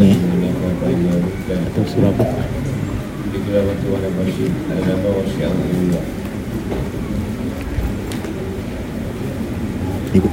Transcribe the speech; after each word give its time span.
ni. 0.00 0.16
Atau 1.52 1.84
surah 1.84 2.08
apa 2.16 2.24
Ibu. 10.12 10.28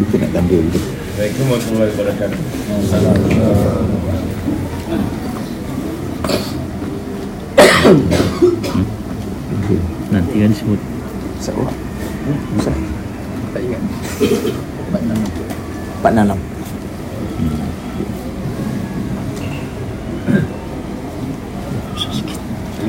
Ibu 0.00 0.14
nak 0.20 0.30
tanda 0.32 0.54
Ibu. 0.56 0.78
Assalamualaikum 1.14 2.00
Nanti 10.08 10.36
kan 10.40 10.52
sebut 10.56 10.80
Sebut 11.38 11.68
Bisa 12.56 12.72
Tak 13.52 13.60
ingat. 13.60 13.82
466 16.00 16.40
466 16.40 16.53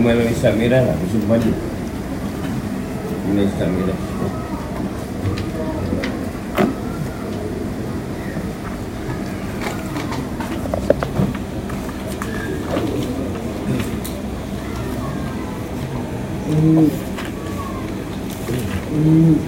Dalam 0.06 0.30
Islam 0.30 0.54
merah 0.62 0.86
lah 0.86 0.94
Musuh 1.02 1.18
maju 1.26 1.52
Lima 3.26 3.42
Islam 3.42 3.70
merah 3.74 4.00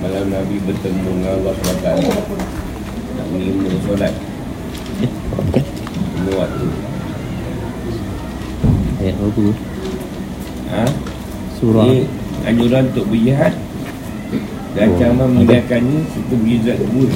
Malam 0.02 0.26
Nabi 0.34 0.56
bertemu 0.66 1.10
dengan 1.22 1.38
Allah 1.38 1.54
SWT 1.54 1.88
Nak 3.14 3.26
mengimu 3.30 3.78
solat 3.86 4.14
Lima 6.18 6.32
waktu 6.34 6.66
Ayat 8.98 9.14
berapa 9.22 9.38
tu? 9.38 9.54
Ha? 10.68 10.84
Surah. 11.58 11.88
Ini 12.48 12.67
anjuran 12.77 12.85
untuk 12.93 13.07
berjihad 13.09 13.55
dan 14.73 14.89
Oh, 14.89 14.95
ancaman 14.97 15.17
ada. 15.21 15.33
meninggalkannya 15.33 16.01
serta 16.09 16.35
berjihad 16.37 16.77
kubur 16.81 17.09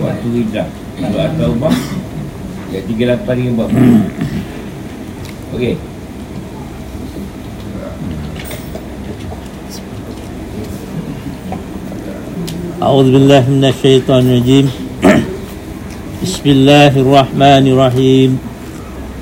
waktu 0.00 0.26
hijrah 0.36 0.68
untuk 0.96 1.20
At-Taubah 1.20 1.74
ayat 2.70 2.84
38 2.88 3.40
hingga 3.40 3.64
40 3.68 5.56
Okey 5.56 5.74
أعوذ 12.82 13.06
بالله 13.12 13.42
من 13.50 13.64
الشيطان 13.64 14.22
الرجيم 14.26 14.66
بسم 16.22 16.44
الله 16.46 16.92
الرحمن 17.04 17.64
الرحيم 17.72 18.30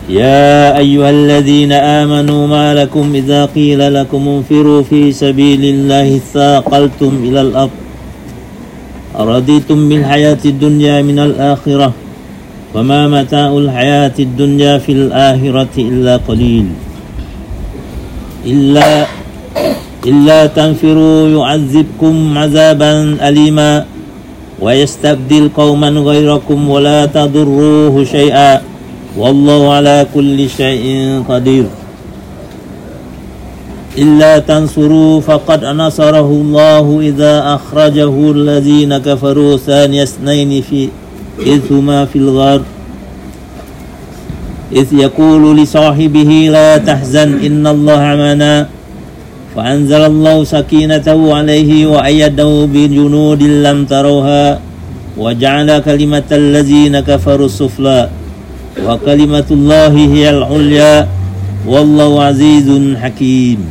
يا 0.10 0.78
أيها 0.78 1.10
الذين 1.10 1.72
آمنوا 1.72 2.48
ما 2.48 2.74
لكم 2.74 3.16
إذا 3.16 3.46
قيل 3.46 3.94
لكم 3.94 4.28
انفروا 4.28 4.84
في 4.84 5.12
سبيل 5.12 5.64
الله 5.64 6.20
ثاقلتم 6.34 7.12
إلى 7.24 7.42
الأرض. 7.42 7.70
أرضيتم 9.20 9.90
بالحياة 9.90 10.44
الدنيا 10.46 11.02
من 11.02 11.20
الآخرة. 11.20 11.94
وما 12.76 13.08
متاع 13.08 13.48
الحياة 13.48 14.12
الدنيا 14.20 14.78
في 14.78 14.92
الآخرة 14.92 15.76
إلا 15.78 16.18
قليل. 16.28 16.68
إلا 18.46 19.06
إلا 20.06 20.40
تنفروا 20.46 21.30
يعذبكم 21.30 22.38
عذابا 22.38 23.18
أليما. 23.24 23.86
ويستبدل 24.60 25.50
قوما 25.58 25.90
غيركم 25.90 26.70
ولا 26.70 27.06
تضروه 27.06 28.04
شيئا. 28.04 28.73
والله 29.18 29.74
على 29.74 30.06
كل 30.14 30.50
شيء 30.50 31.22
قدير. 31.30 31.66
إلا 33.98 34.40
تنصروا 34.40 35.22
فقد 35.22 35.66
نصره 35.66 36.30
الله 36.42 37.00
إذا 37.00 37.34
أخرجه 37.56 38.32
الذين 38.32 38.98
كفروا 38.98 39.58
ثاني 39.58 40.04
اثنين 40.04 40.62
في 40.62 40.90
إذ 41.46 41.62
هما 41.70 42.06
في 42.06 42.18
الغار. 42.18 42.62
إذ 44.74 44.88
يقول 44.94 45.58
لصاحبه 45.58 46.32
لا 46.50 46.78
تحزن 46.78 47.46
إن 47.46 47.68
الله 47.68 48.02
معنا. 48.02 48.68
فأنزل 49.56 50.02
الله 50.02 50.44
سكينته 50.44 51.36
عليه 51.36 51.86
وأيده 51.86 52.66
بجنود 52.66 53.44
لم 53.44 53.86
تروها. 53.86 54.60
وجعل 55.18 55.70
كلمة 55.80 56.30
الذين 56.32 57.00
كفروا 57.00 57.46
السفلى. 57.46 58.10
wa 58.82 58.98
kalimatullahi 58.98 60.10
hiyal 60.10 60.42
ulya 60.50 61.06
wallahu 61.68 62.24
azizun 62.24 62.98
hakim. 62.98 63.62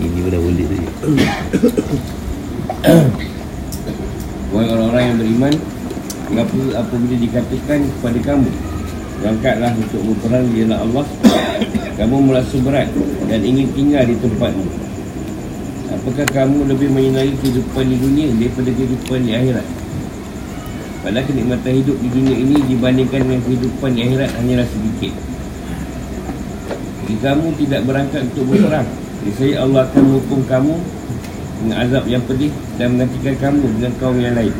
Ini 0.00 0.20
boleh 0.24 0.40
boleh 0.40 0.64
tadi 0.64 0.88
Wahai 4.48 4.68
orang-orang 4.72 5.04
yang 5.04 5.18
beriman 5.20 5.54
Mengapa 6.30 6.56
apabila 6.78 7.16
dikatakan 7.18 7.78
kepada 7.98 8.18
kamu? 8.22 8.50
Berangkatlah 9.18 9.74
untuk 9.74 10.00
berperang 10.14 10.46
Ialah 10.54 10.78
Allah. 10.86 11.04
Kamu 11.98 12.16
merasa 12.22 12.54
berat 12.62 12.86
dan 13.26 13.42
ingin 13.42 13.66
tinggal 13.74 14.06
di 14.06 14.14
tempatmu. 14.14 14.70
Apakah 15.90 16.26
kamu 16.30 16.70
lebih 16.70 16.86
menyenangi 16.94 17.34
kehidupan 17.42 17.82
di 17.82 17.96
dunia 17.98 18.30
Daripada 18.30 18.70
kehidupan 18.70 19.26
di 19.26 19.32
akhirat? 19.34 19.66
Padahal 21.00 21.24
kenikmatan 21.24 21.72
hidup 21.80 21.96
di 21.96 22.08
dunia 22.12 22.36
ini 22.36 22.56
dibandingkan 22.68 23.24
dengan 23.24 23.40
kehidupan 23.48 23.90
di 23.96 24.00
akhirat 24.04 24.30
hanyalah 24.36 24.68
sedikit. 24.68 25.12
Jika 27.08 27.32
kamu 27.32 27.48
tidak 27.56 27.80
berangkat 27.88 28.20
untuk 28.28 28.44
berperang. 28.52 28.88
Niscaya 29.20 29.56
Allah 29.64 29.84
akan 29.84 30.00
menghukum 30.00 30.40
kamu 30.48 30.74
dengan 31.60 31.76
azab 31.84 32.04
yang 32.08 32.24
pedih 32.24 32.52
dan 32.80 32.96
menggantikan 32.96 33.34
kamu 33.36 33.64
dengan 33.80 33.92
kaum 34.00 34.16
yang 34.20 34.36
lain. 34.36 34.54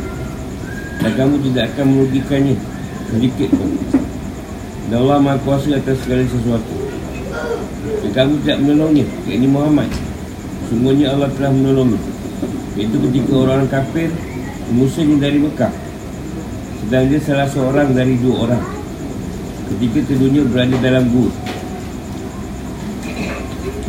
Dan 1.00 1.12
kamu 1.16 1.34
tidak 1.48 1.64
akan 1.72 1.86
merugikannya. 1.96 2.56
Sedikit 3.08 3.48
pun. 3.56 3.70
Dan 4.92 4.96
Allah 5.06 5.18
Maha 5.20 5.38
Kuasa 5.44 5.76
atas 5.76 5.96
segala 6.04 6.24
sesuatu. 6.28 6.74
Dan 8.04 8.10
kamu 8.16 8.32
tidak 8.44 8.58
menolongnya 8.64 9.06
yakni 9.28 9.48
Muhammad. 9.48 9.88
Sungguhnya 10.68 11.16
Allah 11.16 11.28
telah 11.36 11.52
menolongnya 11.52 12.00
iaitu 12.78 12.96
ketika 13.10 13.32
orang 13.34 13.66
kafir 13.66 14.08
musuhnya 14.70 15.16
dari 15.18 15.38
Mekah 15.42 15.72
sedang 16.90 17.06
dia 17.06 17.22
salah 17.22 17.46
seorang 17.46 17.94
dari 17.94 18.18
dua 18.18 18.50
orang. 18.50 18.64
Ketika 19.70 20.10
keduanya 20.10 20.42
berada 20.42 20.74
dalam 20.82 21.06
gua 21.14 21.30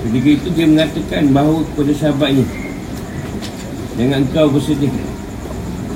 ketika 0.06 0.30
itu 0.38 0.48
dia 0.54 0.70
mengatakan 0.70 1.34
bahawa 1.34 1.66
kepada 1.74 1.94
sahabatnya 1.98 2.46
Jangan 3.98 4.22
kau 4.30 4.54
bersedih. 4.54 4.94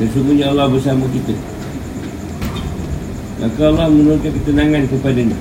Sesungguhnya 0.01 0.49
Allah 0.49 0.66
bersama 0.66 1.05
kita. 1.13 1.38
Maka 3.37 3.61
Allah 3.69 3.85
menurunkan 3.93 4.31
ketenangan 4.41 4.90
kepadanya. 4.90 5.37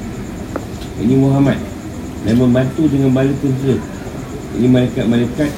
Ini 1.00 1.17
Muhammad. 1.17 1.56
Dan 2.28 2.44
membantu 2.44 2.93
dengan 2.93 3.08
bala 3.12 3.32
tentera 3.40 3.76
Ini 4.56 4.64
malaikat-malaikat 4.64 5.50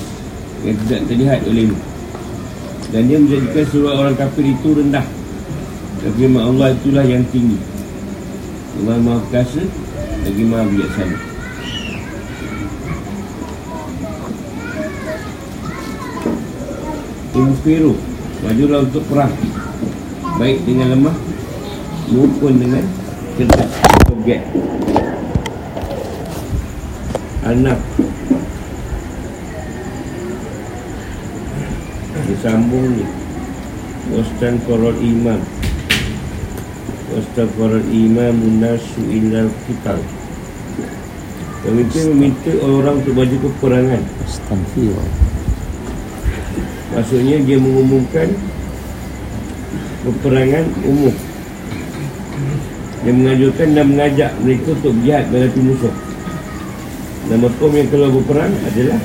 Yang 0.66 0.76
tidak 0.82 1.00
terlihat 1.06 1.40
olehmu 1.46 1.78
Dan 2.90 3.06
dia 3.06 3.22
menjadikan 3.22 3.64
seluruh 3.70 3.94
orang 3.94 4.18
kafir 4.18 4.50
itu 4.50 4.74
rendah 4.74 5.06
Firman 6.14 6.38
Allah 6.38 6.70
itulah 6.70 7.02
yang 7.02 7.26
tinggi. 7.34 7.58
Allah 8.78 8.96
Maha 9.02 9.18
Perkasa 9.26 9.66
Lagi 10.22 10.44
Maha 10.46 10.64
Bijaksana. 10.70 11.18
Infiru 17.34 17.94
Majulah 18.46 18.86
untuk 18.86 19.02
perang. 19.10 19.34
Baik 20.38 20.62
dengan 20.62 20.94
lemah 20.94 21.16
Maupun 22.14 22.54
dengan 22.54 22.86
cerdas. 23.34 23.72
Toget 24.06 24.46
Anak. 27.42 27.78
Disambung 32.26 32.90
ni. 32.94 33.06
Wastan 34.10 34.58
korol 34.66 34.94
iman 34.98 35.55
Wastaghfar 37.16 37.80
imam 37.88 38.60
nasu 38.60 39.00
illa 39.08 39.48
kital 39.64 39.96
Pemimpin 41.64 42.12
meminta 42.12 42.52
orang 42.60 43.00
untuk 43.00 43.16
baju 43.16 43.36
peperangan. 43.40 44.02
Astaghfirullah. 44.28 45.08
Maksudnya 46.92 47.40
dia 47.40 47.56
mengumumkan 47.56 48.28
Peperangan 50.04 50.64
umum. 50.84 51.16
Dia 53.00 53.12
mengajukan 53.16 53.68
dan 53.72 53.86
mengajak 53.96 54.30
mereka 54.44 54.68
untuk 54.76 54.94
jihad 55.00 55.24
menghadapi 55.32 55.60
musuh 55.64 55.94
Nama 57.26 57.48
kaum 57.58 57.74
yang 57.74 57.88
keluar 57.90 58.10
berperang 58.12 58.52
adalah 58.66 59.00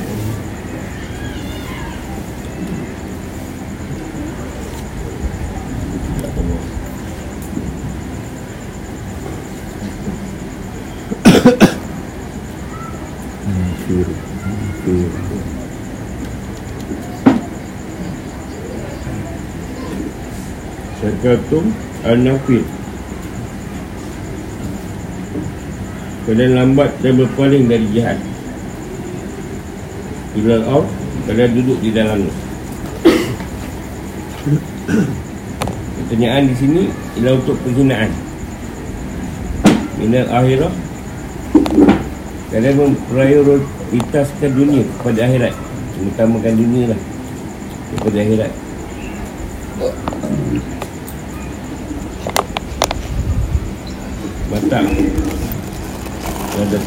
Zakatum 21.32 21.72
Al-Nafid 22.04 22.68
Kalian 26.28 26.52
lambat 26.60 26.92
dan 27.02 27.18
berpaling 27.18 27.72
dari 27.72 27.88
jihad. 27.96 28.20
Ilal 30.36 30.68
Auf 30.68 30.88
Kalian 31.32 31.56
duduk 31.56 31.80
di 31.80 31.96
dalamnya 31.96 32.36
Pertanyaan 36.04 36.52
di 36.52 36.56
sini 36.60 36.84
Ialah 37.16 37.40
untuk 37.40 37.56
penghinaan 37.64 38.12
Minal 40.04 40.28
akhirah. 40.36 40.74
Kalian 42.52 42.76
memprioritaskan 42.76 44.52
dunia 44.52 44.84
kepada 44.84 45.24
akhirat. 45.24 45.54
Mengutamakan 45.96 46.54
dunia 46.60 46.84
lah 46.92 47.00
Kepada 47.96 48.20
akhirat 48.20 48.71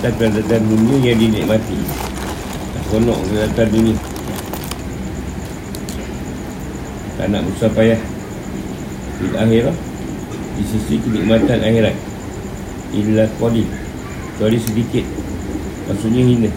Kelezatan-kelezatan 0.05 0.69
dunia 0.69 0.97
yang 1.01 1.17
dinikmati. 1.17 1.81
Konok 2.93 3.25
kelezatan 3.25 3.69
dunia. 3.73 3.97
Tak 7.17 7.27
nak 7.33 7.41
besar 7.49 7.73
payah. 7.73 7.97
Di 9.17 9.33
akhirat 9.33 9.73
Di 10.61 10.65
sisi 10.69 11.01
kenikmatan 11.01 11.57
akhirat. 11.57 11.97
Illa 12.93 13.25
qali 13.41 13.65
Kecuali 13.65 14.59
sedikit. 14.61 15.09
Maksudnya 15.89 16.21
hina. 16.21 16.53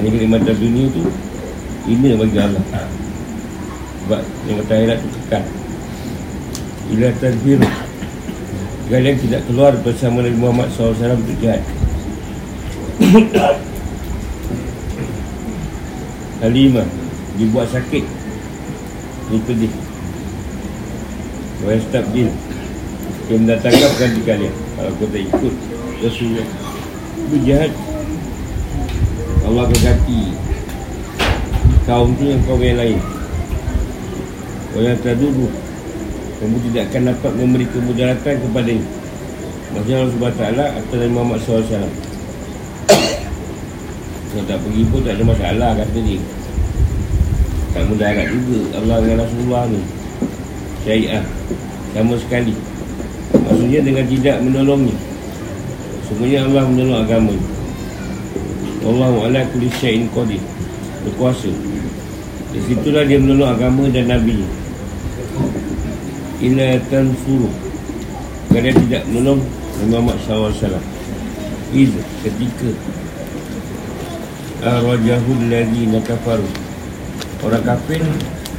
Banyak 0.00 0.12
kenikmatan 0.16 0.56
dunia 0.56 0.88
tu 0.96 1.04
Hina 1.92 2.16
bagi 2.16 2.38
Allah. 2.40 2.64
Sebab 4.00 4.20
kenikmatan 4.24 4.76
akhirat 4.80 4.96
tu 5.04 5.08
kekal. 5.12 5.44
Illa 6.88 7.08
tadbir 7.20 7.60
Kalian 8.86 9.18
tidak 9.18 9.42
keluar 9.50 9.74
bersama 9.82 10.22
Nabi 10.22 10.38
Muhammad 10.38 10.70
SAW 10.70 10.94
untuk 10.94 11.36
jihad. 11.42 11.58
Halimah 16.46 16.86
Dibuat 17.36 17.68
sakit. 17.72 18.04
Dia. 19.26 19.38
Pedih 19.42 19.72
Wahai 21.66 21.82
stabdil 21.82 22.30
Dia 23.26 23.36
mendatangkan 23.42 23.90
ganti 23.98 24.20
kalian. 24.22 24.54
Kalau 24.78 24.92
kau 25.02 25.10
tak 25.10 25.26
ikut 25.26 25.54
Rasulullah 26.04 26.46
Itu 27.26 27.36
jahat 27.42 27.72
Allah 29.42 29.62
akan 29.66 29.80
ganti 29.82 30.46
Kaum 31.86 32.18
tu 32.18 32.26
yang 32.26 32.42
kaum 32.42 32.58
yang 32.58 32.82
lain. 32.82 32.98
Kau 34.74 34.82
yang 34.82 34.98
terduduk 34.98 35.54
kamu 36.36 36.56
tidak 36.70 36.82
akan 36.92 37.02
dapat 37.12 37.32
memberi 37.36 37.66
kemudaratan 37.72 38.34
kepada 38.44 38.70
ini 38.70 38.86
Maksudnya 39.76 40.08
Allah 40.08 40.14
SWT 40.14 40.44
atau 40.78 40.94
Nabi 40.96 41.12
Muhammad 41.12 41.38
SAW 41.42 41.84
Kalau 44.30 44.44
tak 44.48 44.58
pergi 44.64 44.82
pun 44.88 45.00
tak 45.04 45.16
ada 45.16 45.24
masalah 45.24 45.70
kata 45.80 45.98
dia. 46.04 46.20
Tak 47.72 47.82
mudarat 47.88 48.28
juga 48.28 48.58
Allah 48.80 48.96
dengan 49.04 49.18
Rasulullah 49.24 49.62
ni. 49.68 49.80
Syariah. 50.84 51.24
Sama 51.96 52.14
sekali. 52.20 52.52
Maksudnya 53.32 53.80
dengan 53.80 54.04
tidak 54.08 54.36
menolongnya. 54.44 54.96
Semuanya 56.08 56.38
Allah 56.48 56.64
menolong 56.68 57.00
agama. 57.00 57.32
Ni 57.32 58.84
Allahu 58.84 59.16
ala 59.28 59.40
kulli 59.52 59.68
syai'in 59.76 60.08
qadir. 60.12 60.40
Berkuasa. 61.04 61.52
Di 62.52 62.60
situlah 62.64 63.08
dia 63.08 63.20
menolong 63.20 63.56
agama 63.56 63.88
dan 63.92 64.08
Nabi 64.08 64.65
ila 66.42 66.68
tansuru 66.92 67.48
kerana 68.52 68.72
tidak 68.72 69.02
menolong 69.08 69.40
Nabi 69.80 69.88
Muhammad 69.92 70.16
SAW 70.24 70.80
iz 71.72 71.92
ketika 72.24 72.70
arwajahul 74.64 75.42
ladhi 75.52 75.84
nakafaru 75.88 76.48
orang 77.44 77.64
kafir 77.64 78.00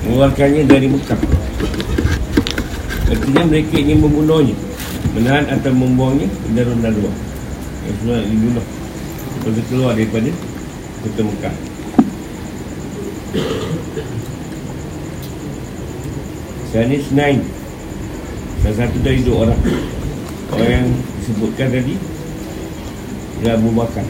mengeluarkannya 0.06 0.63
dari 0.69 0.88
Mekah. 0.88 1.19
Artinya 3.07 3.44
mereka 3.50 3.74
ingin 3.80 4.03
membunuhnya 4.03 4.56
menahan 5.15 5.45
atau 5.50 5.71
membuangnya 5.73 6.27
ke 6.30 6.47
Darun 6.53 6.80
Nadwa 6.83 7.09
yang 7.88 7.95
sebenarnya 7.97 8.27
dibunuh 8.30 8.65
Lepas 9.38 9.63
keluar 9.71 9.95
daripada 9.95 10.31
kota 11.01 11.21
Mekah. 11.23 11.56
Sanis 16.68 17.07
9 17.15 17.56
Salah 18.68 18.84
satu 18.84 19.00
dari 19.00 19.24
dua 19.24 19.48
orang 19.48 19.56
Orang 20.52 20.68
yang 20.68 20.92
disebutkan 21.24 21.72
tadi 21.72 21.96
Adalah 23.40 23.64
Abu 23.64 23.72
Bakar. 23.72 24.04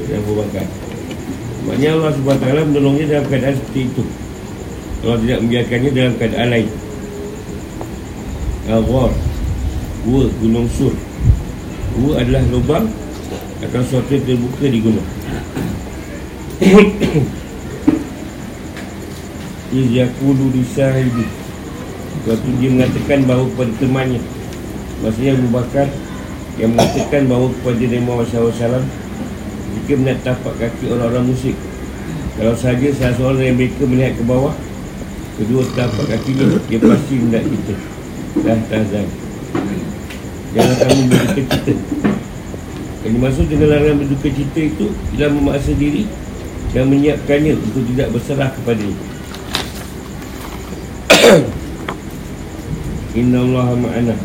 Adalah 0.00 0.20
Abu 0.24 0.32
Bakar. 0.40 0.64
Maknanya 1.68 1.92
Allah 1.92 2.16
SWT 2.16 2.72
menolongnya 2.72 3.04
dalam 3.04 3.28
keadaan 3.28 3.60
seperti 3.60 3.80
itu. 3.84 4.00
Kalau 5.04 5.20
tidak 5.20 5.44
membiarkannya 5.44 5.90
dalam 5.92 6.16
keadaan 6.16 6.48
lain. 6.48 6.72
Al-Ghar 8.72 9.12
Gua, 10.08 10.24
Gunung 10.40 10.68
Sur. 10.72 10.96
Gua 12.00 12.16
adalah 12.16 12.40
lubang 12.48 12.88
Atau 13.60 13.84
sesuatu 13.84 14.08
yang 14.08 14.24
terbuka 14.24 14.72
di 14.72 14.80
gunung. 14.80 15.08
Iz 19.76 19.84
yakulu 19.92 20.48
di 20.48 20.64
Waktu 22.20 22.48
dia 22.60 22.68
mengatakan 22.68 23.24
bahawa 23.24 23.44
kepada 23.48 23.72
temannya. 23.80 24.20
Maksudnya 25.00 25.32
Abu 25.32 25.48
Bakar 25.48 25.88
Yang 26.60 26.70
mengatakan 26.76 27.22
bahawa 27.24 27.48
kepada 27.56 27.80
Nabi 27.88 28.04
Muhammad 28.04 28.26
SAW 28.28 28.84
Jika 29.72 29.92
melihat 29.96 30.20
tapak 30.20 30.54
kaki 30.60 30.84
orang-orang 30.92 31.32
musyrik. 31.32 31.56
Kalau 32.36 32.54
saja 32.56 32.88
salah 32.96 33.14
seorang 33.16 33.38
dari 33.40 33.54
mereka 33.56 33.82
melihat 33.88 34.12
ke 34.20 34.24
bawah 34.28 34.54
Kedua 35.40 35.64
tapak 35.72 36.04
kakinya 36.12 36.60
Dia 36.68 36.78
pasti 36.84 37.14
melihat 37.16 37.44
kita. 37.48 37.74
Dah 38.44 38.60
tazan 38.68 39.06
Jangan 40.50 40.76
kamu 40.82 41.02
berduka 41.06 41.42
cita. 41.46 41.74
Yang 43.00 43.12
dimaksud 43.16 43.46
dengan 43.48 43.66
larangan 43.72 43.96
berduka 44.04 44.28
cita 44.28 44.60
itu 44.60 44.86
Ialah 45.16 45.30
memaksa 45.32 45.72
diri 45.72 46.04
Dan 46.76 46.92
menyiapkannya 46.92 47.52
untuk 47.56 47.82
tidak 47.88 48.08
berserah 48.12 48.52
kepadanya 48.52 49.09
Inna 53.20 53.44
Allah 53.44 53.76
ma'ana. 53.76 54.16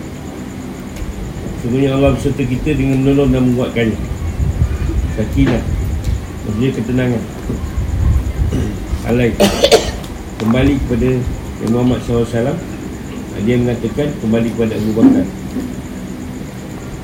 Sebenarnya 1.60 2.00
Allah 2.00 2.16
beserta 2.16 2.48
kita 2.48 2.72
dengan 2.72 3.04
menolong 3.04 3.36
dan 3.36 3.44
menguatkannya 3.52 4.00
Sakinah. 5.20 5.64
Maksudnya 6.48 6.70
ketenangan. 6.80 7.24
Alay 9.12 9.36
Kembali 10.40 10.74
kepada 10.80 11.10
Nabi 11.62 11.72
Muhammad 11.72 12.00
SAW 12.08 12.56
Dia 13.44 13.56
mengatakan 13.60 14.08
kembali 14.24 14.48
kepada 14.56 14.74
Abu 14.80 14.92
Bakar. 14.96 15.26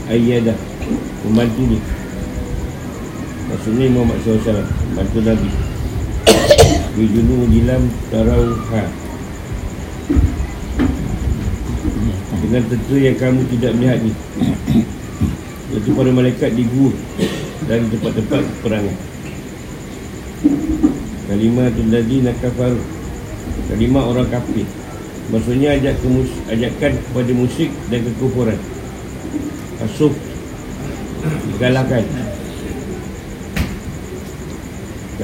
Ayyadah. 0.07 0.57
Membantu 1.27 1.62
dia 1.75 1.83
Maksudnya 3.51 3.86
Muhammad 3.91 4.17
SAW 4.24 4.63
Membantu 4.63 5.19
Nabi. 5.27 5.50
Bijunu 6.95 7.51
jilam 7.51 7.83
tarauha 8.07 9.00
dengan 12.51 12.67
tentu 12.67 13.00
yang 13.00 13.15
kamu 13.15 13.48
tidak 13.55 13.72
melihatnya 13.79 14.12
Iaitu 15.72 15.96
para 15.96 16.12
malaikat 16.12 16.51
di 16.51 16.67
gua 16.67 16.91
Dan 17.63 17.88
tempat-tempat 17.88 18.43
peperangan. 18.43 18.98
Kalimah 21.31 21.72
tu 21.72 21.81
ladi 21.88 22.17
nakafar 22.20 22.75
Kalimah 23.72 24.03
orang 24.03 24.27
kafir. 24.27 24.67
Maksudnya 25.31 25.79
ajak 25.79 25.96
ke 26.03 26.08
mus, 26.12 26.27
ajakan 26.51 26.91
kepada 26.91 27.31
musik 27.31 27.72
dan 27.88 28.03
kekufuran. 28.03 28.60
Asuh. 29.88 30.12
Digalakkan. 31.55 32.03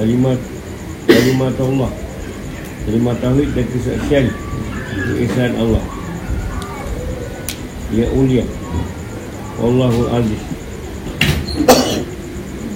Kalimat 0.00 0.40
Kalimat 1.04 1.54
Allah 1.60 1.92
Kalimat 2.88 3.16
Tauhid 3.20 3.52
dan 3.52 3.66
kesaksian. 3.68 4.24
Keesaan 4.96 5.54
Allah 5.60 5.97
Ya 7.88 8.04
ulia. 8.12 8.44
Allahul 9.58 10.06
Aziz 10.14 10.42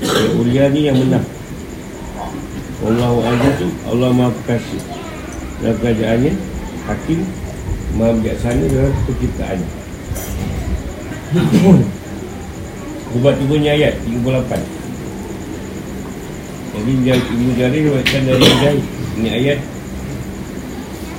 Ya 0.02 0.28
ulia 0.34 0.66
ni 0.74 0.90
yang 0.90 0.98
menang 0.98 1.22
Allahu 2.82 3.22
Aziz 3.22 3.54
tu 3.62 3.68
Allah 3.86 4.10
Maha 4.10 4.34
Kasih 4.50 4.82
Dalam 5.62 5.78
kerajaannya 5.78 6.34
Hakim 6.90 7.22
Maha 7.94 8.18
bijaksana 8.18 8.66
dalam 8.66 8.90
penciptaannya 9.06 9.68
Ubat 13.14 13.34
tu 13.38 13.44
punya 13.46 13.78
ayat 13.78 13.94
38 14.02 14.18
Jadi 16.72 16.92
Ibn 16.98 17.74
Buatkan 17.94 18.22
dari 18.26 18.42
Mujahid 18.42 18.84
Ini 19.22 19.28
ayat 19.30 19.58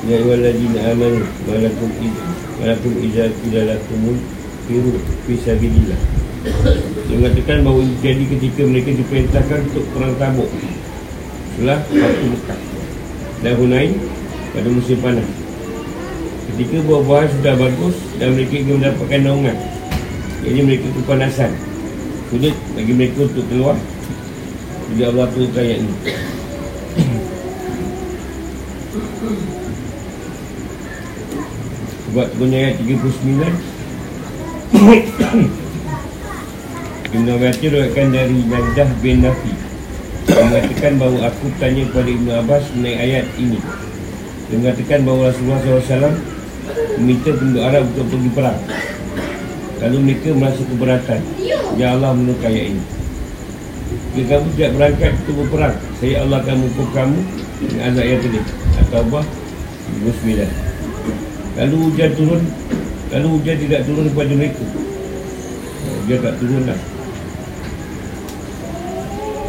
Ya 0.04 0.20
ayyuhallazina 0.20 0.80
amanu 0.92 1.24
malakum 1.48 1.88
id 2.04 2.16
malakum 2.60 2.92
idza 3.00 3.32
qila 3.40 3.72
lakumul 3.72 4.20
firu 4.68 5.00
fi 5.24 5.34
sabilillah. 5.40 5.96
Dia 7.08 7.16
mengatakan 7.24 7.64
bahawa 7.64 7.88
jadi 8.04 8.24
ketika 8.28 8.68
mereka 8.68 8.92
diperintahkan 9.00 9.64
untuk 9.72 9.88
perang 9.96 10.12
tabuk 10.20 10.52
setelah 11.56 11.80
waktu 11.88 12.26
Mekah 12.36 12.60
dan 13.48 13.54
Hunain 13.56 13.92
pada 14.52 14.68
musim 14.68 15.00
panas. 15.00 15.28
Ketika 16.52 16.84
buah-buahan 16.84 17.30
sudah 17.40 17.56
bagus 17.56 17.96
dan 18.20 18.36
mereka 18.36 18.54
ingin 18.60 18.84
mendapatkan 18.84 19.22
naungan. 19.24 19.58
Jadi 20.44 20.60
mereka 20.68 20.88
kepanasan. 21.00 21.56
Sulit 22.28 22.56
bagi 22.76 22.92
mereka 22.92 23.24
untuk 23.24 23.48
keluar. 23.48 23.80
Jadi 24.92 25.02
Allah 25.08 25.32
turunkan 25.32 25.64
ayat 25.64 25.80
ini. 25.80 25.96
Sebab 32.14 32.30
punya 32.38 32.70
ayat 32.70 32.78
39 32.78 33.42
Ibn 37.10 37.26
Abbas 37.26 37.58
ruatkan 37.58 38.08
dari 38.14 38.38
Najdah 38.54 38.86
bin 39.02 39.26
Nafi. 39.26 39.50
Mengatakan 40.30 41.02
bahawa 41.02 41.34
aku 41.34 41.50
tanya 41.58 41.90
kepada 41.90 42.14
Ibn 42.14 42.46
Abbas 42.46 42.70
mengenai 42.78 43.02
ayat 43.02 43.26
ini. 43.42 43.58
Dia 44.46 44.62
mengatakan 44.62 45.10
bahawa 45.10 45.34
Rasulullah 45.34 45.58
SAW 45.66 46.14
Meminta 47.02 47.34
penduduk 47.34 47.66
Arab 47.66 47.90
untuk 47.98 48.06
pergi 48.06 48.30
perang. 48.30 48.62
Lalu 49.82 49.98
mereka 50.06 50.38
merasa 50.38 50.62
keberatan. 50.70 51.22
Ya 51.82 51.98
Allah 51.98 52.14
menukar 52.14 52.54
ayat 52.54 52.78
ini. 52.78 52.84
Jika 54.14 54.38
kamu 54.38 54.54
tidak 54.54 54.72
berangkat 54.78 55.18
untuk 55.26 55.36
berperang. 55.42 55.82
Saya 55.98 56.22
Allah 56.22 56.46
akan 56.46 56.62
mengukur 56.62 56.94
kamu 56.94 57.18
Dengan 57.58 57.90
azab 57.90 58.06
yang 58.06 58.22
tadi 58.22 58.38
At-Tawbah 58.86 59.26
29 60.06 60.73
Lalu 61.60 61.76
hujan 61.90 62.12
turun 62.18 62.42
Lalu 63.14 63.28
hujan 63.38 63.58
tidak 63.62 63.82
turun 63.86 64.06
kepada 64.10 64.34
mereka. 64.34 64.66
Hujan 66.02 66.20
tak 66.26 66.36
turun 66.42 66.64
lah 66.66 66.80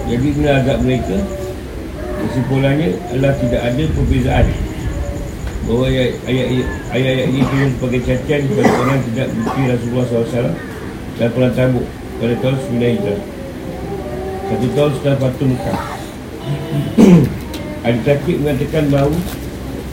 Jadi 0.05 0.27
bila 0.37 0.51
agak 0.61 0.79
mereka 0.85 1.17
Kesimpulannya 2.25 2.89
adalah 3.13 3.33
tidak 3.37 3.63
ada 3.63 3.85
perbezaan. 3.93 4.47
Bahawa 5.65 5.87
ayat-ayat 6.93 7.27
ini 7.33 7.41
turun 7.49 7.71
sebagai 7.77 8.01
cacian 8.05 8.41
Kepada 8.49 8.73
orang 8.85 9.01
tidak 9.13 9.27
bukti 9.33 9.61
Rasulullah 9.65 10.07
SAW 10.09 10.53
Dan 11.17 11.29
perang 11.33 11.55
tabuk 11.57 11.87
pada 12.21 12.35
tahun 12.39 12.57
9 12.57 12.79
Hijrah. 12.79 13.21
Satu 14.45 14.67
tahun 14.77 14.91
setelah 14.97 15.17
Fatu 15.19 15.45
Mekah. 15.51 15.79
Ada 17.85 17.99
takik 18.01 18.37
mengatakan 18.41 18.85
bahawa 18.89 19.19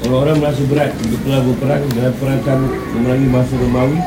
Orang-orang 0.02 0.42
merasa 0.42 0.66
berat 0.66 0.90
untuk 0.98 1.22
telah 1.22 1.46
berperang 1.46 1.84
dalam 1.94 2.14
perang 2.18 2.42
kamu 2.42 2.68
memerangi 2.98 3.28
masa 3.30 3.54
Romawi 3.54 4.02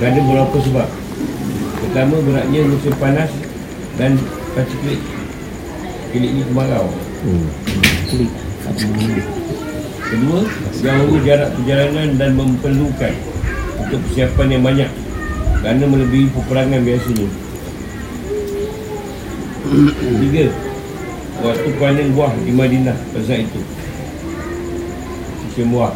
kerana 0.00 0.18
beberapa 0.24 0.56
sebab. 0.64 0.88
Pertama, 1.76 2.16
beratnya 2.24 2.60
musim 2.64 2.94
panas 2.96 3.28
dan 4.00 4.16
kacik 4.56 4.78
klik. 4.80 5.00
Klik 6.16 6.30
ni 6.32 6.40
kemarau. 6.40 6.88
Hmm. 7.20 7.48
Kedua, 10.08 10.40
jauh 10.80 11.18
jarak 11.20 11.50
perjalanan 11.60 12.08
dan 12.16 12.30
memerlukan 12.32 13.12
untuk 13.76 14.00
persiapan 14.08 14.48
yang 14.56 14.62
banyak 14.64 14.90
kerana 15.60 15.84
melebihi 15.84 16.32
peperangan 16.32 16.80
biasanya. 16.80 17.28
Tiga, 20.00 20.46
waktu 21.44 21.70
panen 21.76 22.08
buah 22.16 22.32
di 22.40 22.52
Madinah 22.56 22.96
pada 23.12 23.36
itu 23.36 23.60
buah 25.64 25.94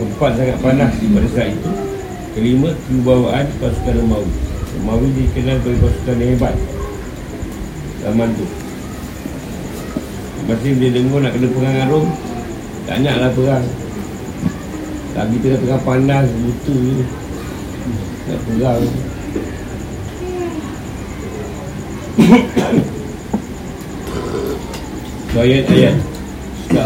Keempat 0.00 0.32
sangat 0.32 0.56
panas 0.64 0.96
pada 0.96 1.28
saat 1.28 1.52
itu. 1.52 1.68
Kelima, 2.32 2.72
kebawaan 2.88 3.44
pasukan 3.60 4.00
Romawi. 4.00 4.32
Romawi 4.80 5.12
dikenal 5.12 5.60
sebagai 5.60 5.84
pasukan 5.84 6.16
yang 6.16 6.32
hebat. 6.32 6.56
Zaman 8.00 8.32
tu. 8.32 8.48
Masih 10.48 10.72
dia 10.80 10.88
dengar 10.88 11.20
nak 11.20 11.36
kena 11.36 11.52
perang 11.52 11.74
dengan 11.76 11.92
Rom 11.92 12.08
Tak 12.88 12.96
naklah 13.04 13.28
perang. 13.36 13.60
Lagi 15.12 15.36
tengah-tengah 15.36 15.80
panas, 15.84 16.26
buta 16.32 16.74
je 16.80 17.04
Nak 18.24 18.40
perang. 18.48 18.82
Ayat-ayat 25.40 25.94
Ya 25.94 26.09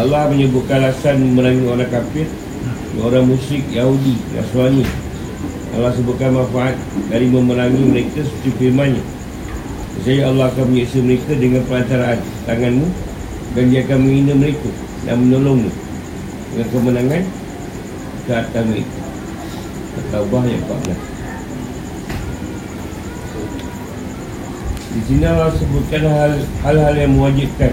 Allah 0.01 0.27
menyebutkan 0.27 0.83
alasan 0.83 1.23
memerangi 1.23 1.63
orang 1.71 1.87
kafir 1.87 2.27
Orang 2.99 3.27
musyrik 3.31 3.63
Yahudi 3.71 4.15
Nasrani 4.35 4.83
Allah 5.75 5.91
sebutkan 5.91 6.31
manfaat 6.31 6.79
dari 7.11 7.27
memerangi 7.27 7.83
mereka 7.83 8.23
seperti 8.23 8.55
firmannya. 8.63 9.03
Saya 10.07 10.31
Allah 10.31 10.47
akan 10.47 10.71
menyiksa 10.71 11.03
mereka 11.03 11.35
dengan 11.35 11.67
pelancaraan 11.67 12.19
tanganmu 12.47 12.87
Dan 13.51 13.63
dia 13.75 13.83
akan 13.83 13.99
menghina 13.99 14.33
mereka 14.39 14.71
dan 15.03 15.19
menolongmu. 15.19 15.67
Dengan 16.55 16.67
kemenangan 16.71 17.23
ke 18.23 18.31
atas 18.31 18.63
mereka. 18.63 18.99
Taubah 20.15 20.43
yang 20.47 20.63
14 20.63 20.95
Di 24.95 25.01
sini 25.11 25.23
Allah 25.27 25.51
sebutkan 25.55 26.03
hal-hal 26.63 26.95
yang 26.95 27.15
mewajibkan 27.15 27.71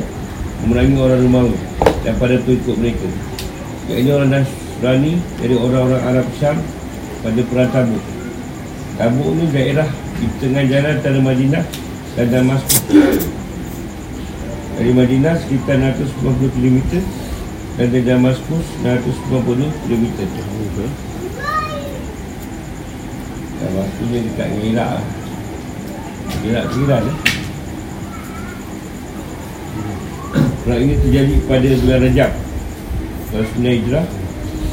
Memerangi 0.62 0.96
orang 0.98 1.22
Romawi 1.22 1.58
dan 2.02 2.14
pada 2.18 2.38
pengikut 2.42 2.76
mereka. 2.78 3.06
Ini 3.90 4.10
orang 4.14 4.30
Nasrani 4.30 5.18
dari 5.38 5.54
orang-orang 5.58 6.02
Arab 6.02 6.26
Syam 6.38 6.58
pada 7.22 7.40
perang 7.46 7.70
Tabuk. 7.70 8.04
Tabuk 8.98 9.30
ni 9.38 9.44
daerah 9.50 9.88
di 10.18 10.26
tengah 10.38 10.64
jalan 10.66 10.92
antara 10.98 11.18
Madinah 11.18 11.64
dan 12.18 12.26
Damaskus. 12.30 13.26
Dari 14.78 14.92
Madinah 14.94 15.34
sekitar 15.38 15.78
650 15.78 16.54
km 16.58 16.78
dan 17.78 17.86
dari 17.90 18.04
Damaskus 18.04 18.66
650 18.82 19.86
km 19.86 20.04
Damaskus 23.62 24.06
ni 24.10 24.18
dekat 24.26 24.46
dengan 24.50 24.66
Iraq 24.74 24.90
lah. 24.98 25.06
Iraq 26.42 26.64
Iran 26.82 27.02
eh? 27.06 27.18
Perang 30.62 30.78
ini 30.78 30.94
terjadi 30.94 31.34
pada 31.50 31.70
bulan 31.74 31.98
Rajab. 32.06 32.30
Tahun 33.34 33.46
9 33.58 33.66
Hijrah 33.66 34.06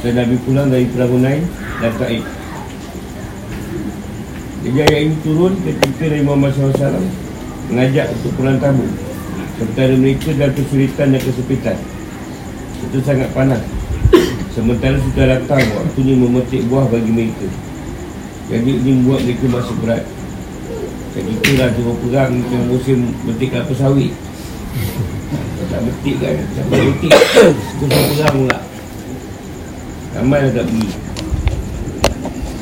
Dan 0.05 0.13
Nabi 0.22 0.36
pulang 0.46 0.67
dari 0.69 0.86
Perang 0.86 1.10
Hunain 1.15 1.41
dan 1.79 1.93
Taib 1.98 2.24
Jadi 4.67 4.77
ayat 4.86 5.00
ini 5.08 5.15
turun 5.25 5.58
ketika 5.65 6.05
Nabi 6.13 6.24
Muhammad 6.27 6.51
SAW 6.53 7.01
Mengajak 7.74 8.05
untuk 8.13 8.34
pulang 8.38 8.58
tamu. 8.62 8.86
Sementara 9.58 9.93
mereka 9.93 10.29
dalam 10.34 10.53
kesulitan 10.58 11.13
dan 11.13 11.22
kesepitan. 11.22 11.77
Itu 12.89 12.98
sangat 13.05 13.29
panas. 13.38 13.62
Sementara 14.58 14.98
sudah 14.98 15.25
datang 15.38 15.62
waktunya 15.77 16.17
memetik 16.17 16.65
buah 16.65 16.89
bagi 16.89 17.13
mereka. 17.13 17.46
Jadi 18.50 18.72
ini 18.74 18.91
membuat 18.98 19.22
mereka 19.22 19.46
masih 19.53 19.75
berat. 19.86 20.03
Jadi 21.13 21.29
itulah 21.29 21.69
turun 21.77 21.98
perang 22.01 22.34
musim 22.65 23.13
metik 23.29 23.53
kelapa 23.53 23.74
sawit 23.77 24.10
tak 25.80 25.88
betik 25.88 26.16
kan? 26.20 26.36
Sampai 26.60 26.80
betik. 26.92 27.12
Susah 27.80 28.04
perang 28.12 28.36
pula. 28.44 28.58
Ramai 30.10 30.42
dah 30.44 30.52
tak 30.52 30.66
pergi 30.68 30.90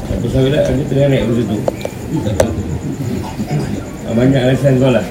Satu 0.04 0.28
sawit 0.30 0.52
lah 0.52 0.62
Aku 0.68 0.84
tengah 0.86 1.08
naik 1.10 1.24
masa 1.26 1.42
tu. 1.48 1.58
Ah, 4.06 4.14
Banyak 4.14 4.42
alasan 4.46 4.78
kau 4.78 4.92
lah. 4.94 5.06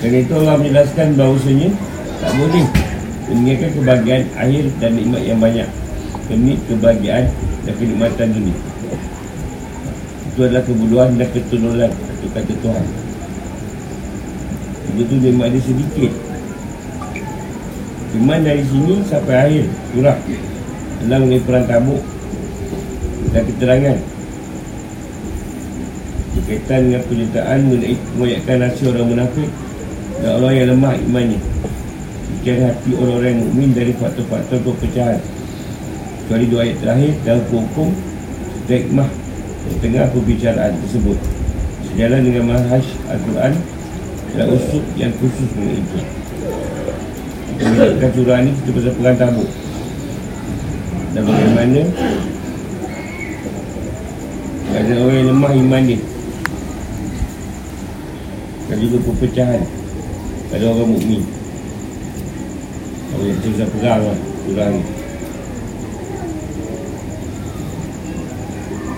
Dan 0.00 0.12
itu 0.14 0.32
Allah 0.38 0.56
menjelaskan 0.60 1.08
bahawasanya 1.18 1.68
Tak 2.22 2.32
boleh 2.38 2.66
mengingatkan 3.30 3.70
kebahagiaan 3.74 4.24
akhir 4.38 4.64
dan 4.78 4.90
nikmat 4.94 5.22
yang 5.26 5.38
banyak 5.42 5.68
demi 6.30 6.54
kebahagiaan 6.66 7.26
dan 7.66 7.74
kenikmatan 7.78 8.28
dunia. 8.34 8.58
Itu 10.30 10.38
adalah 10.46 10.62
kebodohan 10.66 11.14
dan 11.14 11.30
keturunan 11.30 11.90
itu 11.94 12.26
kata 12.34 12.54
Tuhan 12.58 13.09
begitu 14.94 15.14
nikmat 15.18 15.54
dia 15.54 15.62
sedikit. 15.62 16.12
Iman 18.10 18.42
dari 18.42 18.64
sini 18.66 18.94
sampai 19.06 19.34
akhir 19.38 19.64
surah 19.94 20.18
dalam 21.06 21.18
mengenai 21.26 21.46
perang 21.46 21.66
tabuk 21.70 22.02
dan 23.30 23.42
keterangan. 23.46 23.98
Berkaitan 26.30 26.80
dengan 26.90 27.02
penyertaan 27.06 27.58
pengoyakan 28.14 28.56
nasi 28.62 28.82
orang 28.90 29.06
munafik 29.06 29.50
dan 30.20 30.30
orang 30.36 30.52
yang 30.54 30.68
lemah 30.74 30.94
imannya 31.06 31.40
Ikan 32.40 32.72
hati 32.72 32.96
orang-orang 32.96 33.36
yang 33.36 33.40
mukmin 33.44 33.70
dari 33.76 33.92
faktor-faktor 33.92 34.64
perpecahan. 34.64 35.20
Kecuali 36.24 36.46
dua 36.48 36.60
ayat 36.64 36.76
terakhir 36.80 37.12
dalam 37.26 37.44
hukum 37.52 37.88
hikmah 38.64 39.10
di 39.68 39.74
tengah 39.84 40.08
perbicaraan 40.08 40.72
tersebut. 40.80 41.18
Sejalan 41.90 42.20
dengan 42.24 42.54
manhaj 42.54 42.80
Al-Quran 43.12 43.52
dan 44.34 44.46
usul 44.54 44.82
yang 44.94 45.10
khusus 45.18 45.48
mengenai 45.58 45.82
itu 45.82 45.98
Menjelaskan 47.60 48.10
surah 48.16 48.38
ni 48.40 48.50
kita 48.56 48.70
pasal 48.72 48.92
perang 48.96 49.16
tabuk. 49.20 49.48
Dan 51.12 51.22
bagaimana? 51.28 51.82
Ada 54.70 54.92
orang 54.96 55.16
yang 55.20 55.28
lemah 55.28 55.52
iman 55.60 55.82
dia. 55.84 56.00
Dan 58.70 58.76
juga 58.80 58.96
perpecahan 59.02 59.60
Pada 60.48 60.64
orang 60.72 60.88
mukmin. 60.88 61.22
Orang 63.12 63.26
yang 63.28 63.38
terus 63.44 63.60
perang 63.76 64.00
lah 64.08 64.18
Surah 64.48 64.68
ni. 64.72 64.82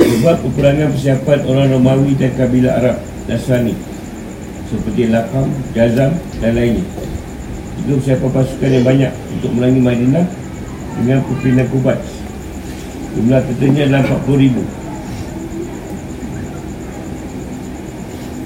Sebab 0.06 0.36
kekurangan 0.38 0.88
persiapan 0.94 1.38
orang 1.50 1.66
Romawi 1.74 2.14
dan 2.14 2.30
kabilah 2.38 2.78
Arab 2.78 2.96
Nasrani 3.26 3.74
Seperti 4.72 5.12
Lakam, 5.12 5.52
Jazam 5.76 6.16
dan 6.40 6.56
lainnya 6.56 6.80
itu 7.82 7.98
siapa 7.98 8.30
pasukan 8.30 8.70
yang 8.70 8.86
banyak 8.86 9.12
untuk 9.34 9.50
melangi 9.58 9.80
Madinah 9.82 10.26
dengan 11.02 11.18
pimpinan 11.26 11.66
kubat. 11.66 11.98
Jumlah 13.18 13.42
tentunya 13.50 13.90
adalah 13.90 14.22
40 14.22 14.38
ribu. 14.38 14.62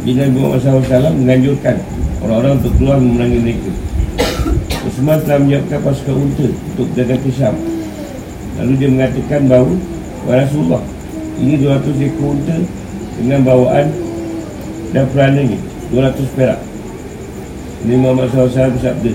Nabi 0.06 0.38
Muhammad 0.38 0.62
SAW 0.62 1.18
menganjurkan 1.18 1.76
orang-orang 2.22 2.52
untuk 2.62 2.72
keluar 2.78 2.96
memerangi 2.96 3.38
mereka. 3.42 3.70
Usman 4.86 5.18
telah 5.26 5.38
menyiapkan 5.42 5.78
pasukan 5.82 6.16
unta 6.16 6.46
untuk 6.46 6.86
berdagang 6.94 7.20
ke 7.26 7.30
Syam. 7.34 7.54
Lalu 8.56 8.72
dia 8.80 8.88
mengatakan 8.88 9.40
bahawa 9.50 9.74
Wahai 10.24 10.48
Rasulullah 10.48 10.80
Ini 11.36 11.60
200 11.60 12.08
ekor 12.08 12.32
unta 12.32 12.56
Dengan 13.20 13.44
bawaan 13.44 13.92
Dan 14.96 15.04
perananya 15.12 15.60
200 15.92 16.36
perak. 16.38 16.60
Nabi 17.86 18.02
Muhammad 18.02 18.26
SAW 18.34 18.72
bersabda 18.74 19.12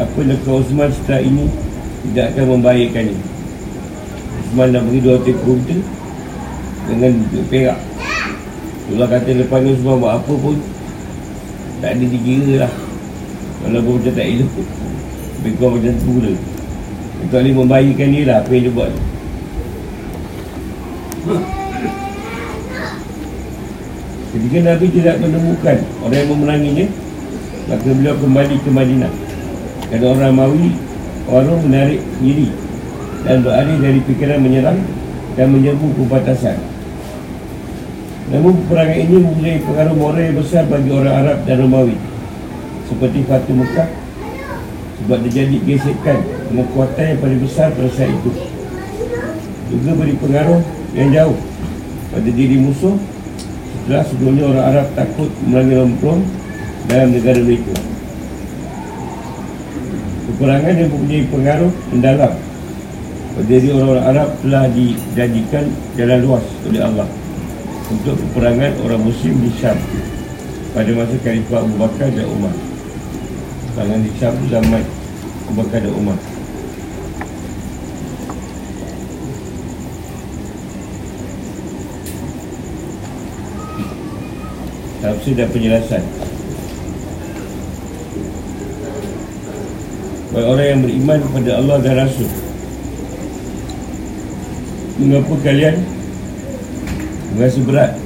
Apa 0.00 0.18
yang 0.24 0.40
kau 0.48 0.64
Osman 0.64 0.88
setelah 0.88 1.20
ini 1.20 1.44
Tidak 2.08 2.26
akan 2.32 2.44
membahayakannya 2.56 3.16
Osman 4.48 4.72
dah 4.72 4.80
beri 4.80 5.00
dua 5.04 5.20
tekuk 5.20 5.60
tu 5.68 5.76
Dengan 6.88 7.12
perak. 7.52 7.76
Allah 8.96 9.06
kata 9.12 9.30
lepas 9.44 9.58
ni 9.60 9.76
Osman 9.76 10.00
buat 10.00 10.24
apa 10.24 10.32
pun 10.32 10.56
Tak 11.84 12.00
ada 12.00 12.04
dikira 12.06 12.64
lah. 12.64 12.72
Walaupun 13.66 13.92
macam 14.00 14.12
tak 14.16 14.26
elok 14.30 14.52
Tapi 15.36 15.48
kau 15.60 15.70
macam 15.76 15.92
tu 15.92 16.10
pula 16.16 16.32
Kecuali 17.22 17.50
membahayakan 17.52 18.08
dia 18.08 18.22
lah 18.24 18.36
Apa 18.40 18.50
yang 18.56 18.64
dia 18.64 18.72
buat 18.72 18.92
Ketika 24.32 24.58
Nabi 24.64 24.86
tidak 24.88 25.20
menemukan 25.20 25.76
Orang 26.00 26.16
yang 26.16 26.30
memeranginya 26.32 26.86
Maka 27.68 27.88
beliau 27.92 28.16
kembali 28.18 28.56
ke 28.64 28.70
Madinah. 28.72 29.12
Dan 29.92 30.00
orang 30.08 30.34
Mawi 30.34 30.68
Orang 31.28 31.60
menarik 31.68 32.00
diri 32.24 32.48
Dan 33.28 33.44
beralih 33.44 33.76
dari 33.76 34.00
fikiran 34.08 34.40
menyerang 34.40 34.80
Dan 35.36 35.52
menyerbu 35.52 35.86
perbatasan. 36.00 36.56
Namun 38.32 38.56
peperangan 38.64 38.96
ini 38.96 39.16
mempunyai 39.20 39.60
pengaruh 39.60 39.96
moral 39.96 40.24
yang 40.24 40.36
besar 40.40 40.64
bagi 40.64 40.88
orang 40.88 41.14
Arab 41.20 41.38
dan 41.44 41.56
Romawi 41.60 41.96
Seperti 42.88 43.20
Fatu 43.28 43.52
Mekah 43.52 43.88
Sebab 45.02 45.18
terjadi 45.28 45.56
gesekan 45.66 46.22
dengan 46.46 46.68
kuatan 46.70 47.04
yang 47.10 47.18
paling 47.18 47.40
besar 47.42 47.74
pada 47.74 47.90
saat 47.90 48.12
itu. 48.12 48.30
Juga 49.74 49.90
beri 49.98 50.14
pengaruh 50.14 50.62
yang 50.94 51.10
jauh 51.10 51.38
pada 52.14 52.30
diri 52.30 52.60
musuh 52.62 52.94
Setelah 53.82 54.04
sebelumnya 54.06 54.44
orang 54.46 54.66
Arab 54.70 54.86
takut 54.94 55.30
melangi 55.42 55.74
rompong 55.74 56.22
dalam 56.86 57.08
negara 57.10 57.40
mereka 57.42 57.74
Kekurangan 60.22 60.74
yang 60.78 60.90
mempunyai 60.90 61.26
pengaruh 61.26 61.72
mendalam 61.90 62.32
pada 63.32 63.48
diri 63.48 63.68
orang-orang 63.72 64.06
Arab 64.06 64.28
telah 64.44 64.64
dijadikan 64.70 65.64
jalan 65.98 66.18
luas 66.22 66.44
oleh 66.68 66.80
Allah 66.84 67.08
untuk 67.90 68.14
peperangan 68.16 68.72
orang 68.86 69.02
Muslim 69.02 69.34
di 69.40 69.50
Syam 69.56 69.76
pada 70.72 70.90
masa 70.94 71.16
Khalifah 71.20 71.60
Abu 71.64 71.74
Bakar 71.80 72.08
dan 72.12 72.26
Umar. 72.28 72.54
Tangan 73.72 74.00
di 74.04 74.10
Syam 74.20 74.34
zaman 74.52 74.84
Abu 75.48 75.54
Bakar 75.58 75.80
dan 75.80 75.92
Umar. 75.96 76.31
Tafsir 85.02 85.34
dan 85.34 85.50
penjelasan. 85.50 86.02
Bagi 90.30 90.46
orang 90.46 90.66
yang 90.70 90.80
beriman 90.86 91.18
kepada 91.26 91.50
Allah 91.58 91.76
dan 91.82 91.94
Rasul. 92.06 92.30
Mengapa 95.02 95.34
kalian 95.42 95.76
Merasa 97.34 97.58
berat 97.64 97.96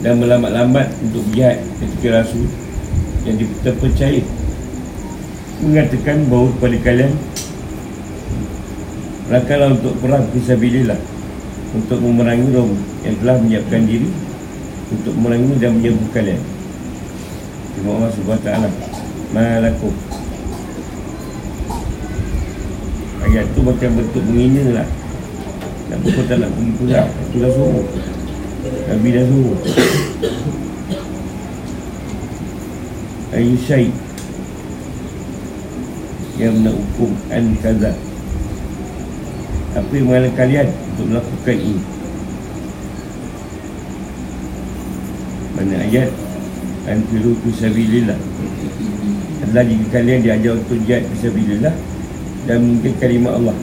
Dan 0.00 0.22
melambat-lambat 0.22 0.88
untuk 1.02 1.26
jihad 1.34 1.58
ketika 1.82 2.22
Rasul 2.22 2.46
Yang 3.26 3.50
terpercaya? 3.66 4.22
Mengatakan 5.60 6.24
bahawa 6.30 6.48
kepada 6.54 6.76
kalian 6.86 7.12
Rakanlah 9.26 9.68
untuk 9.74 9.94
perang 10.00 10.24
Fisabilillah 10.32 11.00
Untuk 11.74 11.98
memerangi 11.98 12.48
Rom 12.54 12.72
Yang 13.02 13.14
telah 13.20 13.36
menyiapkan 13.42 13.82
diri 13.84 14.08
Untuk 14.94 15.14
memerangi 15.18 15.58
dan 15.58 15.74
menyebut 15.74 16.06
kalian 16.14 16.38
Terima 17.74 18.06
kasih 18.06 18.22
SWT 18.22 18.50
Malakum. 19.34 19.90
Ayat 23.26 23.50
tu 23.50 23.60
macam 23.66 23.90
bentuk 23.98 24.22
menghina 24.30 24.62
lah. 24.78 24.88
Kenapa 25.90 26.06
kau 26.06 26.24
tak 26.30 26.38
nak 26.38 26.50
pergi 26.54 26.72
perang 26.78 27.10
Itu 27.10 27.36
dah 27.42 27.50
suruh. 27.50 27.86
Nabi 28.86 29.08
dah 29.10 29.24
suruh. 29.26 29.58
Ayu 33.34 33.54
syait. 33.58 33.94
Yang 36.38 36.54
nak 36.62 36.74
hukum 36.78 37.10
An 37.34 37.44
kaza. 37.58 37.90
Apa 39.74 39.90
yang 39.90 40.06
menghalang 40.06 40.38
kalian 40.38 40.68
Untuk 40.94 41.10
melakukan 41.10 41.58
ini 41.58 41.93
Mana 45.64 45.80
ayat 45.80 46.12
Anfiru 46.84 47.32
fisabilillah 47.40 48.20
Adalah 49.48 49.64
jika 49.64 49.96
kalian 49.96 50.20
diajar 50.20 50.60
untuk 50.60 50.76
jihad 50.84 51.08
fisabilillah 51.08 51.72
dan 52.44 52.60
mungkin 52.60 52.92
kalimah 53.00 53.40
Allah. 53.40 53.56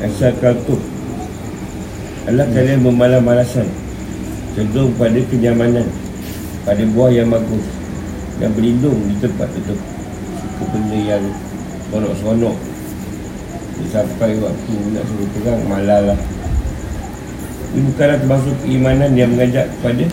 Asal 0.00 0.32
kaltuh 0.40 0.80
adalah 2.24 2.48
kalian 2.48 2.80
memalas-malasan. 2.80 3.68
Cenderung 4.56 4.96
pada 4.96 5.20
kenyamanan. 5.28 5.84
Pada 6.64 6.80
buah 6.96 7.12
yang 7.12 7.28
bagus. 7.28 7.60
Dan 8.40 8.56
berlindung 8.56 8.96
di 9.04 9.20
tempat 9.20 9.52
itu 9.52 9.76
itu 9.76 10.64
benda 10.72 10.96
yang 10.96 11.24
sonok-sonok 11.92 12.56
sampai 13.92 14.40
waktu 14.40 14.72
nak 14.94 15.04
suruh 15.04 15.28
perang 15.36 15.60
malah 15.68 16.00
lah 16.00 16.18
ini 17.72 17.88
bukanlah 17.88 18.20
termasuk 18.20 18.54
keimanan 18.68 19.10
yang 19.16 19.32
mengajak 19.32 19.64
kepada 19.80 20.04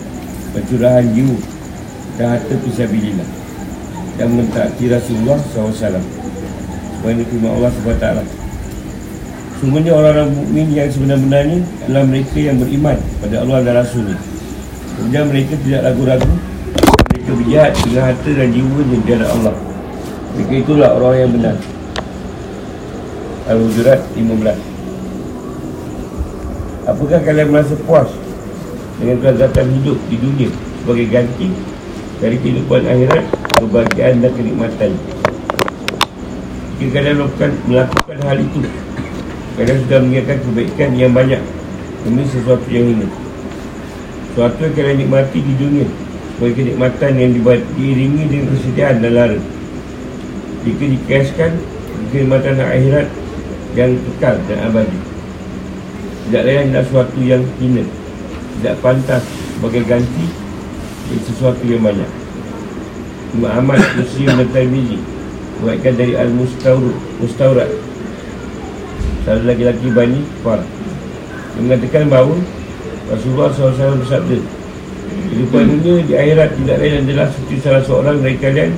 pencurahan 0.56 1.04
jiwa 1.12 1.36
dan 2.16 2.26
harta 2.36 2.54
pisabilillah 2.56 3.28
yang 4.16 4.30
mentaati 4.32 4.84
Rasulullah 4.88 5.36
SAW 5.52 6.00
Supaya 7.00 7.24
firman 7.24 7.52
Allah 7.56 7.72
SWT 7.72 8.06
Sungguhnya 9.60 9.92
orang-orang 9.92 10.32
mukmin 10.32 10.72
yang 10.72 10.88
sebenar-benarnya 10.88 11.60
adalah 11.84 12.04
mereka 12.08 12.38
yang 12.40 12.56
beriman 12.56 12.96
pada 13.20 13.44
Allah 13.44 13.60
dan 13.60 13.74
Rasulnya. 13.76 14.16
Kemudian 14.96 15.28
mereka 15.28 15.52
tidak 15.60 15.80
ragu-ragu. 15.84 16.32
Mereka 17.12 17.30
berjahat 17.36 17.72
dengan 17.84 18.02
harta 18.08 18.30
dan 18.32 18.48
jiwa 18.56 18.80
di 18.88 18.96
jalan 19.04 19.28
Allah. 19.28 19.54
Mereka 20.32 20.54
itulah 20.64 20.96
orang 20.96 21.12
yang 21.20 21.30
benar. 21.36 21.56
Al-Hujurat 23.52 24.00
15 24.16 24.69
Apakah 26.90 27.22
kalian 27.22 27.54
merasa 27.54 27.78
puas 27.86 28.10
dengan 28.98 29.22
kelezatan 29.22 29.78
hidup 29.78 29.94
di 30.10 30.18
dunia 30.18 30.50
sebagai 30.82 31.06
ganti 31.06 31.46
dari 32.18 32.34
kehidupan 32.42 32.82
akhirat, 32.82 33.30
kebahagiaan 33.62 34.18
dan 34.18 34.34
kenikmatan? 34.34 34.90
Jika 36.82 36.90
kalian 36.98 37.22
melakukan, 37.22 37.50
melakukan 37.70 38.18
hal 38.26 38.38
itu, 38.42 38.60
kalian 39.54 39.78
sudah 39.86 39.98
mengingatkan 40.02 40.38
kebaikan 40.42 40.90
yang 40.98 41.14
banyak 41.14 41.38
demi 42.02 42.26
sesuatu 42.26 42.66
yang 42.66 42.90
ini. 42.90 43.06
Sesuatu 44.34 44.58
yang 44.58 44.74
kalian 44.74 44.98
nikmati 45.06 45.38
di 45.46 45.54
dunia 45.62 45.86
sebagai 46.34 46.54
kenikmatan 46.58 47.12
yang 47.14 47.30
diiringi 47.78 48.24
dengan 48.26 48.46
kesediaan 48.58 48.98
dan 48.98 49.12
lara. 49.14 49.38
Jika 50.66 50.84
dikaskan 50.90 51.52
kenikmatan 52.10 52.58
akhirat 52.58 53.06
yang 53.78 53.94
kekal 53.94 54.42
dan 54.50 54.58
abadi. 54.66 55.09
Tidak 56.30 56.46
lain 56.46 56.70
adalah 56.70 56.86
sesuatu 56.86 57.18
yang 57.26 57.42
hina 57.58 57.82
Tidak 58.62 58.78
pantas 58.78 59.18
sebagai 59.58 59.82
ganti 59.82 60.30
sesuatu 61.26 61.58
yang 61.66 61.82
banyak. 61.82 62.06
Ahmad 63.50 63.82
Muslim 63.98 64.38
dan 64.38 64.46
Tirmizi 64.54 65.02
Buatkan 65.58 65.98
dari 65.98 66.14
Al-Mustaurat 66.14 67.66
Salah 69.26 69.42
laki-laki 69.42 69.90
Bani 69.90 70.22
Far. 70.46 70.62
Mengatakan 71.58 72.06
bahawa 72.06 72.38
Rasulullah 73.10 73.50
SAW 73.50 73.98
bersabda 74.06 74.38
Kehidupan 75.34 75.82
dunia 75.82 76.06
di 76.06 76.14
akhirat 76.14 76.54
tidak 76.62 76.76
lain 76.78 76.94
adalah 77.10 77.26
seperti 77.26 77.56
salah 77.58 77.82
seorang 77.82 78.22
dari 78.22 78.38
kalian 78.38 78.70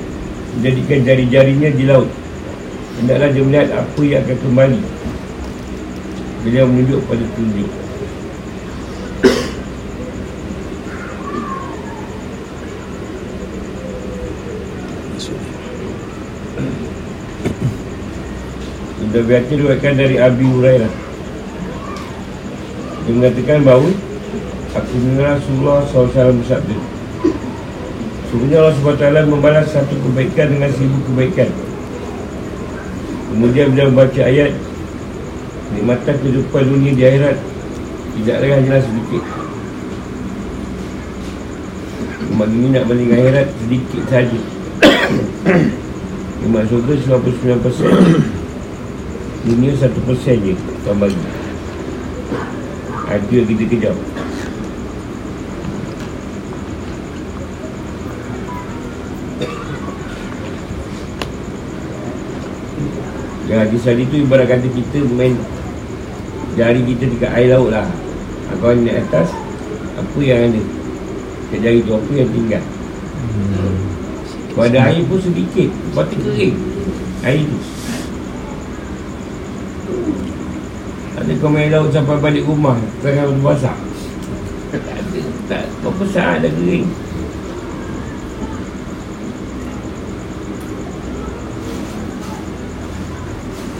Menjadikan 0.57 1.05
jari-jarinya 1.05 1.69
di 1.69 1.85
laut. 1.85 2.09
Hendaklah 2.97 3.29
dia 3.29 3.45
melihat 3.45 3.69
apa 3.77 4.01
yang 4.01 4.25
akan 4.25 4.37
kembali 4.41 5.02
Beliau 6.43 6.67
menunjuk 6.67 6.99
pada 7.07 7.23
tunjuk 7.39 7.71
Sudah 18.99 19.23
biasa 19.29 19.51
diwakilkan 19.55 19.93
dari 19.93 20.15
Abi 20.17 20.41
Hurairah. 20.41 20.93
Dia 23.07 23.11
mengatakan 23.13 23.61
bahawa 23.63 23.93
Aku 24.73 24.93
mengenal 24.99 25.37
Rasulullah 25.37 25.79
SAW 25.85 26.33
bersabda 26.43 26.75
Sebenarnya 28.33 28.57
Allah 28.65 28.75
SWT 28.81 29.29
membalas 29.29 29.69
satu 29.69 29.93
kebaikan 29.93 30.57
dengan 30.57 30.73
seribu 30.73 30.97
kebaikan. 31.13 31.53
Kemudian 33.29 33.69
beliau 33.69 33.93
membaca 33.93 34.21
ayat 34.25 34.57
Nikmatan 35.73 36.15
kehidupan 36.21 36.63
dunia 36.69 36.91
di 36.93 37.03
akhirat. 37.03 37.37
Tidak 38.13 38.37
lagi 38.37 38.53
hanyalah 38.53 38.83
sedikit. 38.85 39.23
Umat 42.33 42.49
ini 42.49 42.73
nak 42.73 42.89
balik 42.89 43.13
akhirat 43.13 43.47
sedikit 43.61 44.01
saja. 44.09 44.41
Umat 46.43 46.67
surga 46.67 46.93
99% 47.21 47.61
Dunia 49.43 49.71
1% 49.75 50.43
je 50.43 50.55
Tuan 50.83 50.95
bagi. 50.99 51.23
Ada 53.07 53.31
yang 53.31 53.47
kita 53.47 53.63
kejap 53.69 53.95
Yang 63.47 63.59
hadis 63.59 63.81
tadi 63.85 64.03
tu 64.09 64.15
ibarat 64.23 64.49
kata 64.49 64.65
kita 64.65 64.97
main 65.13 65.37
jari 66.53 66.81
kita 66.85 67.09
dekat 67.09 67.31
air 67.33 67.49
laut 67.53 67.73
lah. 67.73 67.87
Kau 68.61 68.69
naik 68.69 69.09
atas 69.09 69.33
Apa 69.97 70.17
yang 70.21 70.45
ada? 70.45 70.61
Dekat 71.49 71.59
jari 71.65 71.79
tu 71.81 71.91
apa 71.97 72.11
yang 72.13 72.29
tinggal? 72.29 72.63
Hmm. 73.33 73.73
Kalau 74.53 74.65
ada 74.69 74.79
air 74.93 75.01
pun 75.09 75.17
sedikit 75.17 75.69
Lepas 75.73 76.05
tu 76.13 76.15
kering. 76.21 76.55
Air 77.25 77.41
tu. 77.43 77.59
Ada 81.17 81.31
kau 81.41 81.49
main 81.49 81.69
laut 81.73 81.89
sampai 81.89 82.21
balik 82.21 82.45
rumah 82.45 82.77
Tengah 83.01 83.25
basah. 83.41 83.77
Tak 84.69 84.81
ada 84.81 85.19
Tak. 85.49 85.63
Berapa 85.81 86.03
saat 86.09 86.45
dah 86.45 86.51
kering. 86.53 86.87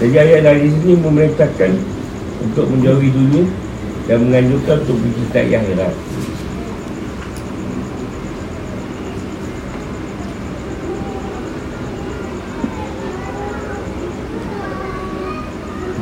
Jadi 0.04 0.16
ayat 0.20 0.42
dari 0.44 0.68
sini 0.68 1.00
memerintahkan 1.00 1.92
untuk 2.43 2.67
menjauhi 2.67 3.08
dunia 3.08 3.43
dan 4.06 4.27
menganjurkan 4.27 4.84
untuk 4.84 4.97
mencintai 4.99 5.56
akhirat. 5.56 5.93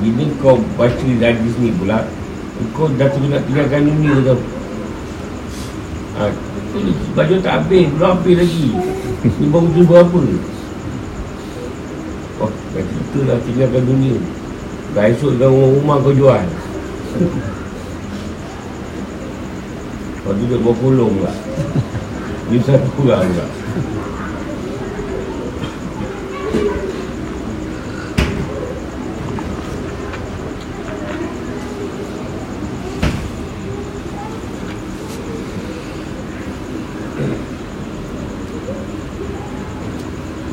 Jadi 0.01 0.25
kau 0.41 0.57
baca 0.73 1.09
dari 1.21 1.45
sini 1.53 1.77
pula 1.77 2.01
Kau 2.73 2.89
dah 2.97 3.05
terus 3.09 3.29
nak 3.29 3.45
tinggalkan 3.45 3.85
dunia 3.85 4.13
tu. 4.21 4.37
Ha, 6.17 6.29
Baju 7.13 7.35
tak 7.41 7.53
habis, 7.61 7.85
belum 7.93 8.09
habis 8.17 8.35
lagi. 8.37 8.65
Ni 9.37 9.45
baru 9.49 9.69
jumpa 9.77 9.95
apa? 10.01 10.19
Oh, 12.41 12.49
dah 12.49 12.81
cerita 12.81 13.17
dah 13.29 13.37
tinggalkan 13.45 13.85
dunia 13.85 14.40
Dah 14.91 15.07
esok 15.07 15.39
dalam 15.39 15.55
rumah 15.55 16.03
kau 16.03 16.11
jual. 16.11 16.43
Kau 20.27 20.35
duduk 20.35 20.59
bawah 20.67 20.75
kolong 20.83 21.11
pula. 21.15 21.33
Ni 22.51 22.59
satu 22.59 22.89
kurang 22.99 23.23
pula. 23.31 23.47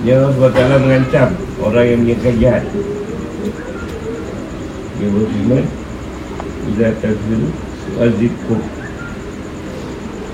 Dia 0.06 0.24
Allah 0.24 0.48
SWT 0.48 0.80
mengancam 0.80 1.28
orang 1.58 1.84
yang 1.84 2.00
menyekat 2.06 2.34
jahat 2.40 2.64
dia 4.98 5.08
beriman 5.14 5.64
Bila 6.66 6.90
tazir 6.98 7.40
Azibku 8.02 8.56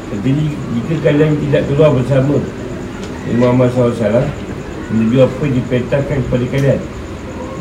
Jadi 0.08 0.44
jika 0.50 0.94
kalian 1.04 1.36
tidak 1.48 1.62
keluar 1.68 1.92
bersama 1.92 2.40
Imam 3.28 3.52
Muhammad 3.60 3.68
SAW 3.76 4.24
Menuju 4.92 5.16
apa 5.20 5.44
dipetahkan 5.44 6.18
kepada 6.28 6.44
kalian 6.48 6.80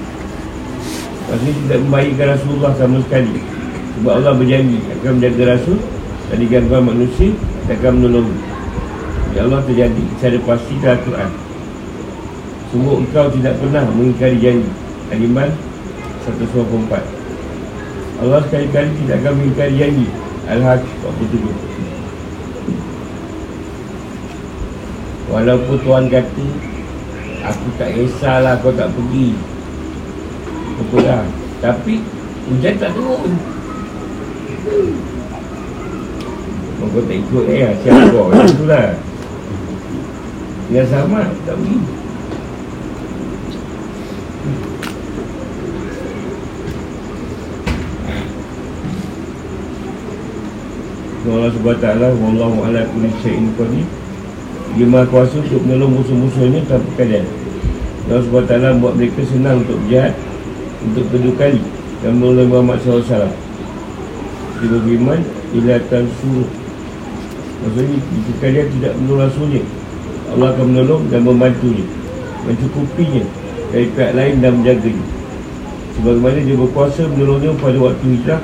Maksudnya 1.26 1.52
tidak 1.52 1.78
membaikkan 1.84 2.26
Rasulullah 2.38 2.72
sama 2.78 2.96
sekali. 3.02 3.34
Sebab 3.98 4.12
Allah 4.14 4.32
berjanji 4.38 4.78
akan 4.78 5.10
menjaga 5.20 5.44
Rasul 5.58 5.78
Dari 6.32 6.44
gangguan 6.48 6.84
manusia 6.86 7.28
akan 7.68 7.92
menolong 7.98 8.30
Ya 9.36 9.44
Allah 9.44 9.60
terjadi 9.68 10.04
secara 10.16 10.38
pasti 10.44 10.74
dalam 10.80 11.00
Quran 11.04 11.41
Sungguh 12.72 13.04
engkau 13.04 13.28
tidak 13.36 13.60
pernah 13.60 13.84
mengingkari 13.84 14.40
janji. 14.40 14.64
Al-Iman 15.12 15.52
124 16.24 18.24
Allah 18.24 18.40
sekali-kali 18.48 18.88
tidak 19.04 19.20
akan 19.20 19.32
mengingkari 19.36 19.76
janji. 19.76 20.08
Al-Haq 20.48 20.80
47 21.04 21.52
Walaupun 25.28 25.76
Tuhan 25.84 26.08
kata 26.08 26.46
Aku 27.52 27.66
tak 27.76 27.92
kisahlah 27.92 28.56
kau 28.64 28.72
tak 28.72 28.88
pergi. 28.96 29.36
Dah 30.96 31.28
Tapi 31.60 32.00
hujan 32.48 32.74
tak 32.80 32.96
turun. 32.96 33.36
Kau 36.80 37.04
tak 37.04 37.16
ikut 37.20 37.44
eh 37.52 37.76
Siapa 37.84 38.16
kau? 38.16 38.32
Macam 38.32 38.56
tu 38.56 38.64
lah. 38.64 38.96
Yang 40.72 40.88
sama 40.88 41.28
tak 41.44 41.60
pergi 41.60 42.00
Allah 51.22 51.54
SWT 51.54 51.86
Wallahu 52.18 52.66
ala 52.66 52.82
kulli 52.90 53.10
syai'in 53.22 53.54
qadir 53.54 53.86
Dia 54.74 54.86
maha 54.90 55.06
kuasa 55.06 55.38
untuk 55.38 55.62
menolong 55.62 56.02
musuh-musuhnya 56.02 56.66
tanpa 56.66 56.90
kalian 56.98 57.22
Allah 58.10 58.26
SWT 58.26 58.82
buat 58.82 58.94
mereka 58.98 59.22
senang 59.30 59.62
untuk 59.62 59.78
berjahat 59.86 60.14
Untuk 60.82 61.06
kedua 61.14 61.34
kali 61.38 61.62
Dan 62.02 62.18
menolong 62.18 62.50
Muhammad 62.50 62.78
SAW 62.82 63.30
Dia 64.58 64.66
beriman 64.66 65.20
Ila 65.54 65.78
suruh 66.18 66.50
Maksudnya 67.62 67.98
jika 68.02 68.32
kalian 68.42 68.66
tidak 68.74 68.92
menolong 68.98 69.22
rasulnya 69.30 69.62
Allah 70.34 70.48
akan 70.58 70.66
menolong 70.74 71.02
dan 71.06 71.22
membantunya 71.22 71.86
Mencukupinya 72.50 73.22
Dari 73.70 73.86
pihak 73.94 74.12
lain 74.18 74.42
dan 74.42 74.58
menjaganya 74.58 75.06
Sebagaimana 75.94 76.38
dia 76.42 76.56
berkuasa 76.58 77.06
menolongnya 77.14 77.54
pada 77.62 77.78
waktu 77.78 78.06
hijrah 78.10 78.42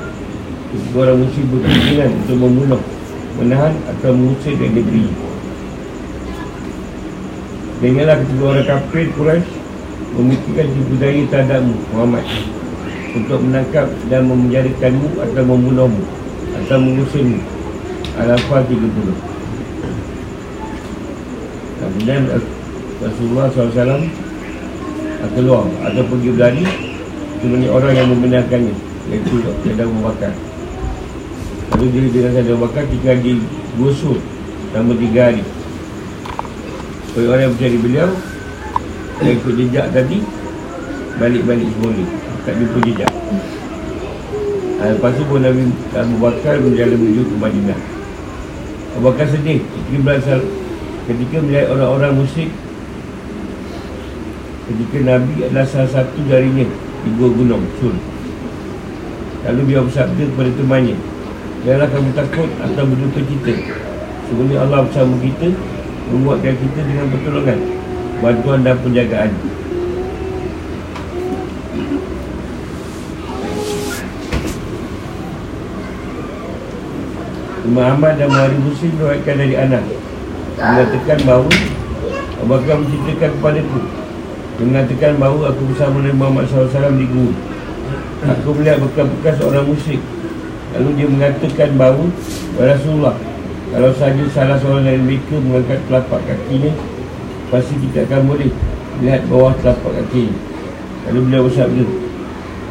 Ketika 0.69 1.01
orang 1.01 1.25
muslim 1.25 1.47
berkeinginan 1.49 2.11
untuk 2.13 2.37
membunuh 2.45 2.83
Menahan 3.41 3.73
atau 3.89 4.13
mengusir 4.13 4.53
dari 4.59 4.83
negeri. 4.83 5.09
Dengarlah 7.81 8.17
ketika 8.21 8.45
orang 8.45 8.67
kafir 8.69 9.07
Quraisy 9.17 9.49
Memikirkan 10.19 10.67
tipu 10.69 10.95
daya 11.01 11.23
terhadapmu 11.33 11.73
Muhammad 11.95 12.25
Untuk 13.17 13.39
menangkap 13.41 13.89
dan 14.13 14.29
memenjarakanmu 14.29 15.09
Atau 15.25 15.43
membunuhmu 15.49 16.05
Atau 16.61 16.77
mengusirmu. 16.85 17.41
Al-Afal 18.21 18.61
30 18.69 18.77
Kemudian 21.81 22.23
Rasulullah 23.01 23.49
SAW 23.57 24.05
Keluar 25.35 25.67
atau 25.83 26.03
pergi 26.09 26.29
berlari. 26.31 26.65
Sebenarnya 27.41 27.71
orang 27.73 27.93
yang 27.95 28.09
membenarkannya 28.13 28.75
Iaitu 29.09 29.41
Dr. 29.41 29.73
Abu 29.81 29.99
Bakar 30.05 30.48
Lalu 31.79 32.11
dia 32.11 32.27
saya 32.35 32.43
Abu 32.43 32.67
Bakar 32.67 32.91
Tiga 32.91 33.15
hari 33.15 33.39
gosok 33.79 34.19
Selama 34.75 34.99
tiga 34.99 35.31
hari. 35.31 35.47
Kalau 37.15 37.27
orang 37.31 37.43
yang 37.47 37.53
mencari 37.55 37.79
beliau 37.79 38.11
Yang 39.23 39.35
ikut 39.39 39.55
jejak 39.63 39.87
tadi 39.95 40.19
Balik-balik 41.23 41.71
semula 41.71 42.03
Tak 42.43 42.55
jumpa 42.59 42.79
jejak. 42.83 43.13
Ha, 44.83 44.91
Lepas 44.91 45.13
tu 45.15 45.23
pun 45.31 45.39
Nabi 45.39 45.71
Abu 45.95 46.15
Bakar 46.19 46.59
Menjalan 46.59 46.99
menuju 46.99 47.23
ke 47.31 47.35
Madinah. 47.39 47.81
Abu 48.99 49.03
Bakar 49.15 49.27
sedih. 49.31 49.63
Ketika 49.63 49.99
berasal 50.03 50.41
Ketika 51.07 51.37
melihat 51.47 51.67
orang-orang 51.79 52.13
musyrik 52.19 52.51
Ketika 54.67 54.99
Nabi 55.07 55.47
adalah 55.47 55.63
salah 55.63 55.91
satu 55.95 56.27
darinya 56.27 56.67
Di 57.07 57.09
Gua 57.15 57.31
Gunung 57.31 57.63
Sur 57.79 57.95
Lalu 59.47 59.63
dia 59.71 59.79
bersabda 59.79 60.27
kepada 60.27 60.51
temannya 60.59 61.18
Janganlah 61.69 61.93
kamu 61.93 62.11
takut 62.17 62.49
atau 62.65 62.81
berduka 62.89 63.21
cita 63.29 63.53
Sebenarnya 64.25 64.59
Allah 64.65 64.89
bersama 64.89 65.21
kita 65.21 65.53
Membuatkan 66.09 66.57
kita 66.65 66.81
dengan 66.81 67.13
pertolongan 67.13 67.61
Bantuan 68.25 68.65
dan 68.65 68.81
penjagaan. 68.81 69.31
Imam 77.69 77.85
Ahmad 77.85 78.17
dan 78.17 78.33
Muhammad 78.33 78.65
Muslim 78.65 78.93
Meruatkan 78.97 79.37
dari 79.37 79.57
anak 79.61 79.85
Mengatakan 80.57 81.19
bahawa 81.29 81.53
Abu 82.41 82.47
Bakar 82.49 82.77
menceritakan 82.81 83.31
kepada 83.37 83.61
aku 83.61 83.81
Mengatakan 84.65 85.13
bahawa 85.21 85.53
aku 85.53 85.63
bersama 85.69 86.01
Nabi 86.01 86.17
Muhammad 86.17 86.49
SAW 86.49 86.97
di 86.97 87.05
gua 87.13 87.33
Aku 88.25 88.57
melihat 88.57 88.81
bekas-bekas 88.81 89.37
orang 89.45 89.69
musyrik 89.69 90.01
Lalu 90.77 90.91
dia 91.01 91.09
mengatakan 91.09 91.71
bahawa 91.81 92.07
Rasulullah 92.61 93.17
Kalau 93.73 93.91
saja 93.97 94.25
salah 94.29 94.57
seorang 94.61 94.85
dari 94.85 95.01
mereka 95.01 95.41
mengangkat 95.41 95.81
telapak 95.89 96.21
kakinya 96.29 96.73
Pasti 97.49 97.75
kita 97.81 98.05
akan 98.05 98.29
boleh 98.29 98.53
Lihat 99.01 99.23
bawah 99.33 99.57
telapak 99.65 99.93
kaki 100.05 100.29
Lalu 101.09 101.19
beliau 101.25 101.43
bersabda 101.49 101.85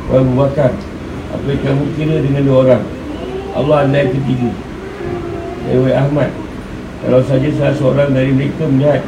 Wahai 0.07 0.21
Abu 0.21 0.33
Bakar 0.37 0.71
Apa 1.33 1.45
yang 1.49 1.61
kamu 1.65 1.83
kira 1.97 2.15
dengan 2.21 2.41
dua 2.45 2.57
orang? 2.63 2.83
Allah 3.57 3.77
anda 3.89 3.97
yang 4.05 4.13
ketiga 4.13 4.51
Wahai 5.73 5.95
Ahmad 5.97 6.29
Kalau 7.01 7.21
saja 7.25 7.49
salah 7.57 7.75
seorang 7.75 8.09
dari 8.13 8.29
mereka 8.29 8.69
melihat 8.69 9.01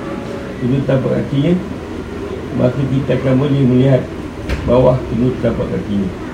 Kedua 0.57 0.81
telapak 0.89 1.11
kakinya 1.21 1.53
Maka 2.57 2.81
kita 2.89 3.11
akan 3.21 3.33
boleh 3.37 3.63
melihat 3.69 4.01
Bawah 4.65 4.97
kedua 5.13 5.29
telapak 5.37 5.77
kakinya 5.77 6.28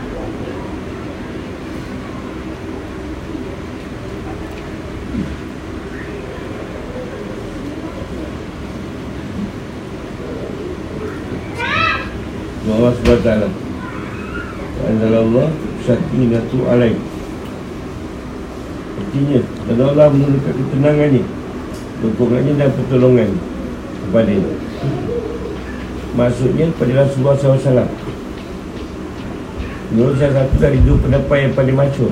Allah 12.65 12.91
SWT 12.97 13.29
Anzal 14.89 15.13
Allah 15.13 15.47
Sakinatu 15.85 16.57
alaih 16.65 16.97
Artinya 18.97 19.41
Dan 19.69 19.77
Allah 19.85 20.07
menurunkan 20.09 20.53
ketenangannya 20.57 21.23
Dukungannya 22.01 22.53
dan 22.57 22.69
pertolongan 22.73 23.29
Kepada 24.01 24.31
ini 24.33 24.53
Maksudnya 26.17 26.65
pada 26.73 27.05
Rasulullah 27.05 27.37
SAW 27.37 27.85
Menurut 29.93 30.17
salah 30.17 30.35
satu 30.41 30.55
dari 30.57 30.81
dua 30.81 30.97
pendapat 30.97 31.37
yang 31.45 31.53
paling 31.53 31.77
masyur 31.77 32.09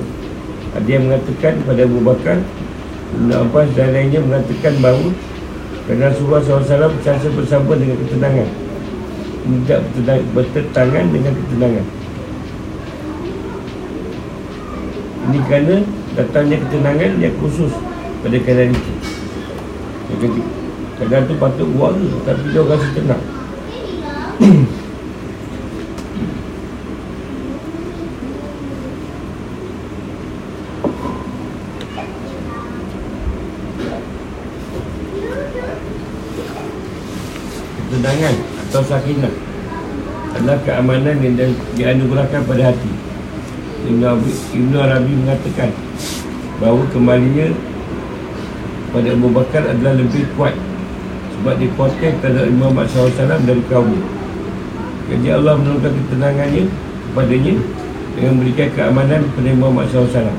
Ada 0.78 0.86
yang 0.86 1.10
mengatakan 1.10 1.54
pada 1.66 1.82
Abu 1.82 1.98
Bakar 1.98 2.38
Ibn 3.18 3.30
Abbas 3.42 3.68
dan 3.74 3.90
lainnya 3.90 4.22
mengatakan 4.22 4.78
bahawa 4.78 5.10
Kerana 5.90 6.14
Rasulullah 6.14 6.42
SAW 6.46 6.94
bercasa 6.94 7.26
bersama 7.34 7.74
dengan 7.74 7.98
ketenangan 8.06 8.63
tidak 9.44 10.24
bertentangan 10.32 11.04
dengan 11.12 11.32
ketenangan. 11.36 11.86
Ini 15.24 15.38
kerana 15.44 15.76
datangnya 16.16 16.56
ketenangan 16.64 17.12
yang 17.20 17.34
khusus 17.40 17.72
pada 18.24 18.36
keadaan 18.40 18.72
itu. 18.72 18.92
Keadaan 20.96 21.28
itu 21.28 21.34
patut 21.36 21.68
buat 21.76 21.92
tapi 22.24 22.44
dia 22.52 22.64
rasa 22.64 22.88
tenang. 22.96 23.22
Ketenangan 37.84 38.34
atau 38.74 38.82
sakinah 38.90 39.30
adalah 40.34 40.58
keamanan 40.66 41.14
yang 41.22 41.54
dianugerahkan 41.78 42.42
pada 42.42 42.74
hati. 42.74 42.90
Ibn 43.86 44.74
Arabi, 44.74 45.14
mengatakan 45.14 45.70
bahawa 46.58 46.82
kembalinya 46.90 47.54
pada 48.90 49.14
Abu 49.14 49.30
Bakar 49.30 49.62
adalah 49.70 49.94
lebih 49.94 50.26
kuat 50.34 50.58
sebab 51.38 51.54
protect 51.78 52.18
terhadap 52.18 52.50
Muhammad 52.50 52.90
SAW 52.90 53.14
dari 53.46 53.62
kaum 53.70 53.94
jadi 55.06 55.38
Allah 55.38 55.54
menurunkan 55.60 55.94
ketenangannya 55.94 56.64
kepadanya 57.10 57.54
dengan 58.18 58.30
memberikan 58.34 58.68
keamanan 58.74 59.20
kepada 59.28 59.50
Muhammad 59.54 59.86
SAW 59.92 60.34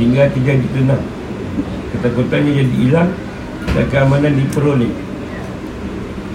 sehingga 0.00 0.32
tidak 0.32 0.64
ditenang 0.64 1.02
ketakutannya 1.92 2.52
jadi 2.56 2.74
hilang 2.88 3.10
dan 3.74 3.84
keamanan 3.90 4.32
diperoleh 4.38 5.03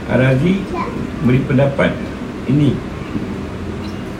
Arazi 0.09 0.65
beri 1.21 1.37
pendapat 1.45 1.93
ini. 2.49 2.73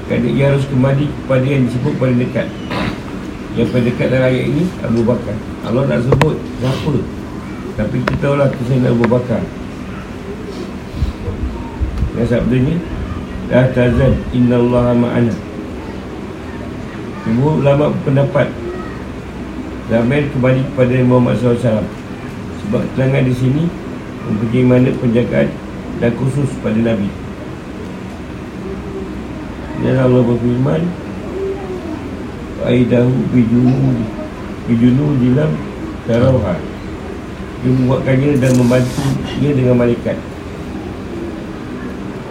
Kerana 0.06 0.30
ia 0.30 0.54
harus 0.54 0.66
kembali 0.70 1.10
kepada 1.10 1.46
yang 1.50 1.66
disebut 1.66 1.94
paling 1.98 2.22
dekat. 2.22 2.46
Yang 3.58 3.74
paling 3.74 3.88
dekat 3.90 4.08
dalam 4.14 4.30
ayat 4.30 4.46
ini 4.54 4.64
Abu 4.86 5.02
Bakar. 5.02 5.34
Allah 5.66 5.90
nak 5.90 6.06
sebut 6.06 6.38
siapa? 6.62 6.94
Tapi 7.74 7.96
kita 8.06 8.22
tahulah 8.22 8.54
kisah 8.54 8.86
Abu 8.86 9.06
Bakar. 9.10 9.42
Dan 12.14 12.26
sabdanya 12.26 12.76
La 13.50 13.66
tazan 13.74 14.14
inna 14.30 14.62
Allah 14.62 14.94
ma'ana. 14.94 15.34
Ibu 17.26 17.66
ulama 17.66 17.90
pendapat 18.06 18.48
Ramai 19.90 20.30
kembali 20.30 20.62
kepada 20.72 20.96
Muhammad 21.04 21.36
SAW 21.36 21.84
Sebab 22.64 22.82
keterangan 22.94 23.26
di 23.28 23.34
sini 23.36 23.64
Mempunyai 24.24 24.64
mana 24.66 24.90
penjagaan 24.96 25.50
Dan 26.00 26.12
khusus 26.16 26.48
pada 26.64 26.80
Nabi. 26.80 27.12
Dan 29.80 29.96
Allah 29.96 30.24
berfirman 30.24 30.82
Aidahu 32.68 33.16
bijunu 33.32 34.04
Bijunu 34.68 35.16
dilam 35.24 35.52
Tarauha 36.04 36.56
Dia 37.64 37.72
membuatkannya 37.72 38.44
dan 38.44 38.52
membantunya 38.60 39.52
dengan 39.56 39.76
malaikat. 39.80 40.20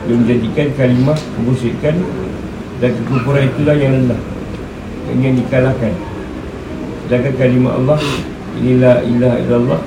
Dia 0.04 0.14
menjadikan 0.16 0.68
kalimah 0.76 1.18
kemusikan 1.37 1.96
Dan 2.81 2.90
kekufuran 3.00 3.48
itulah 3.48 3.76
yang 3.76 3.92
rendah 3.96 4.20
Yang 5.09 5.44
dikalahkan. 5.44 5.92
Sedangkan 7.04 7.35
kalimah 7.37 7.72
Allah 7.81 8.00
Inilah 8.61 9.04
ilah 9.09 9.35
illallah 9.40 9.81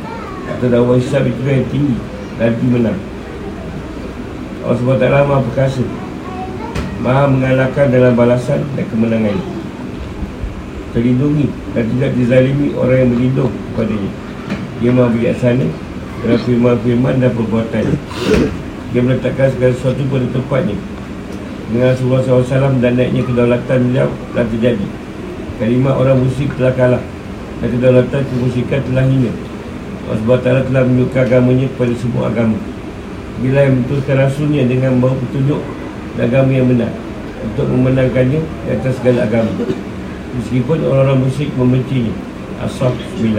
Atau 0.49 0.65
dakwah 0.69 0.97
hisab 0.97 1.29
itu 1.29 1.41
yang 1.45 1.65
tinggi. 1.69 1.97
Nabi 2.41 2.65
menang 2.65 3.10
Allah 4.61 4.77
SWT 4.77 5.05
maha 5.25 5.41
perkasa. 5.41 5.81
Maha 7.01 7.25
mengalahkan 7.25 7.89
dalam 7.89 8.13
balasan 8.13 8.61
dan 8.77 8.85
kemenangan. 8.93 9.33
Terlindungi 10.93 11.49
dan 11.73 11.89
tidak 11.97 12.11
dizalimi 12.13 12.77
orang 12.77 12.97
yang 13.01 13.09
berlindung 13.09 13.53
kepadanya. 13.73 14.11
Dia 14.77 14.91
maha 14.93 15.09
bijaksana 15.09 15.65
dalam 16.21 16.39
firman-firman 16.45 17.15
dan 17.17 17.31
perbuatan. 17.33 17.85
Dia 18.93 19.01
meletakkan 19.01 19.49
segala 19.49 19.73
sesuatu 19.73 20.01
pada 20.13 20.27
tempatnya. 20.29 20.77
Dengan 21.71 21.87
Rasulullah 21.95 22.21
SAW 22.21 22.83
dan 22.83 22.99
naiknya 22.99 23.23
kedaulatan 23.25 23.79
beliau 23.89 24.09
telah 24.35 24.45
terjadi. 24.45 24.87
Kalimah 25.57 25.93
orang 25.95 26.17
musyrik 26.19 26.57
telah 26.57 26.73
kalah 26.73 27.03
Dan 27.61 27.69
kedaulatan 27.77 28.21
kemusyrikan 28.29 28.81
telah 28.85 29.05
hina. 29.09 29.31
Allah 30.05 30.17
SWT 30.21 30.69
telah 30.69 30.83
menunjukkan 30.85 31.21
agamanya 31.25 31.65
kepada 31.73 31.93
semua 31.97 32.29
agama 32.29 32.59
Bila 33.41 33.65
yang 33.65 33.81
betulkan 33.81 34.21
rasulnya 34.21 34.69
dengan 34.69 35.01
bawa 35.01 35.17
petunjuk 35.17 35.61
dan 36.15 36.29
agama 36.29 36.51
yang 36.53 36.69
benar. 36.69 36.93
Untuk 37.41 37.65
memenangkannya 37.73 38.37
di 38.37 38.69
atas 38.69 39.01
segala 39.01 39.25
agama. 39.25 39.49
Meskipun 40.37 40.77
orang-orang 40.85 41.25
musyrik 41.25 41.49
membencinya. 41.57 42.13
Asaf 42.61 42.93
9 43.17 43.33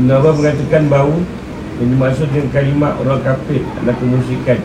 Ibn 0.00 0.08
Abbas 0.08 0.34
mengatakan 0.40 0.88
bahawa 0.88 1.20
Yang 1.76 1.88
dimaksud 1.96 2.26
dengan 2.32 2.48
kalimat 2.52 2.92
orang 3.00 3.20
kafir 3.24 3.60
adalah 3.80 3.96
kemusyrikan. 4.00 4.60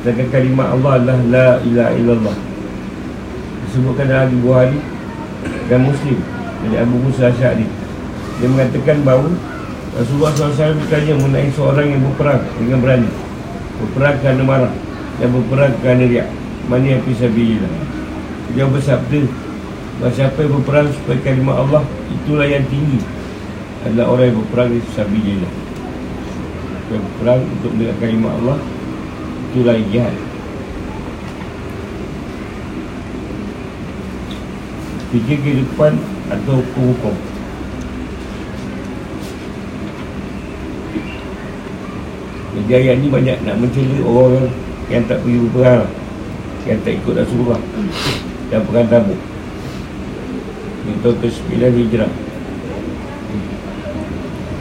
Sedangkan 0.00 0.28
kalimat 0.28 0.66
Allah 0.72 0.92
adalah 1.00 1.18
La 1.28 1.48
ilaha 1.64 1.92
illallah. 1.96 2.36
Disebutkan 3.68 4.04
dalam 4.08 4.28
Abu 4.28 4.36
Bukhari 4.44 4.80
dan 5.68 5.80
Muslim. 5.84 6.18
Dari 6.64 6.76
Abu 6.76 6.96
Musa 7.00 7.32
Asy'ari. 7.32 7.64
Dia 8.40 8.48
mengatakan 8.52 9.00
bahawa 9.00 9.32
Rasulullah 9.92 10.32
SAW 10.32 10.80
bertanya 10.80 11.12
mengenai 11.20 11.52
seorang 11.52 11.86
yang 11.92 12.00
berperang 12.00 12.40
dengan 12.56 12.78
berani. 12.80 13.10
Berperang 13.76 14.16
kerana 14.24 14.42
marah 14.42 14.74
dan 15.20 15.28
berperang 15.28 15.72
kerana 15.84 16.04
riak. 16.08 16.28
Mana 16.64 16.96
yang 16.96 17.02
bisa 17.04 17.28
bila 17.28 17.68
dia 18.52 18.64
bersabda 18.68 19.20
bahawa 20.00 20.12
siapa 20.16 20.38
yang 20.40 20.52
berperang 20.60 20.88
supaya 20.96 21.18
kalimah 21.20 21.56
Allah 21.60 21.82
itulah 22.08 22.48
yang 22.48 22.64
tinggi. 22.72 23.04
Adalah 23.84 24.16
orang 24.16 24.26
yang 24.32 24.38
berperang 24.40 24.68
di 24.72 24.80
sabilillah. 24.96 25.52
Yang 26.88 27.02
berperang 27.12 27.40
untuk 27.60 27.70
mendengar 27.76 27.96
kalimah 28.00 28.32
Allah 28.40 28.58
itulah 29.52 29.74
yang 29.76 29.88
jihad. 29.92 30.16
Fikir 35.12 35.36
kehidupan 35.44 35.92
atau 36.32 36.64
hukum-hukum 36.64 37.31
Ayat 42.70 43.02
ni 43.02 43.08
banyak 43.10 43.42
nak 43.42 43.56
mencela 43.58 43.98
orang 44.06 44.48
yang 44.90 45.02
tak 45.08 45.18
pergi 45.24 45.38
berperang 45.48 45.86
Yang 46.68 46.78
tak 46.84 46.92
ikut 47.00 47.14
Rasulullah 47.18 47.60
Dan 48.48 48.60
perang 48.68 48.88
tabuk 48.88 49.20
Ini 50.82 50.92
tahun 51.02 51.16
ke-9 51.22 51.52
Hijrah. 51.62 52.12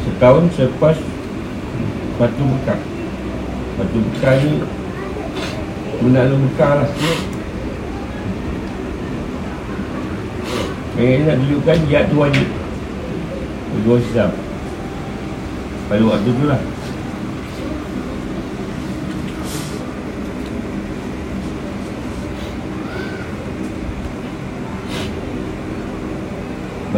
Setahun 0.08 0.44
selepas 0.58 0.98
Batu 2.18 2.44
Bekar 2.46 2.80
Batu 3.78 3.98
Bekar 4.00 4.34
ni 4.42 4.54
Menakluk 6.02 6.40
Bekar 6.50 6.84
lah 6.84 6.90
yang 11.02 11.26
nak 11.26 11.40
tunjukkan 11.42 11.78
jihad 11.90 12.06
tu 12.14 12.16
wajib. 12.22 12.48
Bagi 13.74 14.06
Islam. 14.06 14.32
Pada 15.90 16.04
waktu 16.06 16.30
tu 16.30 16.46
lah 16.46 16.62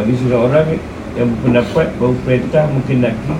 Bagi 0.04 0.20
seorang 0.20 0.68
yang 1.16 1.32
berpendapat 1.32 1.96
bahawa 1.96 2.12
perintah 2.28 2.68
menkenaki 2.68 3.34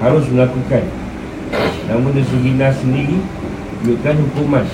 harus 0.00 0.24
melakukan 0.32 0.88
Namun 1.84 2.16
dari 2.16 2.24
segi 2.32 2.56
nas 2.56 2.80
sendiri 2.80 3.20
Tunjukkan 3.84 4.16
hukuman. 4.24 4.64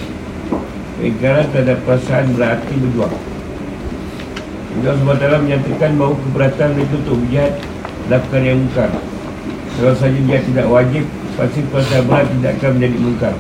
Keingkaran 0.95 1.51
terhadap 1.51 1.83
perasaan 1.83 2.39
berarti 2.39 2.71
berjuang 2.79 3.11
Allah 4.71 4.95
SWT 4.95 5.43
menyatakan 5.43 5.91
bahawa 5.99 6.15
keberatan 6.23 6.69
mereka 6.79 6.95
untuk 7.03 7.17
berjihad 7.19 7.53
Lakukan 8.07 8.43
yang 8.47 8.59
mungkar. 8.63 8.91
Kalau 9.75 9.95
saja 9.99 10.19
dia 10.23 10.39
tidak 10.39 10.67
wajib 10.71 11.03
Pasti 11.35 11.67
perasaan 11.67 12.07
berat 12.07 12.31
tidak 12.31 12.53
akan 12.63 12.71
menjadi 12.79 12.99
mungkar. 13.03 13.35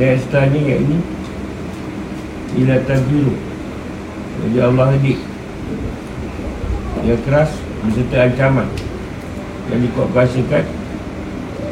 Dan 0.00 0.16
setelahnya 0.24 0.60
yang 0.64 0.80
ini 0.88 0.98
Ila 2.64 2.80
tabiru 2.88 3.36
Allah 4.56 4.96
hadik 4.96 5.29
Yang 7.04 7.20
keras 7.24 7.50
Beserta 7.80 8.28
ancaman. 8.28 8.68
Yang 9.72 9.80
dikuatkuasakan 9.88 10.64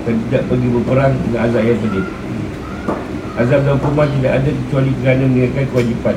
Dan 0.09 0.15
tidak 0.29 0.43
pergi 0.49 0.69
berperang 0.73 1.13
dengan 1.29 1.41
azab 1.45 1.63
yang 1.69 1.79
pedih 1.85 2.07
Azab 3.39 3.61
dan 3.63 3.73
hukuman 3.79 4.09
tidak 4.19 4.33
ada 4.43 4.51
kecuali 4.51 4.91
kerana 4.99 5.25
meninggalkan 5.31 5.65
kewajipan. 5.71 6.17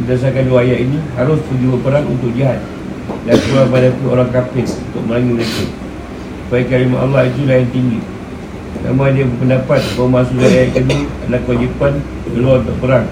Berdasarkan 0.00 0.44
dua 0.48 0.58
ayat 0.62 0.78
ini 0.86 0.98
Harus 1.18 1.38
pergi 1.44 1.66
berperang 1.66 2.06
untuk 2.06 2.30
jihad 2.32 2.62
Dan 3.26 3.36
keluar 3.42 3.66
pada 3.68 3.88
orang 4.06 4.30
kafir 4.30 4.66
Untuk 4.70 5.02
melangi 5.10 5.30
mereka. 5.34 5.64
Supaya 6.46 6.62
kalimah 6.66 7.00
Allah 7.06 7.20
itulah 7.26 7.56
yang 7.58 7.70
tinggi. 7.74 8.00
Nama 8.86 9.04
dia 9.12 9.24
berpendapat 9.26 9.80
Bahawa 9.98 10.22
dari 10.30 10.56
ayat 10.62 10.70
kedua 10.78 11.02
Adalah 11.26 11.40
kewajipan 11.42 11.92
Keluar 12.30 12.56
untuk 12.62 12.76
perang 12.78 13.06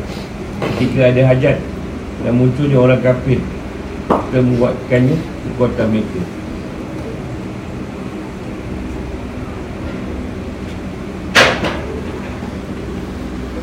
Ketika 0.78 1.00
ada 1.10 1.22
hajat 1.34 1.56
Dan 2.22 2.32
munculnya 2.38 2.78
orang 2.78 3.02
kafir 3.02 3.42
Kita 4.28 4.44
membuatkannya 4.44 5.16
Kekuatan 5.16 5.88
mereka 5.88 6.20